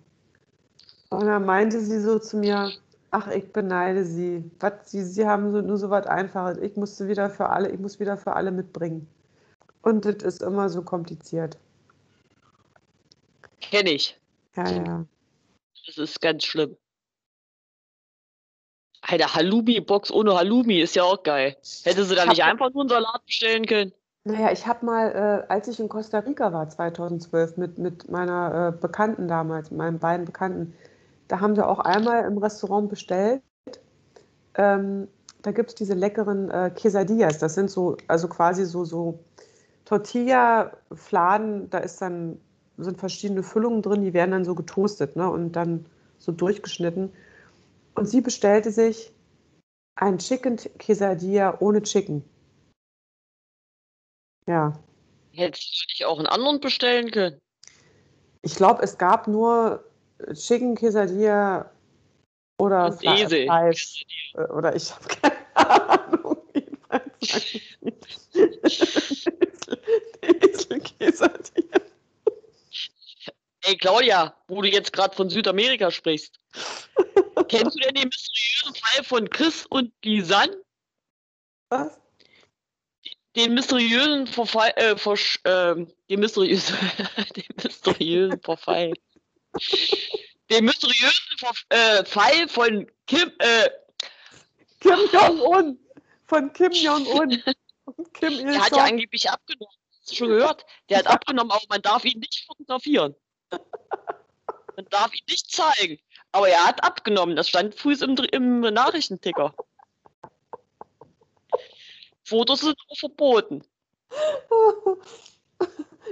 Und 1.10 1.26
dann 1.26 1.46
meinte 1.46 1.80
sie 1.80 2.00
so 2.00 2.18
zu 2.18 2.38
mir, 2.38 2.70
ach, 3.10 3.28
ich 3.28 3.52
beneide 3.52 4.04
sie. 4.04 4.50
Was, 4.58 4.90
sie, 4.90 5.04
sie 5.04 5.26
haben 5.26 5.52
so, 5.52 5.62
nur 5.62 5.78
so 5.78 5.88
was 5.90 6.06
Einfaches. 6.06 6.58
Ich 6.58 6.76
musste 6.76 7.08
wieder 7.08 7.30
für 7.30 7.48
alle, 7.48 7.70
ich 7.70 7.78
muss 7.78 8.00
wieder 8.00 8.16
für 8.16 8.34
alle 8.34 8.50
mitbringen. 8.50 9.08
Und 9.82 10.04
das 10.04 10.16
ist 10.16 10.42
immer 10.42 10.68
so 10.68 10.82
kompliziert. 10.82 11.56
Kenne 13.60 13.90
ich. 13.90 14.20
Ja, 14.56 14.68
ja. 14.68 15.04
Das 15.86 15.98
ist 15.98 16.20
ganz 16.20 16.44
schlimm. 16.44 16.76
Eine 19.10 19.34
Halloumi-Box 19.34 20.10
ohne 20.10 20.34
Halloumi 20.36 20.80
ist 20.80 20.94
ja 20.94 21.02
auch 21.02 21.22
geil. 21.22 21.56
Hätte 21.84 22.04
sie 22.04 22.14
da 22.14 22.26
nicht 22.26 22.44
einfach 22.44 22.70
nur 22.74 22.82
einen 22.82 22.90
Salat 22.90 23.24
bestellen 23.24 23.64
können? 23.64 23.92
Naja, 24.24 24.52
ich 24.52 24.66
habe 24.66 24.84
mal, 24.84 25.46
äh, 25.48 25.50
als 25.50 25.66
ich 25.68 25.80
in 25.80 25.88
Costa 25.88 26.18
Rica 26.18 26.52
war, 26.52 26.68
2012, 26.68 27.56
mit, 27.56 27.78
mit 27.78 28.10
meiner 28.10 28.74
äh, 28.74 28.78
Bekannten 28.78 29.26
damals, 29.26 29.70
mit 29.70 29.78
meinen 29.78 29.98
beiden 29.98 30.26
Bekannten, 30.26 30.74
da 31.26 31.40
haben 31.40 31.56
wir 31.56 31.70
auch 31.70 31.78
einmal 31.78 32.26
im 32.26 32.36
Restaurant 32.36 32.90
bestellt. 32.90 33.40
Ähm, 34.54 35.08
da 35.40 35.52
gibt 35.52 35.70
es 35.70 35.74
diese 35.74 35.94
leckeren 35.94 36.50
äh, 36.50 36.70
Quesadillas. 36.76 37.38
Das 37.38 37.54
sind 37.54 37.70
so, 37.70 37.96
also 38.08 38.28
quasi 38.28 38.66
so, 38.66 38.84
so 38.84 39.20
Tortilla-Fladen, 39.86 41.70
da 41.70 41.78
ist 41.78 42.02
dann, 42.02 42.38
sind 42.76 42.98
verschiedene 42.98 43.42
Füllungen 43.42 43.80
drin, 43.80 44.02
die 44.02 44.12
werden 44.12 44.32
dann 44.32 44.44
so 44.44 44.54
getoastet 44.54 45.16
ne, 45.16 45.30
und 45.30 45.52
dann 45.52 45.86
so 46.18 46.30
durchgeschnitten. 46.30 47.10
Und 47.98 48.06
sie 48.06 48.20
bestellte 48.20 48.70
sich 48.70 49.12
ein 49.96 50.18
Chicken 50.18 50.56
Quesadilla 50.78 51.56
ohne 51.60 51.82
Chicken. 51.82 52.22
Ja. 54.46 54.78
Hättest 55.32 55.64
du 55.64 55.84
nicht 55.92 56.04
auch 56.04 56.18
einen 56.18 56.28
anderen 56.28 56.60
bestellen 56.60 57.10
können? 57.10 57.40
Ich 58.42 58.54
glaube, 58.54 58.82
es 58.82 58.96
gab 58.96 59.26
nur 59.26 59.84
Chicken 60.32 60.76
Quesadilla 60.76 61.70
oder 62.60 62.92
Fle 62.92 63.24
Esel. 63.24 63.44
Fleisch. 63.44 64.04
Oder 64.34 64.76
ich 64.76 64.94
habe 64.94 65.08
keine 65.08 65.56
Ahnung. 65.56 66.36
Esel 70.22 70.80
Quesadilla. 70.80 71.67
Ey, 73.68 73.76
Claudia, 73.76 74.34
wo 74.46 74.62
du 74.62 74.68
jetzt 74.68 74.94
gerade 74.94 75.14
von 75.14 75.28
Südamerika 75.28 75.90
sprichst. 75.90 76.40
Kennst 77.48 77.76
du 77.76 77.80
denn 77.80 77.94
den 77.94 78.08
mysteriösen 78.08 78.74
Fall 78.74 79.04
von 79.04 79.28
Chris 79.28 79.66
und 79.66 79.92
Lisanne? 80.02 80.56
Was? 81.68 82.00
Den 83.36 83.52
mysteriösen 83.52 84.26
Verfall, 84.26 84.72
äh, 84.76 84.96
Versch, 84.96 85.38
äh, 85.44 85.74
den 86.08 86.20
mysteriösen, 86.20 86.76
den 87.36 87.44
mysteriösen 87.62 88.40
Verfall. 88.40 88.94
den 90.48 90.64
mysteriösen 90.64 91.36
Verf 91.36 91.66
äh, 91.68 92.06
Fall 92.06 92.48
von 92.48 92.90
Kim, 93.06 93.30
äh, 93.38 93.68
Kim 94.80 94.98
Jong-un. 95.12 95.78
Von 96.26 96.52
Kim 96.54 96.72
Jong-un. 96.72 97.42
Kim 98.14 98.32
Il 98.32 98.44
Der 98.46 98.64
hat 98.64 98.74
ja 98.74 98.84
angeblich 98.84 99.28
abgenommen. 99.28 99.74
Hast 100.00 100.12
du 100.12 100.16
schon 100.16 100.28
gehört? 100.28 100.64
Der 100.88 101.00
hat 101.00 101.06
abgenommen, 101.06 101.50
aber 101.50 101.64
man 101.68 101.82
darf 101.82 102.06
ihn 102.06 102.18
nicht 102.18 102.46
fotografieren. 102.46 103.14
Man 103.50 104.86
darf 104.90 105.12
ihn 105.12 105.24
nicht 105.28 105.50
zeigen. 105.50 105.98
Aber 106.32 106.48
er 106.48 106.64
hat 106.64 106.84
abgenommen. 106.84 107.36
Das 107.36 107.48
stand 107.48 107.74
früh 107.74 107.94
im, 107.94 108.16
im 108.32 108.60
Nachrichtenticker. 108.60 109.54
Fotos 112.24 112.60
sind 112.60 112.76
auch 112.88 112.98
verboten. 112.98 113.62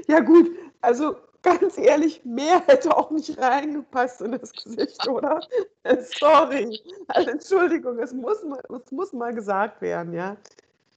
Ja 0.09 0.21
gut, 0.21 0.51
also 0.81 1.17
ganz 1.43 1.79
ehrlich, 1.79 2.21
mehr 2.25 2.63
hätte 2.67 2.97
auch 2.97 3.11
nicht 3.11 3.39
reingepasst 3.39 4.21
in 4.21 4.33
das 4.33 4.53
Gesicht, 4.53 5.07
oder? 5.09 5.41
Sorry. 6.19 6.81
Also 7.09 7.31
Entschuldigung, 7.31 7.99
es 7.99 8.13
muss 8.13 8.43
mal, 8.45 8.63
es 8.85 8.91
muss 8.91 9.13
mal 9.13 9.35
gesagt 9.35 9.81
werden, 9.81 10.13
ja. 10.13 10.37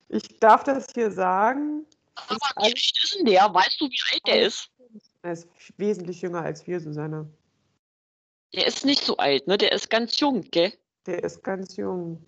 Ich 0.09 0.39
darf 0.39 0.63
das 0.63 0.87
hier 0.93 1.11
sagen. 1.11 1.85
Aber 2.15 2.35
wie 2.35 2.63
alt 2.65 2.75
ist 2.75 3.15
denn 3.17 3.25
der? 3.25 3.53
Weißt 3.53 3.79
du, 3.79 3.85
wie 3.85 3.99
alt 4.11 4.21
der 4.27 4.41
ist? 4.47 4.69
Er 5.22 5.34
ist 5.34 5.47
wesentlich 5.78 6.22
jünger 6.22 6.41
als 6.41 6.65
wir, 6.65 6.80
Susanne. 6.80 7.30
Der 8.53 8.65
ist 8.65 8.86
nicht 8.86 9.03
so 9.03 9.17
alt, 9.17 9.47
ne? 9.47 9.57
Der 9.57 9.72
ist 9.72 9.89
ganz 9.89 10.20
jung, 10.20 10.41
gell? 10.49 10.74
Der 11.05 11.24
ist 11.24 11.43
ganz 11.43 11.76
jung. 11.76 12.24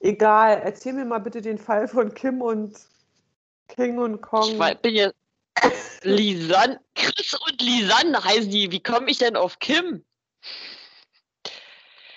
Egal, 0.00 0.60
erzähl 0.62 0.92
mir 0.92 1.04
mal 1.04 1.18
bitte 1.18 1.40
den 1.40 1.58
Fall 1.58 1.88
von 1.88 2.14
Kim 2.14 2.42
und 2.42 2.78
King 3.68 3.98
und 3.98 4.20
Kong. 4.20 4.60
Ich 4.60 4.78
bin 4.78 4.94
ja. 4.94 5.10
Lisanne, 6.02 6.80
Chris 6.94 7.34
und 7.34 7.60
Lisanne 7.60 8.22
heißen 8.22 8.50
die. 8.50 8.70
Wie 8.70 8.82
komme 8.82 9.10
ich 9.10 9.18
denn 9.18 9.36
auf 9.36 9.58
Kim? 9.58 10.04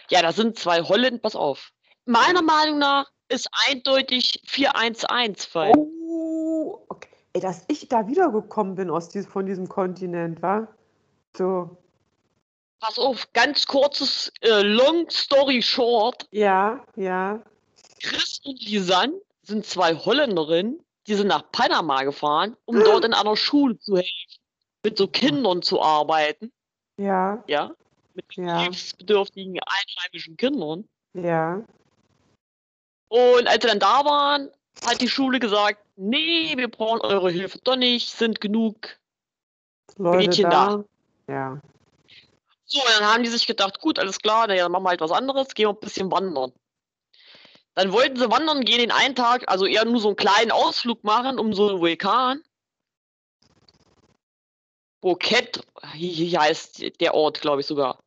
Ja, 0.10 0.22
das 0.22 0.36
sind 0.36 0.60
zwei 0.60 0.82
Holländer. 0.82 1.20
Pass 1.20 1.36
auf. 1.36 1.72
Meiner 2.06 2.42
Meinung 2.42 2.80
nach 2.80 3.10
ist 3.30 3.48
eindeutig 3.68 4.42
411-Fall. 4.48 5.72
Oh, 5.76 6.86
okay. 6.90 7.09
Ey, 7.34 7.42
dass 7.42 7.64
ich 7.68 7.88
da 7.88 8.08
wiedergekommen 8.08 8.76
bin 8.76 8.90
aus 8.90 9.10
dies, 9.10 9.28
von 9.28 9.46
diesem 9.46 9.68
Kontinent, 9.70 10.42
wa? 10.42 10.68
So. 11.38 11.78
Pass 12.80 12.98
auf, 12.98 13.32
ganz 13.34 13.68
kurzes 13.68 14.32
äh, 14.42 14.62
Long 14.62 15.10
Story 15.10 15.62
Short. 15.62 16.28
Ja, 16.32 16.84
ja. 16.96 17.42
Chris 18.02 18.40
und 18.46 18.62
Lisanne 18.62 19.20
sind 19.44 19.66
zwei 19.66 19.96
Holländerinnen, 19.96 20.80
die 21.08 21.16
sind 21.16 21.28
nach 21.28 21.52
Panama 21.52 22.04
gefahren, 22.04 22.56
um 22.66 22.80
dort 22.80 23.06
in 23.06 23.14
einer 23.14 23.36
Schule 23.36 23.78
zu 23.80 23.98
helfen, 23.98 24.40
mit 24.84 24.98
so 24.98 25.08
Kindern 25.08 25.62
zu 25.62 25.82
arbeiten. 25.82 26.52
Ja. 26.98 27.44
Ja. 27.48 27.72
Mit 28.14 28.26
ja. 28.36 28.60
hilfsbedürftigen 28.60 29.60
einheimischen 29.60 30.38
Kindern. 30.38 30.88
Ja. 31.14 31.64
Und 33.10 33.48
als 33.48 33.64
sie 33.64 33.68
dann 33.68 33.80
da 33.80 34.06
waren, 34.06 34.50
hat 34.86 35.02
die 35.02 35.10
Schule 35.10 35.40
gesagt, 35.40 35.84
nee, 36.00 36.56
wir 36.56 36.70
brauchen 36.70 37.02
eure 37.02 37.30
Hilfe 37.30 37.60
doch 37.60 37.76
nicht, 37.76 38.10
sind 38.10 38.42
genug 38.42 38.98
Leute 39.98 40.18
Mädchen 40.18 40.50
da. 40.50 40.84
da. 41.28 41.34
Ja. 41.34 41.62
So, 42.66 42.80
dann 42.98 43.08
haben 43.08 43.24
die 43.24 43.30
sich 43.30 43.48
gedacht, 43.48 43.80
gut, 43.80 44.00
alles 44.00 44.20
klar, 44.20 44.48
naja, 44.48 44.64
dann 44.64 44.72
machen 44.72 44.84
wir 44.84 44.90
halt 44.90 45.02
was 45.02 45.12
anderes, 45.12 45.54
gehen 45.54 45.68
wir 45.68 45.74
ein 45.74 45.80
bisschen 45.80 46.12
wandern. 46.12 46.54
Dann 47.76 47.92
wollten 47.92 48.18
sie 48.18 48.30
wandern 48.30 48.66
gehen 48.66 48.80
den 48.80 48.92
einen 48.92 49.16
Tag, 49.16 49.50
also 49.50 49.66
eher 49.66 49.86
nur 49.86 50.00
so 50.00 50.10
einen 50.10 50.18
kleinen 50.18 50.52
Ausflug 50.52 51.04
machen, 51.04 51.40
um 51.40 51.54
so 51.54 51.70
einen 51.70 51.80
Vulkan. 51.80 52.44
Boquet, 55.02 55.64
hier 55.94 56.42
heißt 56.42 57.00
der 57.00 57.14
Ort, 57.14 57.42
glaube 57.42 57.62
ich 57.62 57.68
sogar. 57.68 58.04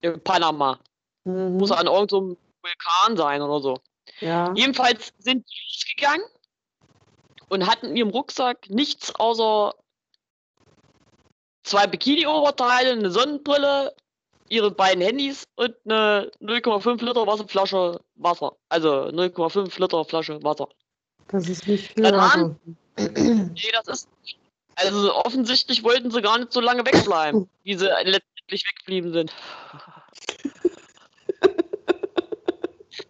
In 0.00 0.20
Panama. 0.22 0.80
Mhm. 1.24 1.58
Muss 1.58 1.70
an 1.70 1.86
irgendeinem 1.86 2.30
so 2.30 2.36
Vulkan 2.62 3.16
sein 3.16 3.42
oder 3.42 3.60
so. 3.60 3.78
Ja. 4.20 4.52
Jedenfalls 4.54 5.12
sind 5.18 5.48
die 5.48 5.62
losgegangen 5.68 6.26
und 7.50 7.66
hatten 7.66 7.86
in 7.86 7.96
ihrem 7.96 8.10
Rucksack 8.10 8.70
nichts 8.70 9.14
außer 9.16 9.74
zwei 11.62 11.86
Bikini-Oberteile, 11.86 12.92
eine 12.92 13.10
Sonnenbrille 13.10 13.94
ihre 14.48 14.70
beiden 14.70 15.02
Handys 15.02 15.44
und 15.56 15.74
eine 15.84 16.30
0,5 16.40 17.04
Liter 17.04 17.26
Wasserflasche 17.26 18.00
Wasser. 18.16 18.56
Also 18.68 19.06
0,5 19.08 19.80
Liter 19.80 20.04
Flasche 20.04 20.42
Wasser. 20.42 20.68
Das 21.28 21.48
ist 21.48 21.66
nicht 21.66 21.92
viel. 21.92 22.02
Dann 22.02 22.14
also. 22.14 22.56
Nee, 22.96 23.70
das 23.72 23.88
ist. 23.88 24.08
Also 24.74 25.14
offensichtlich 25.14 25.82
wollten 25.84 26.10
sie 26.10 26.20
gar 26.22 26.38
nicht 26.38 26.52
so 26.52 26.60
lange 26.60 26.84
wegbleiben, 26.84 27.48
wie 27.62 27.76
sie 27.76 27.86
letztendlich 27.86 28.64
weggeblieben 28.66 29.12
sind. 29.12 29.32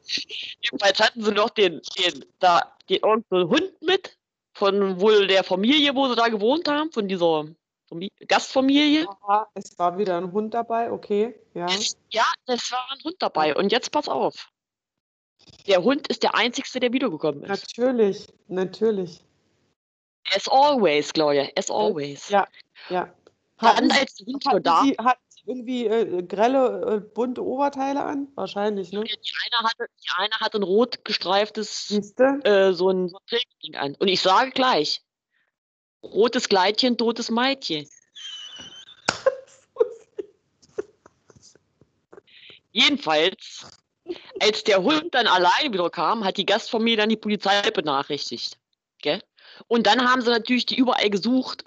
Jedenfalls 0.62 1.00
hatten 1.00 1.22
sie 1.24 1.32
noch 1.32 1.50
den, 1.50 1.80
den, 1.98 2.24
da, 2.38 2.76
den 2.88 3.02
irgendeinen 3.02 3.48
Hund 3.48 3.72
mit, 3.82 4.16
von 4.60 5.00
wohl 5.00 5.26
der 5.26 5.42
Familie, 5.42 5.94
wo 5.96 6.06
sie 6.06 6.16
da 6.16 6.28
gewohnt 6.28 6.68
haben, 6.68 6.92
von 6.92 7.08
dieser 7.08 7.46
Famili- 7.88 8.10
Gastfamilie. 8.28 9.08
Aha, 9.08 9.48
es 9.54 9.76
war 9.78 9.96
wieder 9.96 10.18
ein 10.18 10.30
Hund 10.30 10.52
dabei, 10.52 10.92
okay. 10.92 11.34
Ja. 11.54 11.64
Es, 11.64 11.96
ja, 12.10 12.26
es 12.46 12.70
war 12.70 12.86
ein 12.92 13.02
Hund 13.02 13.16
dabei. 13.20 13.56
Und 13.56 13.72
jetzt 13.72 13.90
pass 13.90 14.06
auf. 14.06 14.50
Der 15.66 15.82
Hund 15.82 16.06
ist 16.08 16.22
der 16.22 16.34
einzigste, 16.34 16.78
der 16.78 16.92
wiedergekommen 16.92 17.42
ist. 17.44 17.48
Natürlich, 17.48 18.26
natürlich. 18.48 19.24
As 20.34 20.46
always, 20.46 21.10
Claudia, 21.10 21.48
as 21.56 21.70
always. 21.70 22.28
Ja. 22.28 22.46
Ja. 22.90 23.12
Dann, 23.58 23.76
Hatten, 23.76 23.92
als 23.92 24.14
der 24.16 24.26
Hund 24.26 24.44
hatten, 24.46 24.62
da 24.62 24.82
Sie, 24.82 24.96
Sie 25.28 25.29
irgendwie 25.50 25.86
äh, 25.86 26.22
grelle, 26.22 26.96
äh, 26.96 27.00
bunte 27.00 27.44
Oberteile 27.44 28.02
an? 28.04 28.28
Wahrscheinlich, 28.36 28.92
ne? 28.92 29.02
Die 29.02 29.10
eine 29.10 29.68
hatte, 29.68 29.86
die 30.02 30.08
eine 30.16 30.34
hatte 30.34 30.58
ein 30.58 30.62
rot 30.62 31.04
gestreiftes, 31.04 31.90
äh, 32.44 32.72
so 32.72 32.90
ein, 32.90 33.08
so 33.08 33.18
ein 33.66 33.74
an. 33.74 33.96
Und 33.96 34.08
ich 34.08 34.20
sage 34.20 34.52
gleich, 34.52 35.02
rotes 36.02 36.48
Kleidchen, 36.48 36.96
totes 36.96 37.30
Mädchen. 37.30 37.88
Jedenfalls, 42.72 43.66
als 44.40 44.64
der 44.64 44.82
Hund 44.82 45.12
dann 45.14 45.26
alleine 45.26 45.72
wieder 45.72 45.90
kam, 45.90 46.24
hat 46.24 46.36
die 46.36 46.46
Gastfamilie 46.46 46.96
dann 46.96 47.08
die 47.08 47.16
Polizei 47.16 47.68
benachrichtigt. 47.70 48.56
Gell? 48.98 49.20
Und 49.66 49.86
dann 49.86 50.08
haben 50.08 50.22
sie 50.22 50.30
natürlich 50.30 50.66
die 50.66 50.76
überall 50.76 51.10
gesucht, 51.10 51.64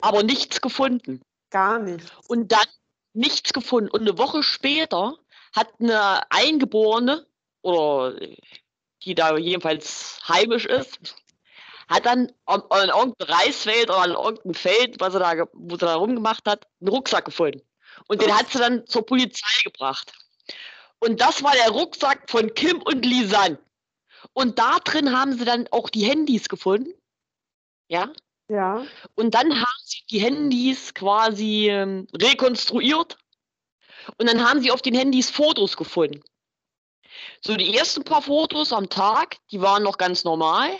aber 0.00 0.22
nichts 0.22 0.60
gefunden. 0.60 1.22
Gar 1.50 1.80
nicht. 1.80 2.04
Und 2.28 2.52
dann 2.52 2.66
nichts 3.12 3.52
gefunden. 3.52 3.90
Und 3.90 4.02
eine 4.02 4.18
Woche 4.18 4.42
später 4.42 5.16
hat 5.54 5.68
eine 5.80 6.30
Eingeborene, 6.30 7.26
oder 7.62 8.18
die 9.04 9.14
da 9.14 9.36
jedenfalls 9.36 10.20
heimisch 10.28 10.66
ist, 10.66 11.16
hat 11.88 12.06
dann 12.06 12.32
an, 12.44 12.62
an 12.70 12.88
irgendeinem 12.88 13.34
Reisfeld 13.34 13.88
oder 13.88 14.02
an 14.02 14.10
irgendeinem 14.10 14.54
Feld, 14.54 15.00
was 15.00 15.12
sie 15.12 15.18
da, 15.18 15.46
wo 15.52 15.74
sie 15.76 15.86
da 15.86 15.94
rumgemacht 15.94 16.46
hat, 16.46 16.66
einen 16.80 16.88
Rucksack 16.88 17.24
gefunden. 17.24 17.62
Und 18.06 18.22
den 18.22 18.36
hat 18.36 18.50
sie 18.50 18.58
dann 18.58 18.86
zur 18.86 19.04
Polizei 19.04 19.62
gebracht. 19.64 20.12
Und 21.00 21.20
das 21.20 21.42
war 21.42 21.52
der 21.52 21.70
Rucksack 21.70 22.28
von 22.30 22.52
Kim 22.54 22.82
und 22.82 23.04
Lisanne. 23.04 23.58
Und 24.32 24.58
da 24.58 24.78
drin 24.80 25.16
haben 25.16 25.32
sie 25.38 25.44
dann 25.44 25.68
auch 25.70 25.88
die 25.88 26.04
Handys 26.04 26.48
gefunden. 26.48 26.92
Ja. 27.88 28.12
Ja. 28.48 28.84
Und 29.14 29.34
dann 29.34 29.54
haben 29.54 29.80
sie 29.84 30.02
die 30.10 30.20
Handys 30.20 30.94
quasi 30.94 31.68
ähm, 31.68 32.06
rekonstruiert. 32.14 33.18
Und 34.16 34.26
dann 34.28 34.48
haben 34.48 34.60
sie 34.60 34.70
auf 34.70 34.80
den 34.80 34.94
Handys 34.94 35.30
Fotos 35.30 35.76
gefunden. 35.76 36.22
So 37.42 37.56
die 37.56 37.76
ersten 37.76 38.04
paar 38.04 38.22
Fotos 38.22 38.72
am 38.72 38.88
Tag, 38.88 39.36
die 39.50 39.60
waren 39.60 39.82
noch 39.82 39.98
ganz 39.98 40.24
normal. 40.24 40.70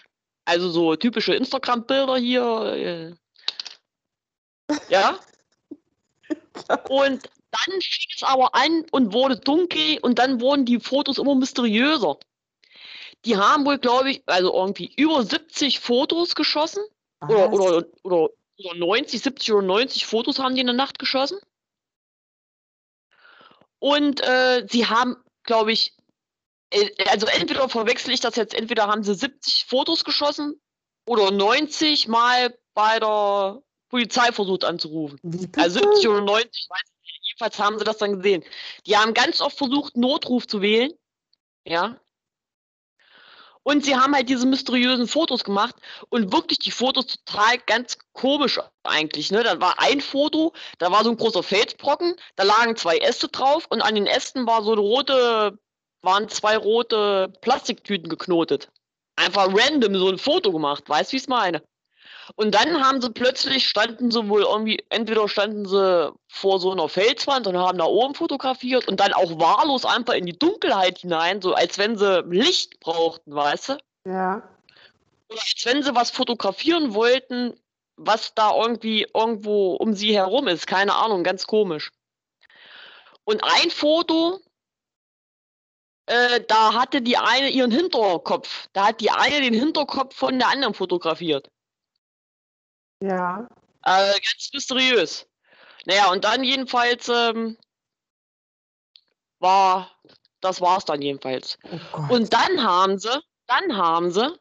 Also 0.47 0.71
so 0.71 0.97
typische 0.97 1.35
Instagram-Bilder 1.35 2.17
hier. 2.17 3.17
Äh, 4.71 4.75
ja. 4.89 5.19
Und 6.89 7.29
dann 7.51 7.81
fing 7.81 8.07
es 8.15 8.23
aber 8.23 8.55
an 8.55 8.85
und 8.91 9.15
wurde 9.15 9.39
dunkel 9.39 9.99
und 10.03 10.19
dann 10.19 10.43
wurden 10.43 10.67
die 10.67 10.79
Fotos 10.79 11.17
immer 11.17 11.35
mysteriöser. 11.35 12.19
Die 13.25 13.39
haben 13.39 13.65
wohl, 13.65 13.79
glaube 13.79 14.11
ich, 14.11 14.23
also 14.27 14.53
irgendwie 14.53 14.93
über 14.97 15.25
70 15.25 15.81
Fotos 15.81 16.35
geschossen 16.35 16.85
oder, 17.21 17.53
oder, 17.53 17.87
oder, 18.03 18.31
oder 18.59 18.75
90, 18.77 19.21
70 19.21 19.53
oder 19.53 19.67
90 19.67 20.07
Fotos 20.07 20.39
haben 20.39 20.55
die 20.55 20.61
in 20.61 20.67
der 20.67 20.77
Nacht 20.77 20.99
geschossen. 20.99 21.39
Und 23.79 24.21
äh, 24.27 24.67
sie 24.69 24.87
haben, 24.87 25.17
glaube 25.45 25.73
ich, 25.73 25.95
äh, 26.71 26.89
also 27.09 27.27
entweder 27.27 27.69
verwechsel 27.69 28.13
ich 28.13 28.21
das 28.21 28.37
jetzt, 28.37 28.55
entweder 28.55 28.87
haben 28.87 29.03
sie 29.03 29.15
70 29.15 29.67
Fotos 29.69 30.05
geschossen 30.05 30.61
oder 31.07 31.31
90 31.31 32.09
mal 32.09 32.57
bei 32.75 32.99
der 32.99 33.63
Polizei 33.89 34.33
versucht 34.33 34.65
anzurufen. 34.65 35.19
Also 35.57 35.81
70 35.81 36.09
oder 36.09 36.21
90, 36.21 36.67
weiß 36.69 36.81
ich 36.85 37.03
nicht. 37.03 37.21
Jedenfalls 37.23 37.59
haben 37.59 37.79
sie 37.79 37.85
das 37.85 37.99
dann 37.99 38.17
gesehen. 38.17 38.45
Die 38.87 38.97
haben 38.97 39.15
ganz 39.15 39.41
oft 39.41 39.57
versucht, 39.57 39.97
Notruf 39.97 40.47
zu 40.47 40.61
wählen. 40.61 40.93
Ja. 41.65 42.01
Und 43.69 43.85
sie 43.85 43.95
haben 43.95 44.15
halt 44.15 44.31
diese 44.31 44.47
mysteriösen 44.47 45.07
Fotos 45.07 45.45
gemacht 45.45 45.75
und 46.09 46.33
wirklich 46.33 46.59
die 46.59 46.71
Fotos 46.71 47.07
total 47.07 47.59
ganz 47.67 47.99
komisch 48.15 48.59
eigentlich. 48.83 49.31
Ne? 49.31 49.43
Da 49.43 49.61
war 49.61 49.75
ein 49.79 50.01
Foto, 50.01 50.55
da 50.79 50.91
war 50.91 51.05
so 51.05 51.11
ein 51.11 51.19
großer 51.19 51.43
Felsbrocken, 51.43 52.15
da 52.37 52.45
lagen 52.45 52.77
zwei 52.77 52.97
Äste 52.97 53.29
drauf 53.29 53.67
und 53.69 53.83
an 53.83 53.95
den 53.95 54.07
Ästen 54.07 54.47
war 54.47 54.63
so 54.63 54.73
eine 54.73 54.81
rote, 54.81 55.59
waren 56.01 56.31
zwei 56.31 56.57
rote 56.57 57.31
Plastiktüten 57.43 58.09
geknotet. 58.09 58.71
Einfach 59.17 59.49
random 59.55 59.97
so 59.97 60.09
ein 60.09 60.19
Foto 60.19 60.51
gemacht, 60.51 60.89
weißt 60.89 61.11
du, 61.11 61.13
wie 61.13 61.17
ich 61.19 61.25
es 61.25 61.29
meine? 61.29 61.63
Und 62.37 62.55
dann 62.55 62.85
haben 62.85 63.01
sie 63.01 63.11
plötzlich, 63.11 63.69
standen 63.69 64.11
sie 64.11 64.29
wohl 64.29 64.43
irgendwie, 64.43 64.85
entweder 64.91 65.29
standen 65.29 65.67
sie 65.67 66.13
vor 66.29 66.61
so 66.61 66.73
einer 66.73 66.89
Felswand 66.89 67.47
und 67.47 67.57
haben 67.57 67.79
da 67.79 67.85
oben 67.85 68.15
fotografiert 68.15 68.89
und 68.89 69.01
dann 69.01 69.13
auch 69.13 69.39
wahllos 69.39 69.85
einfach 69.85 70.15
in 70.15 70.27
die 70.27 70.39
Dunkelheit 70.39 70.99
hinein, 70.99 71.41
so 71.41 71.55
als 71.55 71.79
wenn 71.79 71.97
sie 71.97 72.23
Licht 72.29 72.81
brauchten, 72.81 73.35
weißt 73.35 73.71
du? 73.71 73.79
Ja. 74.07 74.37
Oder 75.29 75.41
als 75.41 75.63
wenn 75.65 75.83
sie 75.83 75.95
was 75.95 76.11
fotografieren 76.11 76.95
wollten, 76.95 77.55
was 77.97 78.35
da 78.35 78.55
irgendwie 78.57 79.07
irgendwo 79.15 79.75
um 79.75 79.95
sie 79.95 80.15
herum 80.15 80.49
ist. 80.49 80.67
Keine 80.67 80.95
Ahnung, 80.95 81.25
ganz 81.25 81.47
komisch. 81.47 81.91
Und 83.25 83.43
ein 83.43 83.71
Foto, 83.71 84.41
äh, 86.07 86.41
da 86.47 86.75
hatte 86.75 87.03
die 87.03 87.19
eine 87.19 87.51
ihren 87.51 87.71
Hinterkopf. 87.71 88.69
Da 88.73 88.89
hat 88.89 89.01
die 89.01 89.11
eine 89.11 89.41
den 89.41 89.53
Hinterkopf 89.53 90.15
von 90.15 90.39
der 90.39 90.49
anderen 90.49 90.75
fotografiert. 90.75 91.51
Ja. 93.03 93.49
Äh, 93.85 94.13
ganz 94.13 94.51
mysteriös. 94.53 95.27
Naja, 95.87 96.11
und 96.11 96.25
dann 96.25 96.45
jedenfalls 96.45 97.09
ähm, 97.09 97.57
war, 99.39 99.91
das 100.41 100.61
war's 100.61 100.85
dann 100.85 101.01
jedenfalls. 101.01 101.59
Oh. 101.93 102.15
Und 102.15 102.33
dann 102.33 102.63
haben 102.63 102.99
sie, 102.99 103.21
dann 103.47 103.77
haben 103.77 104.11
sie 104.11 104.33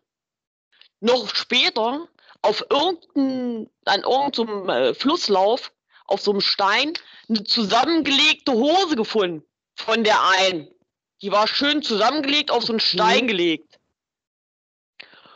noch 0.99 1.33
später 1.35 2.07
auf 2.41 2.65
irgendein, 2.69 3.69
an 3.85 4.01
irgendeinem 4.01 4.69
äh, 4.69 4.93
Flusslauf, 4.93 5.71
auf 6.05 6.21
so 6.21 6.31
einem 6.31 6.41
Stein, 6.41 6.93
eine 7.29 7.43
zusammengelegte 7.43 8.53
Hose 8.53 8.95
gefunden 8.95 9.43
von 9.75 10.03
der 10.03 10.21
einen. 10.39 10.67
Die 11.21 11.31
war 11.31 11.47
schön 11.47 11.81
zusammengelegt, 11.81 12.51
auf 12.51 12.63
so 12.63 12.73
einen 12.73 12.79
Stein 12.79 13.23
Mhm. 13.23 13.27
gelegt. 13.27 13.79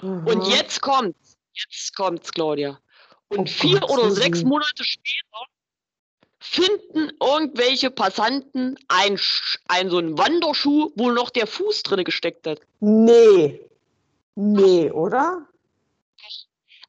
Mhm. 0.02 0.28
Und 0.28 0.48
jetzt 0.48 0.82
kommt's. 0.82 1.38
Jetzt 1.54 1.96
kommt's, 1.96 2.32
Claudia. 2.32 2.80
Und 3.32 3.50
Oh 3.50 3.52
vier 3.52 3.80
Gott, 3.80 3.90
oder 3.92 4.12
sechs 4.12 4.44
Monate 4.44 4.84
später 4.84 5.46
finden 6.40 7.12
irgendwelche 7.22 7.90
Passanten 7.92 8.78
ein, 8.88 9.20
ein 9.68 9.90
so 9.90 9.98
einen 10.00 10.18
Wanderschuh, 10.18 10.92
wo 10.96 11.12
noch 11.12 11.30
der 11.30 11.48
Fuß 11.48 11.84
drin 11.84 12.04
gesteckt 12.04 12.46
hat. 12.48 12.60
Nee. 12.80 13.62
Nee, 14.36 14.90
oder? 14.92 15.48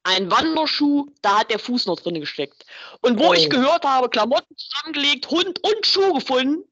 Ein 0.04 0.30
Wanderschuh, 0.30 1.06
da 1.20 1.40
hat 1.40 1.50
der 1.50 1.60
Fuß 1.60 1.86
noch 1.86 2.00
drin 2.00 2.18
gesteckt. 2.20 2.66
Und 3.02 3.20
wo 3.20 3.28
Oh. 3.28 3.32
ich 3.34 3.48
gehört 3.50 3.84
habe, 3.84 4.08
Klamotten 4.08 4.56
zusammengelegt, 4.56 5.30
Hund 5.30 5.60
und 5.62 5.86
Schuh 5.86 6.12
gefunden, 6.14 6.64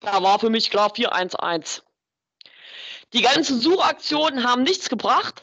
da 0.00 0.22
war 0.22 0.38
für 0.38 0.50
mich 0.50 0.70
klar 0.70 0.94
411. 0.94 1.82
Die 3.14 3.22
ganzen 3.22 3.60
Suchaktionen 3.60 4.44
haben 4.44 4.62
nichts 4.62 4.88
gebracht, 4.88 5.42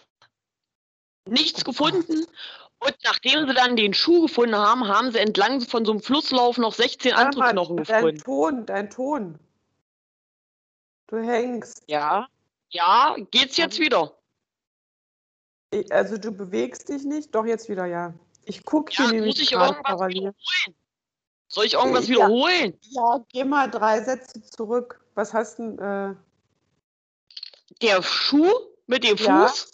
nichts 1.26 1.66
gefunden. 1.66 2.26
Und 2.84 2.96
nachdem 3.04 3.48
sie 3.48 3.54
dann 3.54 3.76
den 3.76 3.94
Schuh 3.94 4.24
gefunden 4.24 4.56
haben, 4.56 4.88
haben 4.88 5.12
sie 5.12 5.20
entlang 5.20 5.62
von 5.62 5.86
so 5.86 5.92
einem 5.92 6.02
Flusslauf 6.02 6.58
noch 6.58 6.74
16 6.74 7.12
Warte 7.12 7.26
andere 7.26 7.40
mal, 7.42 7.52
Knochen 7.52 7.78
Dein 7.78 7.86
gefunden. 7.86 8.24
Ton, 8.24 8.66
dein 8.66 8.90
Ton. 8.90 9.40
Du 11.08 11.18
hängst. 11.18 11.84
Ja, 11.88 12.28
ja, 12.70 13.16
geht's 13.32 13.58
jetzt 13.58 13.78
wieder? 13.80 14.18
Ich- 15.72 15.92
Also 15.92 16.18
du 16.18 16.32
bewegst 16.32 16.90
dich 16.90 17.04
nicht? 17.04 17.36
Doch, 17.36 17.46
jetzt 17.46 17.70
wieder, 17.70 17.86
ja. 17.86 18.14
Ich 18.46 18.64
gucke 18.66 18.92
Ja, 18.94 19.04
hier 19.04 19.14
nämlich 19.14 19.36
muss 19.38 19.42
ich 19.44 19.52
irgendwas 19.52 19.84
parallel. 19.84 20.16
wiederholen? 20.16 20.76
Soll 21.50 21.66
ich 21.66 21.74
irgendwas 21.74 22.08
Ja. 22.08 22.16
wiederholen? 22.16 22.80
Ja, 22.82 23.24
geh 23.30 23.44
mal 23.44 23.70
drei 23.70 24.02
Sätze 24.04 24.42
zurück. 24.42 25.06
Was 25.14 25.34
hast 25.34 25.60
denn, 25.60 25.78
äh, 25.80 26.16
Der 27.82 28.02
Schuh 28.04 28.52
mit 28.88 29.04
dem 29.04 29.18
Ja. 29.18 29.48
Fuß 29.48 29.72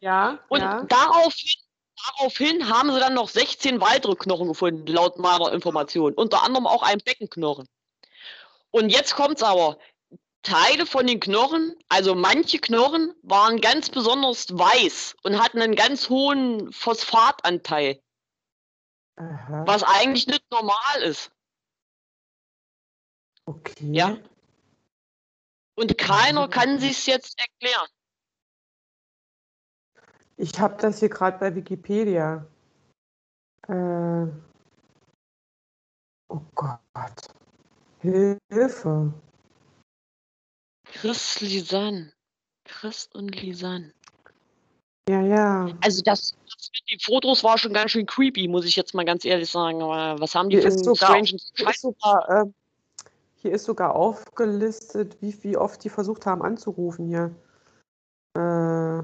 ja, 0.00 0.38
und 0.48 0.60
ja, 0.60 0.82
daraufhin 0.84 1.60
daraufhin 2.04 2.68
haben 2.68 2.92
sie 2.92 3.00
dann 3.00 3.14
noch 3.14 3.28
16 3.28 3.80
weitere 3.80 4.14
Knochen 4.14 4.48
gefunden, 4.48 4.86
laut 4.86 5.18
meiner 5.18 5.52
Information. 5.52 6.14
Unter 6.14 6.42
anderem 6.42 6.66
auch 6.66 6.82
ein 6.82 6.98
Beckenknochen. 6.98 7.66
Und 8.70 8.90
jetzt 8.90 9.14
kommt's 9.14 9.42
aber. 9.42 9.78
Teile 10.42 10.86
von 10.86 11.08
den 11.08 11.18
Knochen, 11.18 11.74
also 11.88 12.14
manche 12.14 12.58
Knochen, 12.58 13.12
waren 13.22 13.60
ganz 13.60 13.90
besonders 13.90 14.46
weiß 14.56 15.16
und 15.24 15.42
hatten 15.42 15.60
einen 15.60 15.74
ganz 15.74 16.08
hohen 16.08 16.72
Phosphatanteil. 16.72 18.00
Aha. 19.16 19.64
Was 19.66 19.82
eigentlich 19.82 20.28
nicht 20.28 20.48
normal 20.52 21.02
ist. 21.02 21.32
Okay. 23.46 23.90
Ja. 23.92 24.18
Und 25.74 25.98
keiner 25.98 26.48
kann 26.48 26.78
sich's 26.78 27.06
jetzt 27.06 27.38
erklären. 27.40 27.88
Ich 30.36 30.58
habe 30.60 30.76
das 30.80 31.00
hier 31.00 31.08
gerade 31.08 31.38
bei 31.38 31.54
Wikipedia. 31.54 32.46
Äh, 33.68 34.26
oh 36.28 36.40
Gott. 36.54 37.28
Hilfe. 38.00 39.12
Chris 40.84 41.40
Lisanne. 41.40 42.12
Chris 42.64 43.08
und 43.14 43.40
Lisanne. 43.40 43.92
Ja, 45.08 45.20
ja. 45.20 45.68
Also 45.82 46.02
das, 46.02 46.36
das 46.44 46.70
mit 46.74 46.90
den 46.90 47.00
Fotos 47.00 47.44
war 47.44 47.58
schon 47.58 47.72
ganz 47.72 47.92
schön 47.92 48.06
creepy, 48.06 48.48
muss 48.48 48.64
ich 48.64 48.76
jetzt 48.76 48.92
mal 48.92 49.04
ganz 49.04 49.24
ehrlich 49.24 49.50
sagen. 49.50 49.80
Aber 49.82 50.20
was 50.20 50.34
haben 50.34 50.50
die 50.50 50.60
Hier 50.60 50.70
für 50.70 50.78
sogar, 50.78 51.14
hier 51.14 51.70
ist 51.70 51.80
sogar, 51.80 52.28
äh, 52.28 52.44
hier 53.36 53.52
ist 53.52 53.64
sogar 53.64 53.94
aufgelistet, 53.94 55.16
wie, 55.20 55.42
wie 55.44 55.56
oft 55.56 55.82
die 55.84 55.90
versucht 55.90 56.26
haben 56.26 56.42
anzurufen 56.42 57.06
hier. 57.06 57.34
Äh, 58.34 59.02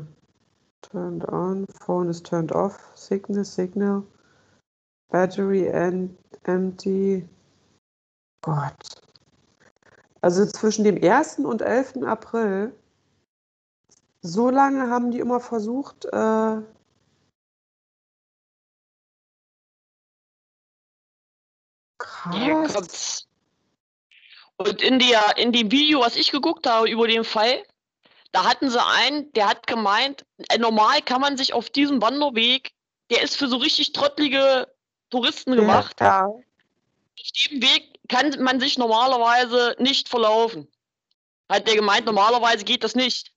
turned 0.83 1.25
on, 1.27 1.67
phone 1.81 2.09
is 2.09 2.23
turned 2.23 2.53
off, 2.53 2.93
signal, 2.95 3.45
signal, 3.45 4.07
battery 5.11 5.69
and 5.69 6.17
empty. 6.47 7.29
Gott. 8.43 9.03
Also 10.21 10.47
zwischen 10.47 10.85
dem 10.85 11.03
1. 11.03 11.41
und 11.41 11.63
11. 11.63 12.05
April, 12.05 12.73
so 14.21 14.51
lange 14.51 14.89
haben 14.89 15.11
die 15.11 15.19
immer 15.19 15.41
versucht, 15.41 16.05
äh, 16.07 16.63
krass. 21.99 23.27
Und 24.57 24.81
in, 24.81 25.01
der, 25.01 25.37
in 25.39 25.53
dem 25.53 25.73
Video, 25.73 26.01
was 26.01 26.17
ich 26.17 26.31
geguckt 26.31 26.69
habe 26.69 26.89
über 26.89 27.09
den 27.09 27.25
Fall, 27.25 27.65
da 28.33 28.45
hatten 28.45 28.71
sie 28.71 28.83
einen, 28.83 29.33
der 29.33 29.49
hat 29.49 29.67
gemeint, 29.67 30.25
äh, 30.49 30.59
normal 30.59 31.03
kann 31.03 31.21
man 31.21 31.37
sich 31.37 31.53
auf 31.53 31.71
diesem 31.71 32.01
Wanderweg, 32.03 32.73
der 33.11 33.23
ist 33.23 33.37
für 33.37 33.47
so 33.49 33.57
richtig 33.57 33.93
trottelige 33.93 34.73
Touristen 35.11 35.55
gemacht. 35.55 36.01
Ja, 36.01 36.27
Auf 36.27 36.43
dem 37.51 37.63
Weg 37.63 38.01
kann 38.09 38.31
man 38.43 38.59
sich 38.59 38.79
normalerweise 38.79 39.77
nicht 39.79 40.09
verlaufen. 40.09 40.67
Hat 41.51 41.67
der 41.69 41.77
gemeint, 41.77 42.07
normalerweise 42.07 42.65
geht 42.65 42.83
das 42.83 42.95
nicht. 42.95 43.33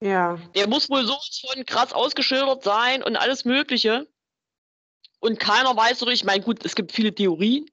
ja. 0.00 0.38
Der 0.54 0.68
muss 0.68 0.90
wohl 0.90 1.06
sowas 1.06 1.42
von 1.46 1.64
krass 1.64 1.92
ausgeschildert 1.94 2.62
sein 2.62 3.02
und 3.02 3.16
alles 3.16 3.46
Mögliche. 3.46 4.06
Und 5.20 5.38
keiner 5.38 5.74
weiß 5.74 5.98
so 5.98 6.06
richtig, 6.06 6.22
ich 6.22 6.26
meine, 6.26 6.44
gut, 6.44 6.64
es 6.64 6.74
gibt 6.74 6.92
viele 6.92 7.14
Theorien. 7.14 7.70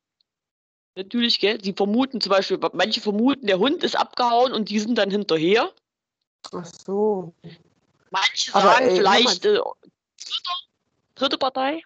Natürlich, 0.95 1.39
gell? 1.39 1.61
Sie 1.63 1.73
vermuten 1.73 2.21
zum 2.21 2.31
Beispiel, 2.31 2.57
manche 2.73 3.01
vermuten, 3.01 3.47
der 3.47 3.59
Hund 3.59 3.83
ist 3.83 3.95
abgehauen 3.95 4.53
und 4.53 4.69
die 4.69 4.79
sind 4.79 4.97
dann 4.97 5.11
hinterher. 5.11 5.71
Ach 6.53 6.65
so. 6.65 7.33
Manche 8.11 8.53
Aber, 8.55 8.73
sagen 8.73 8.85
ey, 8.85 8.95
vielleicht 8.97 9.45
äh, 9.45 9.53
dritte, 9.53 9.73
dritte 11.15 11.37
Partei. 11.37 11.81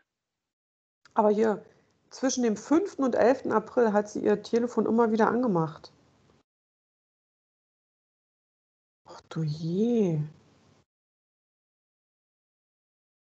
Aber 1.14 1.30
hier, 1.30 1.64
zwischen 2.10 2.44
dem 2.44 2.58
5. 2.58 3.00
und 3.00 3.16
11. 3.16 3.48
April 3.48 3.94
hat 3.94 4.10
sie 4.10 4.20
ihr 4.20 4.42
Telefon 4.44 4.86
immer 4.86 5.12
wieder 5.12 5.28
angemacht. 5.28 5.92
Ach 9.06 9.22
du 9.30 9.44
je. 9.44 10.22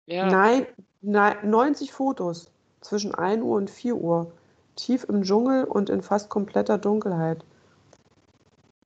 Ja. 0.07 0.27
Nein, 0.27 0.67
nein, 1.01 1.51
90 1.51 1.93
Fotos 1.93 2.51
zwischen 2.81 3.15
1 3.15 3.43
Uhr 3.43 3.57
und 3.57 3.71
4 3.71 3.97
Uhr. 3.97 4.33
Tief 4.77 5.05
im 5.05 5.23
Dschungel 5.23 5.65
und 5.65 5.91
in 5.91 6.03
fast 6.03 6.29
kompletter 6.29 6.79
Dunkelheit. 6.79 7.45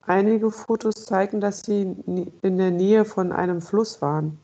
Einige 0.07 0.51
Fotos 0.51 0.94
zeigen, 1.05 1.40
dass 1.40 1.62
sie 1.62 1.82
in 2.42 2.59
der 2.59 2.70
Nähe 2.70 3.05
von 3.05 3.32
einem 3.32 3.61
Fluss 3.61 4.01
waren. 4.03 4.38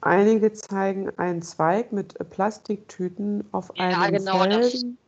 Einige 0.00 0.52
zeigen 0.52 1.10
einen 1.18 1.42
Zweig 1.42 1.92
mit 1.92 2.14
Plastiktüten 2.30 3.44
auf 3.52 3.70
Ja, 3.76 4.00
einem 4.00 4.18
genau, 4.18 4.44
das- 4.46 4.70
Felsen. 4.70 4.98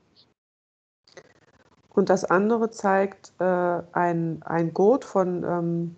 Und 1.90 2.10
das 2.10 2.24
andere 2.26 2.70
zeigt 2.70 3.32
äh, 3.38 3.82
ein, 3.92 4.42
ein 4.44 4.74
Gurt 4.74 5.04
von 5.04 5.42
ähm, 5.44 5.96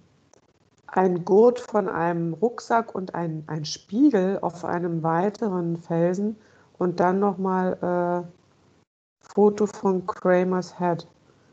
ein 0.87 1.25
Gurt 1.25 1.59
von 1.59 1.89
einem 1.89 2.35
Rucksack 2.35 2.95
und 2.95 3.15
ein, 3.15 3.45
ein 3.47 3.65
Spiegel 3.65 4.39
auf 4.41 4.65
einem 4.65 5.03
weiteren 5.03 5.77
Felsen 5.77 6.37
und 6.79 6.99
dann 7.01 7.19
nochmal 7.21 8.25
äh, 8.25 9.27
Foto 9.27 9.67
von 9.67 10.07
Kramer's 10.07 10.79
Head. 10.79 11.07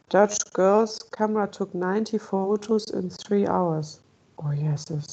Dutch 0.10 0.38
girl's 0.56 0.98
camera 1.12 1.48
took 1.48 1.74
90 1.76 2.18
photos 2.18 2.90
in 2.92 3.10
three 3.10 3.46
hours. 3.46 4.02
Oh 4.38 4.52
Jesus. 4.52 5.06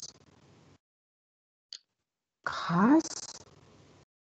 Krass. 2.45 3.03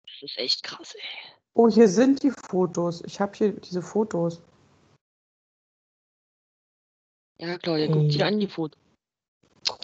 Das 0.05 0.23
ist 0.23 0.39
echt 0.39 0.63
krass, 0.63 0.95
ey. 0.95 1.33
Oh, 1.55 1.69
hier 1.69 1.89
sind 1.89 2.23
die 2.23 2.31
Fotos. 2.49 3.03
Ich 3.05 3.21
habe 3.21 3.33
hier 3.37 3.53
diese 3.53 3.83
Fotos. 3.83 4.41
Ja, 7.39 7.59
Claudia, 7.59 7.87
Hey. 7.87 7.95
guck 7.95 8.09
dir 8.09 8.27
an 8.27 8.39
die 8.41 8.49
Fotos. 8.49 8.79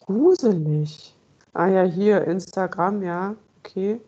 Gruselig. 0.06 1.14
Ah 1.52 1.68
ja, 1.68 1.82
hier, 1.84 2.24
Instagram, 2.24 3.02
ja, 3.02 3.34
okay. 3.58 4.00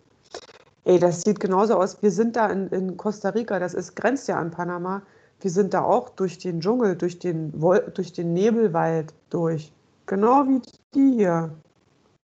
Ey, 0.85 0.99
das 0.99 1.22
sieht 1.22 1.41
genauso 1.41 1.74
aus. 1.74 2.01
Wir 2.03 2.11
sind 2.11 2.37
da 2.37 2.47
in, 2.49 2.68
in 2.68 2.97
Costa 2.97 3.31
Rica, 3.31 3.59
das 3.59 3.74
ist, 3.74 3.97
grenzt 3.97 4.29
ja 4.29 4.39
an 4.39 4.51
Panama. 4.51 5.03
Wir 5.41 5.51
sind 5.51 5.72
da 5.74 5.84
auch 5.84 6.09
durch 6.11 6.39
den 6.39 6.61
Dschungel, 6.61 6.97
durch 6.97 7.18
den, 7.18 7.53
durch 7.95 8.12
den 8.12 8.32
Nebelwald 8.32 9.14
durch. 9.30 9.72
Genau 10.07 10.45
wie 10.49 10.61
die 10.95 11.16
hier. 11.16 11.55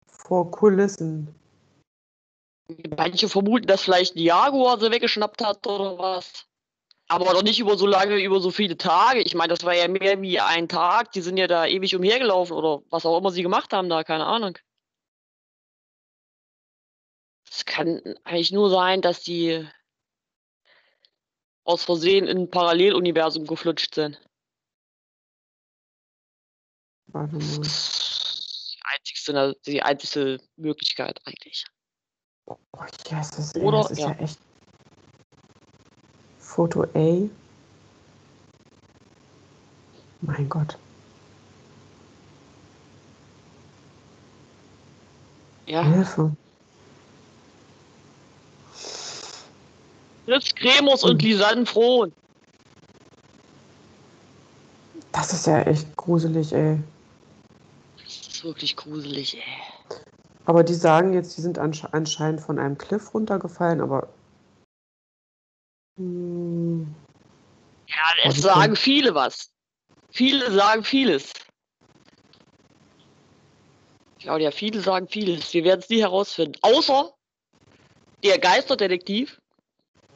Vor 0.07 0.51
Kulissen. 0.51 1.35
Manche 2.97 3.29
vermuten, 3.29 3.67
dass 3.67 3.83
vielleicht 3.83 4.17
ein 4.17 4.21
Jaguar 4.21 4.79
sie 4.79 4.91
weggeschnappt 4.91 5.45
hat 5.45 5.67
oder 5.67 5.99
was. 5.99 6.47
Aber 7.09 7.27
doch 7.35 7.43
nicht 7.43 7.61
über 7.61 7.77
so 7.77 7.87
lange, 7.87 8.23
über 8.23 8.41
so 8.41 8.51
viele 8.51 8.79
Tage. 8.79 9.21
Ich 9.21 9.35
meine, 9.35 9.53
das 9.53 9.65
war 9.65 9.75
ja 9.75 9.89
mehr 9.89 10.23
wie 10.23 10.41
ein 10.41 10.69
Tag. 10.69 11.13
Die 11.13 11.21
sind 11.21 11.37
ja 11.37 11.47
da 11.47 11.67
ewig 11.67 11.95
umhergelaufen 11.95 12.57
oder 12.57 12.83
was 12.89 13.05
auch 13.05 13.19
immer 13.19 13.31
sie 13.31 13.43
gemacht 13.43 13.73
haben 13.75 13.91
da, 13.91 14.05
keine 14.05 14.25
Ahnung. 14.25 14.57
Es 17.51 17.67
kann 17.67 18.01
eigentlich 18.25 18.53
nur 18.53 18.71
sein, 18.71 19.03
dass 19.03 19.23
die 19.23 19.69
aus 21.65 21.85
Versehen 21.85 22.27
in 22.27 22.39
ein 22.39 22.51
Paralleluniversum 22.51 23.47
geflutscht 23.47 23.95
sind. 23.95 24.21
Warte 27.09 27.37
Das 27.39 27.57
mal. 27.59 27.67
ist 27.67 28.75
die 28.77 28.81
einzigste, 28.85 29.57
die 29.67 29.83
einzigste 29.83 30.41
Möglichkeit 30.57 31.21
eigentlich. 31.27 31.65
Oh, 32.47 32.57
Jesus, 33.09 33.53
ey, 33.55 33.63
Oder- 33.63 33.79
das 33.83 33.91
ist 33.93 33.99
ja. 33.99 34.09
ja. 34.11 34.19
echt. 34.19 34.39
Foto 36.39 36.83
A. 36.95 37.29
Mein 40.21 40.49
Gott. 40.49 40.77
Ja. 45.67 45.83
Hilfe. 45.85 46.37
Fritz 50.25 50.55
Kremers 50.55 51.03
und. 51.05 51.21
Lisanne 51.23 51.67
Frohn. 51.67 52.13
Das 55.13 55.33
ist 55.33 55.47
ja 55.47 55.61
echt 55.63 55.95
gruselig, 55.97 56.53
ey. 56.53 56.79
Das 58.03 58.15
ist 58.15 58.45
wirklich 58.45 58.77
gruselig, 58.77 59.37
ey. 59.37 59.43
Aber 60.47 60.65
die 60.65 60.75
sagen 60.75 61.13
jetzt, 61.13 61.37
die 61.37 61.43
sind 61.43 61.59
ansche 61.59 61.93
anscheinend 61.93 62.41
von 62.41 62.59
einem 62.59 62.79
Cliff 62.79 63.13
runtergefallen, 63.15 63.81
aber. 63.81 64.09
Hm, 65.99 66.95
Ja, 67.89 67.97
es 68.25 68.35
die 68.35 68.41
sagen 68.41 68.61
können- 68.63 68.77
viele 68.77 69.15
was. 69.15 69.51
Viele 70.11 70.51
sagen 70.53 70.83
vieles. 70.85 71.33
Claudia, 74.21 74.51
viele 74.51 74.81
sagen 74.81 75.09
vieles. 75.09 75.53
Wir 75.53 75.65
werden 75.65 75.81
es 75.81 75.89
nie 75.89 76.01
herausfinden. 76.01 76.59
Außer 76.63 77.13
der 78.25 78.39
Geisterdetektiv 78.39 79.41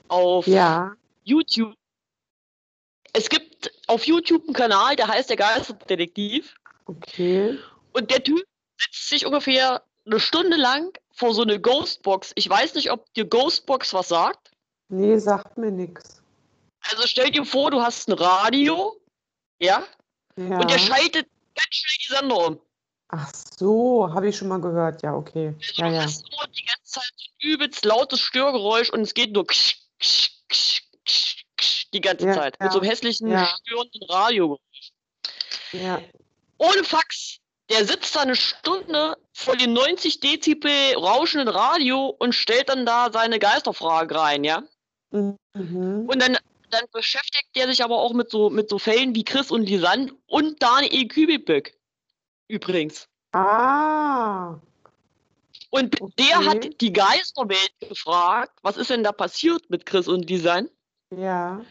auf 0.08 0.46
ja, 0.46 0.94
YouTube. 1.24 1.74
Es 3.12 3.28
gibt 3.28 3.72
auf 3.86 4.06
YouTube 4.06 4.44
einen 4.44 4.52
Kanal, 4.54 4.96
der 4.96 5.08
heißt 5.08 5.30
der 5.30 5.36
Geisterdetektiv. 5.36 6.54
okay. 6.86 7.58
Und 7.92 8.10
der 8.10 8.22
Typ 8.22 8.44
setzt 8.78 9.08
sich 9.08 9.24
ungefähr 9.24 9.82
eine 10.04 10.20
Stunde 10.20 10.56
lang 10.56 10.92
vor 11.12 11.32
so 11.34 11.42
eine 11.42 11.58
Ghostbox. 11.58 12.32
Ich 12.34 12.48
weiß 12.48 12.74
nicht, 12.74 12.90
ob 12.90 13.12
dir 13.14 13.24
Ghostbox 13.24 13.94
was 13.94 14.08
sagt. 14.08 14.50
Nee, 14.88 15.16
sagt 15.18 15.56
mir 15.56 15.70
nichts. 15.70 16.22
Also 16.90 17.06
stell 17.06 17.30
dir 17.30 17.44
vor, 17.46 17.70
du 17.70 17.80
hast 17.80 18.08
ein 18.08 18.12
Radio, 18.12 19.00
ja, 19.58 19.82
Ja. 20.36 20.60
und 20.60 20.70
der 20.70 20.78
schaltet 20.78 21.26
ganz 21.54 21.68
schnell 21.70 21.96
die 22.06 22.14
Sender 22.14 22.46
um. 22.48 22.60
Ach 23.08 23.32
so, 23.58 24.12
habe 24.12 24.28
ich 24.28 24.36
schon 24.36 24.48
mal 24.48 24.60
gehört. 24.60 25.02
Ja, 25.02 25.14
okay. 25.14 25.54
Also 25.58 25.72
Ja, 25.82 25.88
du 25.88 25.94
ja. 25.94 26.02
hast 26.02 26.30
nur 26.30 26.46
die 26.48 26.64
ganze 26.64 26.84
Zeit 26.84 27.12
so 27.16 27.24
ein 27.30 27.50
übelst 27.52 27.84
lautes 27.84 28.20
Störgeräusch 28.20 28.90
und 28.90 29.00
es 29.00 29.14
geht 29.14 29.32
nur 29.32 29.46
ksch, 29.46 29.78
ksch, 29.98 30.30
ksch, 30.48 30.82
ksch, 31.04 31.44
ksch, 31.56 31.86
die 31.92 32.00
ganze 32.00 32.26
Ja, 32.26 32.34
Zeit. 32.34 32.56
ja, 32.58 32.66
Mit 32.66 32.72
so 32.72 32.80
einem 32.80 32.88
hässlichen, 32.88 33.30
ja. 33.30 33.46
störenden 33.64 34.02
Radio. 34.08 34.58
Ja. 35.72 36.00
Ohne 36.58 36.84
Fax. 36.84 37.38
Der 37.68 37.84
sitzt 37.84 38.14
da 38.14 38.20
eine 38.20 38.36
Stunde 38.36 39.16
vor 39.32 39.56
dem 39.56 39.72
90 39.72 40.20
Dezibel 40.20 40.94
rauschenden 40.94 41.48
Radio 41.48 42.14
und 42.20 42.32
stellt 42.32 42.68
dann 42.68 42.86
da 42.86 43.10
seine 43.12 43.40
Geisterfrage 43.40 44.14
rein, 44.14 44.44
ja? 44.44 44.62
Mhm. 45.10 45.36
Und 45.52 46.22
dann, 46.22 46.38
dann 46.70 46.84
beschäftigt 46.92 47.48
der 47.56 47.66
sich 47.68 47.82
aber 47.82 47.96
auch 47.98 48.12
mit 48.12 48.30
so, 48.30 48.50
mit 48.50 48.68
so 48.70 48.78
Fällen 48.78 49.16
wie 49.16 49.24
Chris 49.24 49.50
und 49.50 49.68
Lisanne 49.68 50.12
und 50.26 50.62
Daniel 50.62 51.08
Kübelböck. 51.08 51.76
Übrigens. 52.46 53.08
Ah. 53.32 54.60
Und 55.70 55.98
der 56.18 56.38
Okay. 56.38 56.46
hat 56.46 56.80
die 56.80 56.92
Geisterwelt 56.92 57.72
gefragt, 57.80 58.58
was 58.62 58.76
ist 58.76 58.90
denn 58.90 59.04
da 59.04 59.12
passiert 59.12 59.68
mit 59.68 59.84
Chris 59.86 60.08
und 60.08 60.28
Lisanne? 60.28 60.70
Ja. 61.10 61.64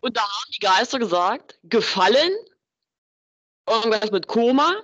Und 0.00 0.16
da 0.16 0.22
haben 0.22 0.50
die 0.54 0.58
Geister 0.58 0.98
gesagt, 0.98 1.58
gefallen, 1.64 2.32
irgendwas 3.68 4.10
mit 4.10 4.26
Koma 4.26 4.74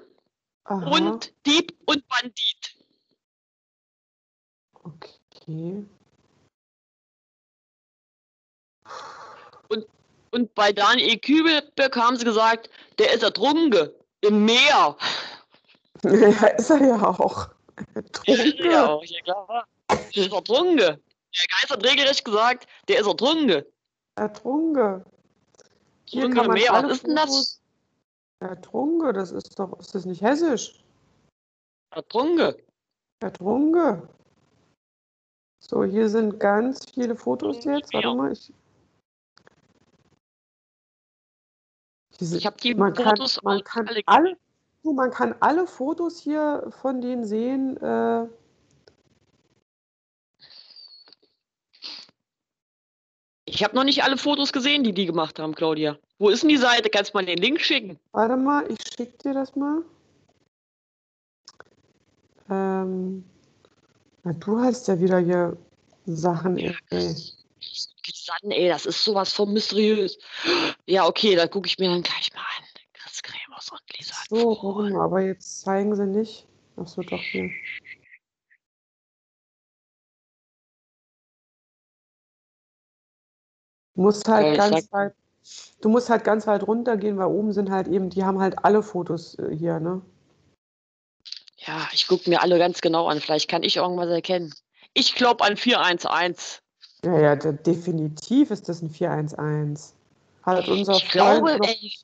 Aha. 0.64 0.90
und 0.90 1.32
Dieb 1.46 1.76
und 1.86 2.06
Bandit. 2.08 2.76
Okay. 4.82 5.86
Und 10.32 10.54
bei 10.54 10.72
Daniel 10.72 11.18
Kübelböck 11.18 11.94
haben 11.94 12.16
sie 12.16 12.24
gesagt, 12.24 12.70
der 12.98 13.12
ist 13.12 13.22
ertrunken 13.22 13.90
im 14.22 14.44
Meer. 14.44 14.96
Ja, 16.04 16.46
ist 16.48 16.68
er 16.70 16.84
ja 16.84 17.00
auch. 17.00 17.48
Trunke. 18.12 18.70
Ja, 18.70 18.86
auch, 18.86 19.04
ja 19.04 19.20
klar. 19.22 19.66
Der 19.90 20.26
ist 20.26 20.32
ertrunken. 20.32 20.76
Der 20.76 20.96
Geist 21.48 21.70
hat 21.70 21.84
regelrecht 21.84 22.24
gesagt, 22.24 22.66
der 22.88 23.00
ist 23.00 23.06
ertrunken. 23.06 23.64
Ertrunke. 24.16 25.04
Hier 26.04 26.22
Ertrunken 26.24 26.36
kann 26.36 26.46
man 26.48 26.54
Meer, 26.58 26.72
was 26.72 26.92
ist 26.92 27.06
denn 27.06 27.16
das? 27.16 27.24
Fotos- 27.30 27.58
Ertrunke, 28.40 29.12
das 29.12 29.30
ist 29.30 29.58
doch, 29.58 29.78
ist 29.78 29.94
das 29.94 30.04
nicht 30.04 30.20
hessisch? 30.20 30.82
Ertrunken. 31.94 32.54
Ertrunke. 33.20 34.08
So, 35.60 35.84
hier 35.84 36.08
sind 36.08 36.40
ganz 36.40 36.90
viele 36.92 37.14
Fotos 37.14 37.64
jetzt. 37.64 37.94
Warte 37.94 38.14
mal, 38.14 38.32
ich. 38.32 38.52
Sind- 42.18 42.38
Ich 42.38 42.46
habe 42.46 42.56
die 42.56 42.74
man 42.74 42.92
kann, 42.94 43.16
Fotos 43.16 43.42
man 43.42 43.60
auch 43.60 43.64
kann 43.64 43.88
alle 43.88 44.02
alle, 44.06 44.36
du, 44.82 44.92
man 44.92 45.10
kann 45.10 45.34
alle 45.40 45.66
Fotos 45.66 46.20
hier 46.20 46.70
von 46.80 47.00
denen 47.00 47.24
sehen. 47.24 47.76
Äh, 47.78 48.26
Ich 53.44 53.62
habe 53.62 53.76
noch 53.76 53.84
nicht 53.84 54.02
alle 54.02 54.16
Fotos 54.16 54.52
gesehen, 54.52 54.82
die 54.82 54.94
die 54.94 55.04
gemacht 55.04 55.38
haben, 55.38 55.54
Claudia. 55.54 55.98
Wo 56.18 56.30
ist 56.30 56.42
denn 56.42 56.48
die 56.48 56.56
Seite? 56.56 56.88
Kannst 56.88 57.12
du 57.12 57.18
mal 57.18 57.26
den 57.26 57.36
Link 57.36 57.60
schicken? 57.60 57.98
warte 58.12 58.36
mal, 58.36 58.64
ich 58.70 58.78
schicke 58.96 59.18
dir 59.18 59.34
das 59.34 59.54
mal. 59.54 59.82
Ähm, 62.48 63.24
na, 64.22 64.32
du 64.32 64.58
hast 64.58 64.88
ja 64.88 64.98
wieder 64.98 65.18
hier 65.18 65.56
Sachen. 66.06 66.56
ey. 66.56 66.74
Lisanne, 68.06 68.56
ey, 68.56 68.68
das 68.68 68.86
ist 68.86 69.04
sowas 69.04 69.32
von 69.32 69.52
mysteriös. 69.52 70.18
Ja, 70.86 71.06
okay, 71.06 71.36
dann 71.36 71.50
gucke 71.50 71.66
ich 71.66 71.78
mir 71.78 71.90
dann 71.90 72.02
gleich 72.02 72.31
Kremers 73.62 73.70
und 73.70 73.98
Lisanne. 73.98 74.54
So, 74.54 74.72
mal, 74.72 75.00
aber 75.00 75.20
jetzt 75.22 75.60
zeigen 75.60 75.94
sie 75.94 76.06
nicht. 76.06 76.46
Ach 76.76 76.86
so, 76.86 77.02
doch 77.02 77.20
hier. 77.20 77.50
Du 83.94 84.02
musst 84.02 84.26
halt 84.26 84.46
Ja, 84.46 84.52
ich 84.52 84.58
ganz 84.58 84.92
weit, 84.92 85.14
du 85.82 85.88
musst 85.90 86.08
halt 86.08 86.24
ganz 86.24 86.46
weit 86.46 86.66
runtergehen, 86.66 87.18
weil 87.18 87.26
oben 87.26 87.52
sind 87.52 87.70
halt 87.70 87.88
eben, 87.88 88.08
die 88.08 88.24
haben 88.24 88.40
halt 88.40 88.64
alle 88.64 88.82
Fotos 88.82 89.38
äh, 89.38 89.54
hier, 89.54 89.80
ne? 89.80 90.00
Ja, 91.58 91.88
ich 91.92 92.08
gucke 92.08 92.28
mir 92.28 92.42
alle 92.42 92.58
ganz 92.58 92.80
genau 92.80 93.06
an. 93.06 93.20
Vielleicht 93.20 93.48
kann 93.48 93.62
ich 93.62 93.76
irgendwas 93.76 94.08
erkennen. 94.08 94.52
Ich 94.94 95.14
glaube 95.14 95.44
an 95.44 95.56
411. 95.56 96.60
Ja, 97.04 97.20
ja, 97.20 97.36
de 97.36 97.52
definitiv 97.52 98.50
ist 98.50 98.68
das 98.68 98.82
ein 98.82 98.90
411. 98.90 99.92
Hat 100.42 100.68
unser 100.68 100.94
Ich 100.94 101.08
glaube, 101.10 101.50
Freund 101.50 101.58
noch, 101.60 101.68
ey, 101.68 101.94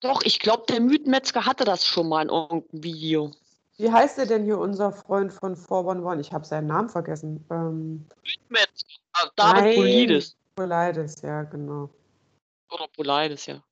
doch, 0.00 0.22
ich 0.22 0.38
glaube, 0.38 0.64
der 0.68 0.80
Mythenmetzger 0.80 1.44
hatte 1.46 1.64
das 1.64 1.86
schon 1.86 2.08
mal 2.08 2.22
in 2.22 2.28
irgendeinem 2.28 2.82
Video. 2.82 3.30
wie 3.76 3.90
heißt 3.90 4.18
der 4.18 4.26
denn 4.26 4.44
hier, 4.44 4.58
unser 4.58 4.92
Freund 4.92 5.32
von 5.32 5.56
411? 5.56 6.20
Ich 6.20 6.32
habe 6.32 6.44
seinen 6.44 6.66
Namen 6.66 6.88
vergessen. 6.88 7.44
Ähm, 7.50 8.06
Mythenmetzger. 8.24 8.86
Ah, 9.12 9.28
David 9.36 9.62
Nein. 9.62 9.74
Polides. 9.76 10.36
Polides, 10.54 11.22
ja, 11.22 11.42
genau. 11.44 11.90
Oder 12.72 12.86
Polides, 12.88 13.46
ja. 13.46 13.62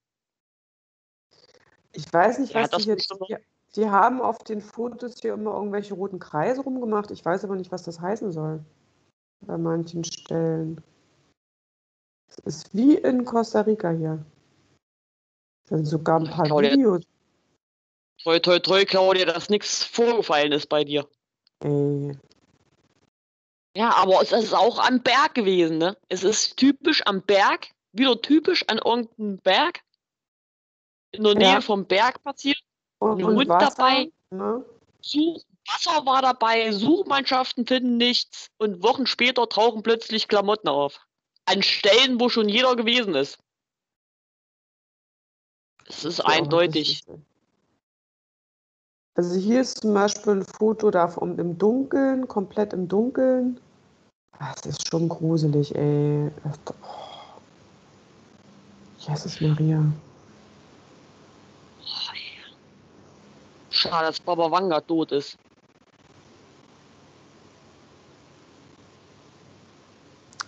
Ich 1.93 2.13
weiß 2.13 2.39
nicht, 2.39 2.55
Ja, 2.55 2.63
was 2.63 2.71
das 2.71 2.83
die 2.83 2.85
hier, 2.85 2.97
die, 2.97 3.37
die 3.77 3.89
haben 3.89 4.21
auf 4.21 4.39
den 4.45 4.61
Fotos 4.61 5.21
hier 5.21 5.35
immer 5.35 5.55
irgendwelche 5.55 5.95
roten 5.95 6.19
Kreise 6.19 6.61
rumgemacht. 6.63 7.11
Ich 7.11 7.25
weiß 7.25 7.45
aber 7.45 7.57
nicht, 7.57 7.73
was 7.73 7.83
das 7.83 8.01
heißen 8.01 8.33
soll. 8.33 8.65
Bei 9.41 9.57
manchen 9.57 10.05
Stellen. 10.05 10.83
Es 12.29 12.39
ist 12.41 12.75
wie 12.75 12.97
in 12.97 13.25
Costa 13.25 13.63
Rica 13.63 13.91
hier. 13.91 14.25
Da 15.69 15.77
sind 15.77 15.87
sogar 15.87 16.21
ein 16.21 16.31
paar 16.31 16.45
Claudia. 16.45 16.73
Videos. 16.73 17.03
Toi, 18.23 18.39
toi, 18.41 18.59
toi, 18.59 18.85
Claudia, 18.85 19.27
dass 19.27 19.49
nichts 19.49 19.85
vorgefallen 19.85 20.53
ist 20.53 20.69
bei 20.69 20.85
dir. 20.85 21.07
Ey. 21.63 22.19
Ja, 23.77 23.95
aber 23.95 24.21
es 24.23 24.33
ist 24.33 24.55
auch 24.55 24.79
am 24.79 25.03
Berg 25.03 25.35
gewesen, 25.35 25.79
ne? 25.79 25.97
Es 26.09 26.25
ist 26.25 26.57
typisch 26.57 27.03
am 27.07 27.23
Berg, 27.23 27.69
wieder 27.93 28.21
typisch 28.21 28.65
an 28.69 28.79
irgendeinem 28.79 29.39
Berg. 29.39 29.83
In 31.13 31.23
der 31.23 31.35
Ja. 31.35 31.53
Nähe 31.53 31.63
vom 31.63 31.87
Berg 31.87 32.23
passiert. 32.23 32.59
Und, 32.99 33.23
und 33.23 33.37
Hund 33.37 33.49
Wasser, 33.49 33.75
dabei. 33.77 34.11
Ne? 34.31 34.65
Such 35.01 35.43
Wasser 35.69 36.05
war 36.07 36.23
dabei, 36.23 36.73
Suchmannschaften 36.73 37.67
finden 37.67 37.99
nichts 37.99 38.49
und 38.59 38.83
Wochen 38.83 39.07
später 39.07 39.49
tauchen 39.49 39.83
plötzlich 39.83 40.27
Klamotten 40.27 40.69
auf. 40.69 41.01
An 41.45 41.63
Stellen, 41.63 42.19
wo 42.19 42.29
schon 42.29 42.49
jeder 42.49 42.75
gewesen 42.75 43.15
ist. 43.15 43.39
Es 45.89 46.05
ist 46.05 46.21
eindeutig. 46.21 47.05
Also 49.15 49.35
hier 49.35 49.63
ist 49.63 49.81
zum 49.81 49.95
Beispiel 49.95 50.35
ein 50.35 50.45
Foto 50.45 50.91
da 50.91 51.09
vom, 51.09 51.39
im 51.39 51.59
Dunkeln, 51.59 52.29
komplett 52.29 52.73
im 52.73 52.87
Dunkeln. 52.87 53.59
Das 54.39 54.65
ist 54.65 54.89
schon 54.89 55.09
gruselig, 55.09 55.75
ey. 55.75 56.31
Das, 56.45 56.59
oh. 56.83 57.09
Jesus 58.99 59.41
Maria. 59.41 59.85
Schade, 63.71 64.07
dass 64.07 64.21
Baba 64.21 64.51
Wanga 64.51 64.81
tot 64.81 65.13
ist. 65.13 65.39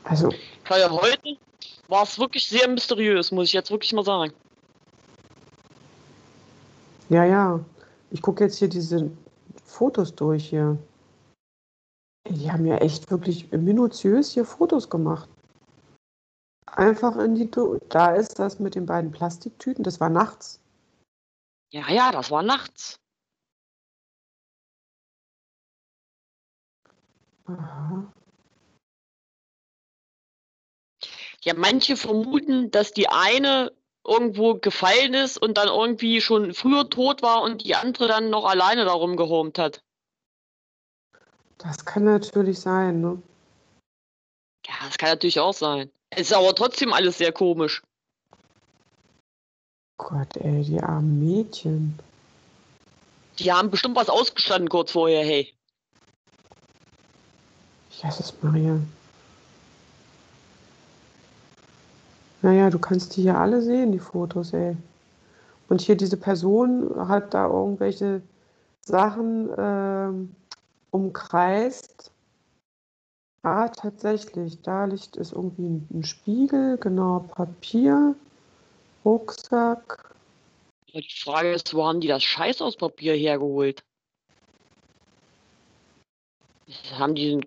Also, 0.05 0.33
Weil 0.69 0.91
heute 0.91 1.37
war 1.89 2.03
es 2.03 2.19
wirklich 2.19 2.47
sehr 2.49 2.69
mysteriös, 2.69 3.31
muss 3.31 3.49
ich 3.49 3.53
jetzt 3.53 3.71
wirklich 3.71 3.93
mal 3.93 4.05
sagen. 4.05 4.33
Ja, 7.11 7.25
ja. 7.25 7.65
Ich 8.11 8.23
gucke 8.23 8.45
jetzt 8.45 8.57
hier 8.59 8.69
diese 8.69 9.11
Fotos 9.65 10.15
durch 10.15 10.49
hier. 10.49 10.79
Die 12.29 12.51
haben 12.51 12.67
ja 12.67 12.77
echt 12.77 13.11
wirklich 13.11 13.51
minutiös 13.53 14.33
hier 14.33 14.45
Fotos 14.45 14.89
gemacht. 14.89 15.29
Einfach 16.67 17.17
in 17.17 17.35
die. 17.35 17.51
Du 17.51 17.79
da 17.89 18.15
ist 18.15 18.39
das 18.39 18.61
mit 18.61 18.75
den 18.75 18.87
beiden 18.87 19.11
Plastiktüten. 19.11 19.83
Das 19.83 20.01
war 20.01 20.09
nachts. 20.09 20.61
Ja, 21.73 21.89
ja, 21.91 22.13
das 22.13 22.31
war 22.31 22.43
nachts. 22.43 23.01
Aha. 27.47 28.13
Ja, 31.43 31.55
manche 31.55 31.97
vermuten, 31.97 32.71
dass 32.71 32.93
die 32.93 33.09
eine 33.09 33.73
irgendwo 34.07 34.55
gefallen 34.55 35.15
ist 35.15 35.39
und 35.41 35.59
dann 35.59 35.69
irgendwie 35.69 36.21
schon 36.21 36.55
früher 36.55 36.89
tot 36.89 37.23
war 37.23 37.43
und 37.43 37.65
die 37.65 37.75
andere 37.75 38.09
dann 38.09 38.31
noch 38.31 38.45
alleine 38.45 38.85
darum 38.85 39.17
gehomt 39.17 39.59
hat. 39.59 39.83
Das 41.59 41.85
kann 41.85 42.05
natürlich 42.05 42.61
sein, 42.61 43.01
ne? 43.01 43.23
Ja, 44.67 44.75
das 44.87 44.97
kann 44.97 45.11
natürlich 45.11 45.41
auch 45.41 45.53
sein. 45.53 45.91
Es 46.11 46.23
ist 46.23 46.33
aber 46.33 46.55
trotzdem 46.55 46.93
alles 46.93 47.19
sehr 47.19 47.33
komisch. 47.33 47.83
Gott, 49.99 50.37
ey, 50.39 50.65
die 50.65 50.81
armen 50.81 51.21
Mädchen. 51.21 51.99
Die 53.39 53.53
haben 53.53 53.71
bestimmt 53.71 53.97
was 53.97 54.09
ausgestanden 54.09 54.69
kurz 54.69 54.93
vorher, 54.93 55.25
hey. 55.25 55.53
Jesus 57.91 58.33
Maria. 58.41 58.81
Naja, 62.43 62.71
du 62.71 62.79
kannst 62.79 63.17
die 63.17 63.23
hier 63.23 63.37
alle 63.37 63.61
sehen, 63.61 63.93
die 63.93 63.99
Fotos, 63.99 64.53
ey. 64.53 64.77
Und 65.69 65.81
hier 65.81 65.97
diese 65.97 66.17
Person 66.17 67.09
hat 67.09 67.35
da 67.35 67.47
irgendwelche 67.47 68.23
Sachen 68.81 69.51
ähm, 69.57 70.35
umkreist. 70.91 72.11
Ah, 73.43 73.69
tatsächlich, 73.69 74.61
da 74.63 74.85
liegt 74.85 75.17
es 75.17 75.33
irgendwie 75.33 75.83
ein, 75.91 76.05
Spiegel, 76.05 76.77
genau, 76.79 77.21
Papier, 77.21 78.15
Rucksack. 79.05 80.15
Die 80.93 81.07
Frage 81.23 81.53
ist, 81.53 81.73
wo 81.73 81.87
haben 81.87 82.01
die 82.01 82.09
das 82.09 82.23
Scheiß 82.23 82.61
aus 82.63 82.77
Papier 82.77 83.15
hergeholt? 83.15 83.83
Haben 86.99 87.15
die 87.15 87.41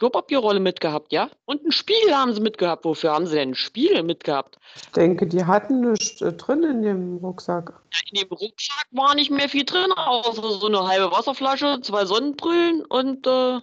Klopapierrolle 0.00 0.60
mitgehabt, 0.60 1.12
ja? 1.12 1.28
Und 1.44 1.60
einen 1.60 1.72
Spiegel 1.72 2.16
haben 2.16 2.32
sie 2.32 2.40
mitgehabt. 2.40 2.86
Wofür 2.86 3.12
haben 3.12 3.26
sie 3.26 3.34
denn 3.34 3.48
einen 3.48 3.54
Spiegel 3.54 4.02
mitgehabt? 4.02 4.58
Ich 4.74 4.88
denke, 4.92 5.26
die 5.26 5.44
hatten 5.44 5.92
nichts 5.92 6.22
äh, 6.22 6.32
drin 6.32 6.62
in 6.62 6.80
dem 6.80 7.18
Rucksack. 7.18 7.70
Ja, 7.92 7.98
in 8.10 8.20
dem 8.22 8.32
Rucksack 8.32 8.86
war 8.92 9.14
nicht 9.14 9.30
mehr 9.30 9.50
viel 9.50 9.64
drin, 9.66 9.92
außer 9.92 10.40
so 10.42 10.66
eine 10.66 10.88
halbe 10.88 11.12
Wasserflasche, 11.12 11.80
zwei 11.82 12.06
Sonnenbrillen 12.06 12.82
und 12.86 13.26
äh, 13.26 13.60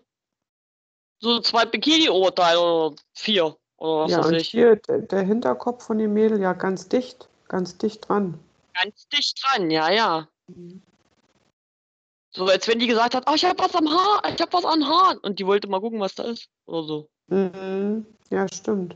so 1.20 1.40
zwei 1.40 1.66
Bikini-Oberteile 1.66 2.60
oder 2.62 2.96
vier 3.16 3.58
oder 3.78 4.04
was 4.04 4.12
Ja, 4.12 4.20
weiß 4.20 4.28
und 4.28 4.36
ich. 4.36 4.50
hier 4.50 4.76
der, 4.76 5.00
der 5.00 5.24
Hinterkopf 5.24 5.86
von 5.88 5.98
dem 5.98 6.14
Mädel, 6.14 6.40
ja, 6.40 6.54
ganz 6.54 6.88
dicht, 6.88 7.28
ganz 7.48 7.80
dicht 7.80 8.08
dran. 8.08 8.40
Ganz 8.76 9.08
dicht 9.10 9.44
dran, 9.44 9.72
ja, 9.72 9.90
ja. 9.90 10.28
So 12.38 12.46
als 12.46 12.68
wenn 12.68 12.78
die 12.78 12.86
gesagt 12.86 13.16
hat, 13.16 13.24
oh, 13.28 13.34
ich 13.34 13.44
hab 13.44 13.58
was 13.58 13.74
am 13.74 13.90
Haar, 13.90 14.22
ich 14.32 14.40
hab 14.40 14.54
was 14.54 14.64
an 14.64 14.86
Haaren. 14.88 15.18
Und 15.18 15.40
die 15.40 15.48
wollte 15.48 15.68
mal 15.68 15.82
gucken, 15.82 16.00
was 16.00 16.14
da 16.14 16.22
ist. 16.24 16.52
Oder 16.68 16.84
so. 16.84 17.10
Mhm. 17.30 18.06
Ja, 18.30 18.48
stimmt. 18.48 18.96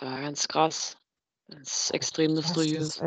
Ja, 0.00 0.20
ganz 0.20 0.46
krass. 0.46 0.96
Das 1.48 1.86
ist 1.86 1.90
extrem 1.90 2.34
mysteriös. 2.34 3.02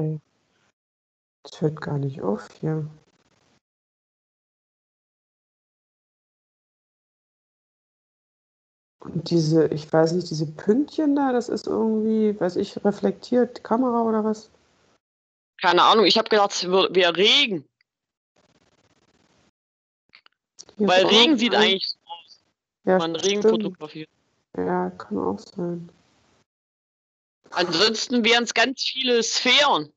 Das 1.44 1.62
hört 1.62 1.80
gar 1.80 1.98
nicht 1.98 2.22
auf 2.22 2.50
hier. 2.60 2.86
Und 9.00 9.30
diese, 9.30 9.68
ich 9.68 9.92
weiß 9.92 10.12
nicht, 10.12 10.30
diese 10.30 10.48
Pünktchen 10.48 11.16
da, 11.16 11.32
das 11.32 11.48
ist 11.48 11.68
irgendwie, 11.68 12.38
weiß 12.38 12.58
ich, 12.58 12.84
reflektiert 12.84 13.64
Kamera 13.64 14.02
oder 14.02 14.26
was? 14.26 14.52
Keine 15.62 15.84
Ahnung, 15.84 16.06
ich 16.06 16.18
habe 16.18 16.30
gedacht, 16.30 16.52
es 16.52 16.70
wär- 16.70 16.88
wäre 16.92 17.16
Regen. 17.16 17.68
Hier 20.78 20.88
Weil 20.88 21.06
Regen 21.06 21.38
sieht 21.38 21.54
ein- 21.54 21.62
eigentlich 21.62 21.88
so 21.90 21.98
aus, 22.06 22.42
ja, 22.86 22.92
wenn 22.94 22.98
man 23.12 23.16
Regen 23.18 23.42
fotografiert. 23.42 24.10
Ja, 24.56 24.90
kann 24.92 25.18
auch 25.18 25.40
sein. 25.40 25.90
Ansonsten 27.52 28.24
wären 28.24 28.44
es 28.44 28.54
ganz 28.54 28.82
viele 28.84 29.22
Sphären. 29.24 29.92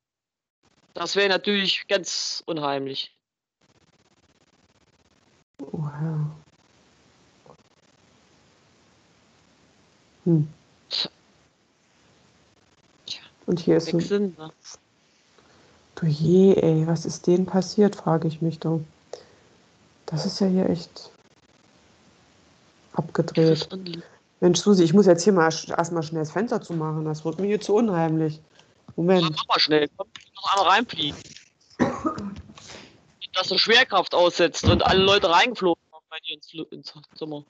Das 0.95 1.17
wäre 1.17 1.29
natürlich 1.29 1.87
ganz 1.87 2.43
unheimlich. 2.47 3.15
Ja. 5.61 6.31
Hm. 10.25 10.49
Tja. 10.89 11.11
Und 13.47 13.61
hier 13.61 13.77
ist 13.77 13.89
so, 13.89 14.01
sind, 14.01 14.39
ne? 14.39 14.53
Du 16.03 16.09
je, 16.09 16.55
ey, 16.55 16.87
was 16.87 17.07
ist 17.07 17.27
denen 17.27 17.47
passiert, 17.47 17.97
frage 17.97 18.29
ich 18.29 18.43
mich 18.43 18.59
doch. 18.59 18.81
Das 20.07 20.27
ist 20.27 20.41
ja 20.41 20.47
hier 20.47 20.69
echt 20.69 21.11
abgedreht. 22.93 23.69
Mensch, 24.41 24.59
Susi, 24.59 24.83
ich 24.83 24.93
muss 24.93 25.07
jetzt 25.07 25.23
hier 25.23 25.33
mal 25.33 25.45
erstmal 25.45 26.03
schnell 26.03 26.23
das 26.23 26.33
Fenster 26.33 26.61
zumachen. 26.61 27.05
Das 27.05 27.25
wird 27.25 27.39
mir 27.39 27.47
hier 27.47 27.61
zu 27.61 27.75
unheimlich. 27.75 28.41
Moment. 28.97 29.31
mach 29.31 29.47
mal 29.47 29.61
schnell. 29.61 29.89
Komm, 29.97 30.09
noch 30.35 30.53
einmal 30.53 30.75
reinfliegen. 30.75 31.19
Dass 33.35 33.49
du 33.49 33.57
Schwerkraft 33.57 34.15
aussetzt 34.15 34.65
und 34.65 34.85
alle 34.85 35.03
Leute 35.03 35.31
reingeflogen 35.31 35.83
kommen 35.91 36.05
bei 36.11 36.19
dir 36.19 36.35
ins, 36.35 36.53
ins 36.71 36.93
Zimmer. 37.15 37.45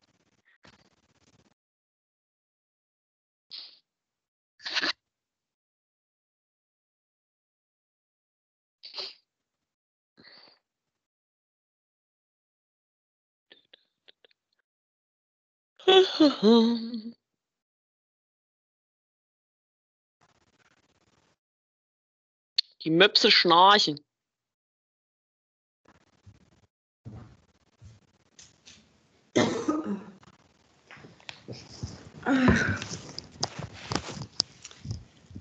Die 22.84 22.90
Möpse 22.90 23.30
schnarchen. 23.30 24.00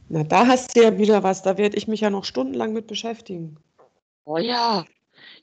Na, 0.09 0.23
da 0.23 0.45
hast 0.47 0.75
du 0.75 0.83
ja 0.83 0.97
wieder 0.97 1.23
was. 1.23 1.41
Da 1.41 1.57
werde 1.57 1.77
ich 1.77 1.87
mich 1.87 2.01
ja 2.01 2.09
noch 2.09 2.25
stundenlang 2.25 2.73
mit 2.73 2.87
beschäftigen. 2.87 3.57
Oh 4.25 4.37
ja. 4.37 4.85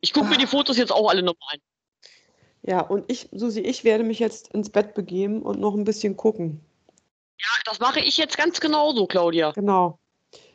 Ich 0.00 0.12
gucke 0.12 0.28
mir 0.28 0.38
die 0.38 0.46
Fotos 0.46 0.76
jetzt 0.76 0.92
auch 0.92 1.08
alle 1.08 1.22
nochmal 1.22 1.54
an. 1.54 1.60
Ja, 2.62 2.80
und 2.80 3.10
ich, 3.10 3.28
Susi, 3.32 3.60
ich 3.60 3.84
werde 3.84 4.04
mich 4.04 4.18
jetzt 4.18 4.48
ins 4.48 4.70
Bett 4.70 4.94
begeben 4.94 5.42
und 5.42 5.60
noch 5.60 5.74
ein 5.74 5.84
bisschen 5.84 6.16
gucken. 6.16 6.60
Ja, 7.38 7.48
das 7.64 7.78
mache 7.78 8.00
ich 8.00 8.16
jetzt 8.16 8.36
ganz 8.36 8.60
genauso, 8.60 9.06
Claudia. 9.06 9.52
Genau. 9.52 9.98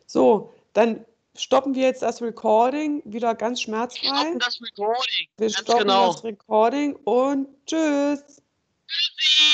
So, 0.05 0.53
dann 0.73 1.05
stoppen 1.35 1.75
wir 1.75 1.83
jetzt 1.83 2.01
das 2.01 2.21
Recording 2.21 3.01
wieder 3.05 3.35
ganz 3.35 3.59
Wir 3.59 3.63
schmerzfrei. 3.65 4.07
stoppen 4.07 4.39
das 4.39 4.61
Recording. 4.61 5.27
Wir 5.37 5.47
ganz 5.47 5.57
stoppen 5.59 5.79
genau. 5.79 6.11
das 6.11 6.23
Recording 6.23 6.95
und 7.05 7.47
tschüss. 7.65 8.41
Tschüssi. 8.87 9.52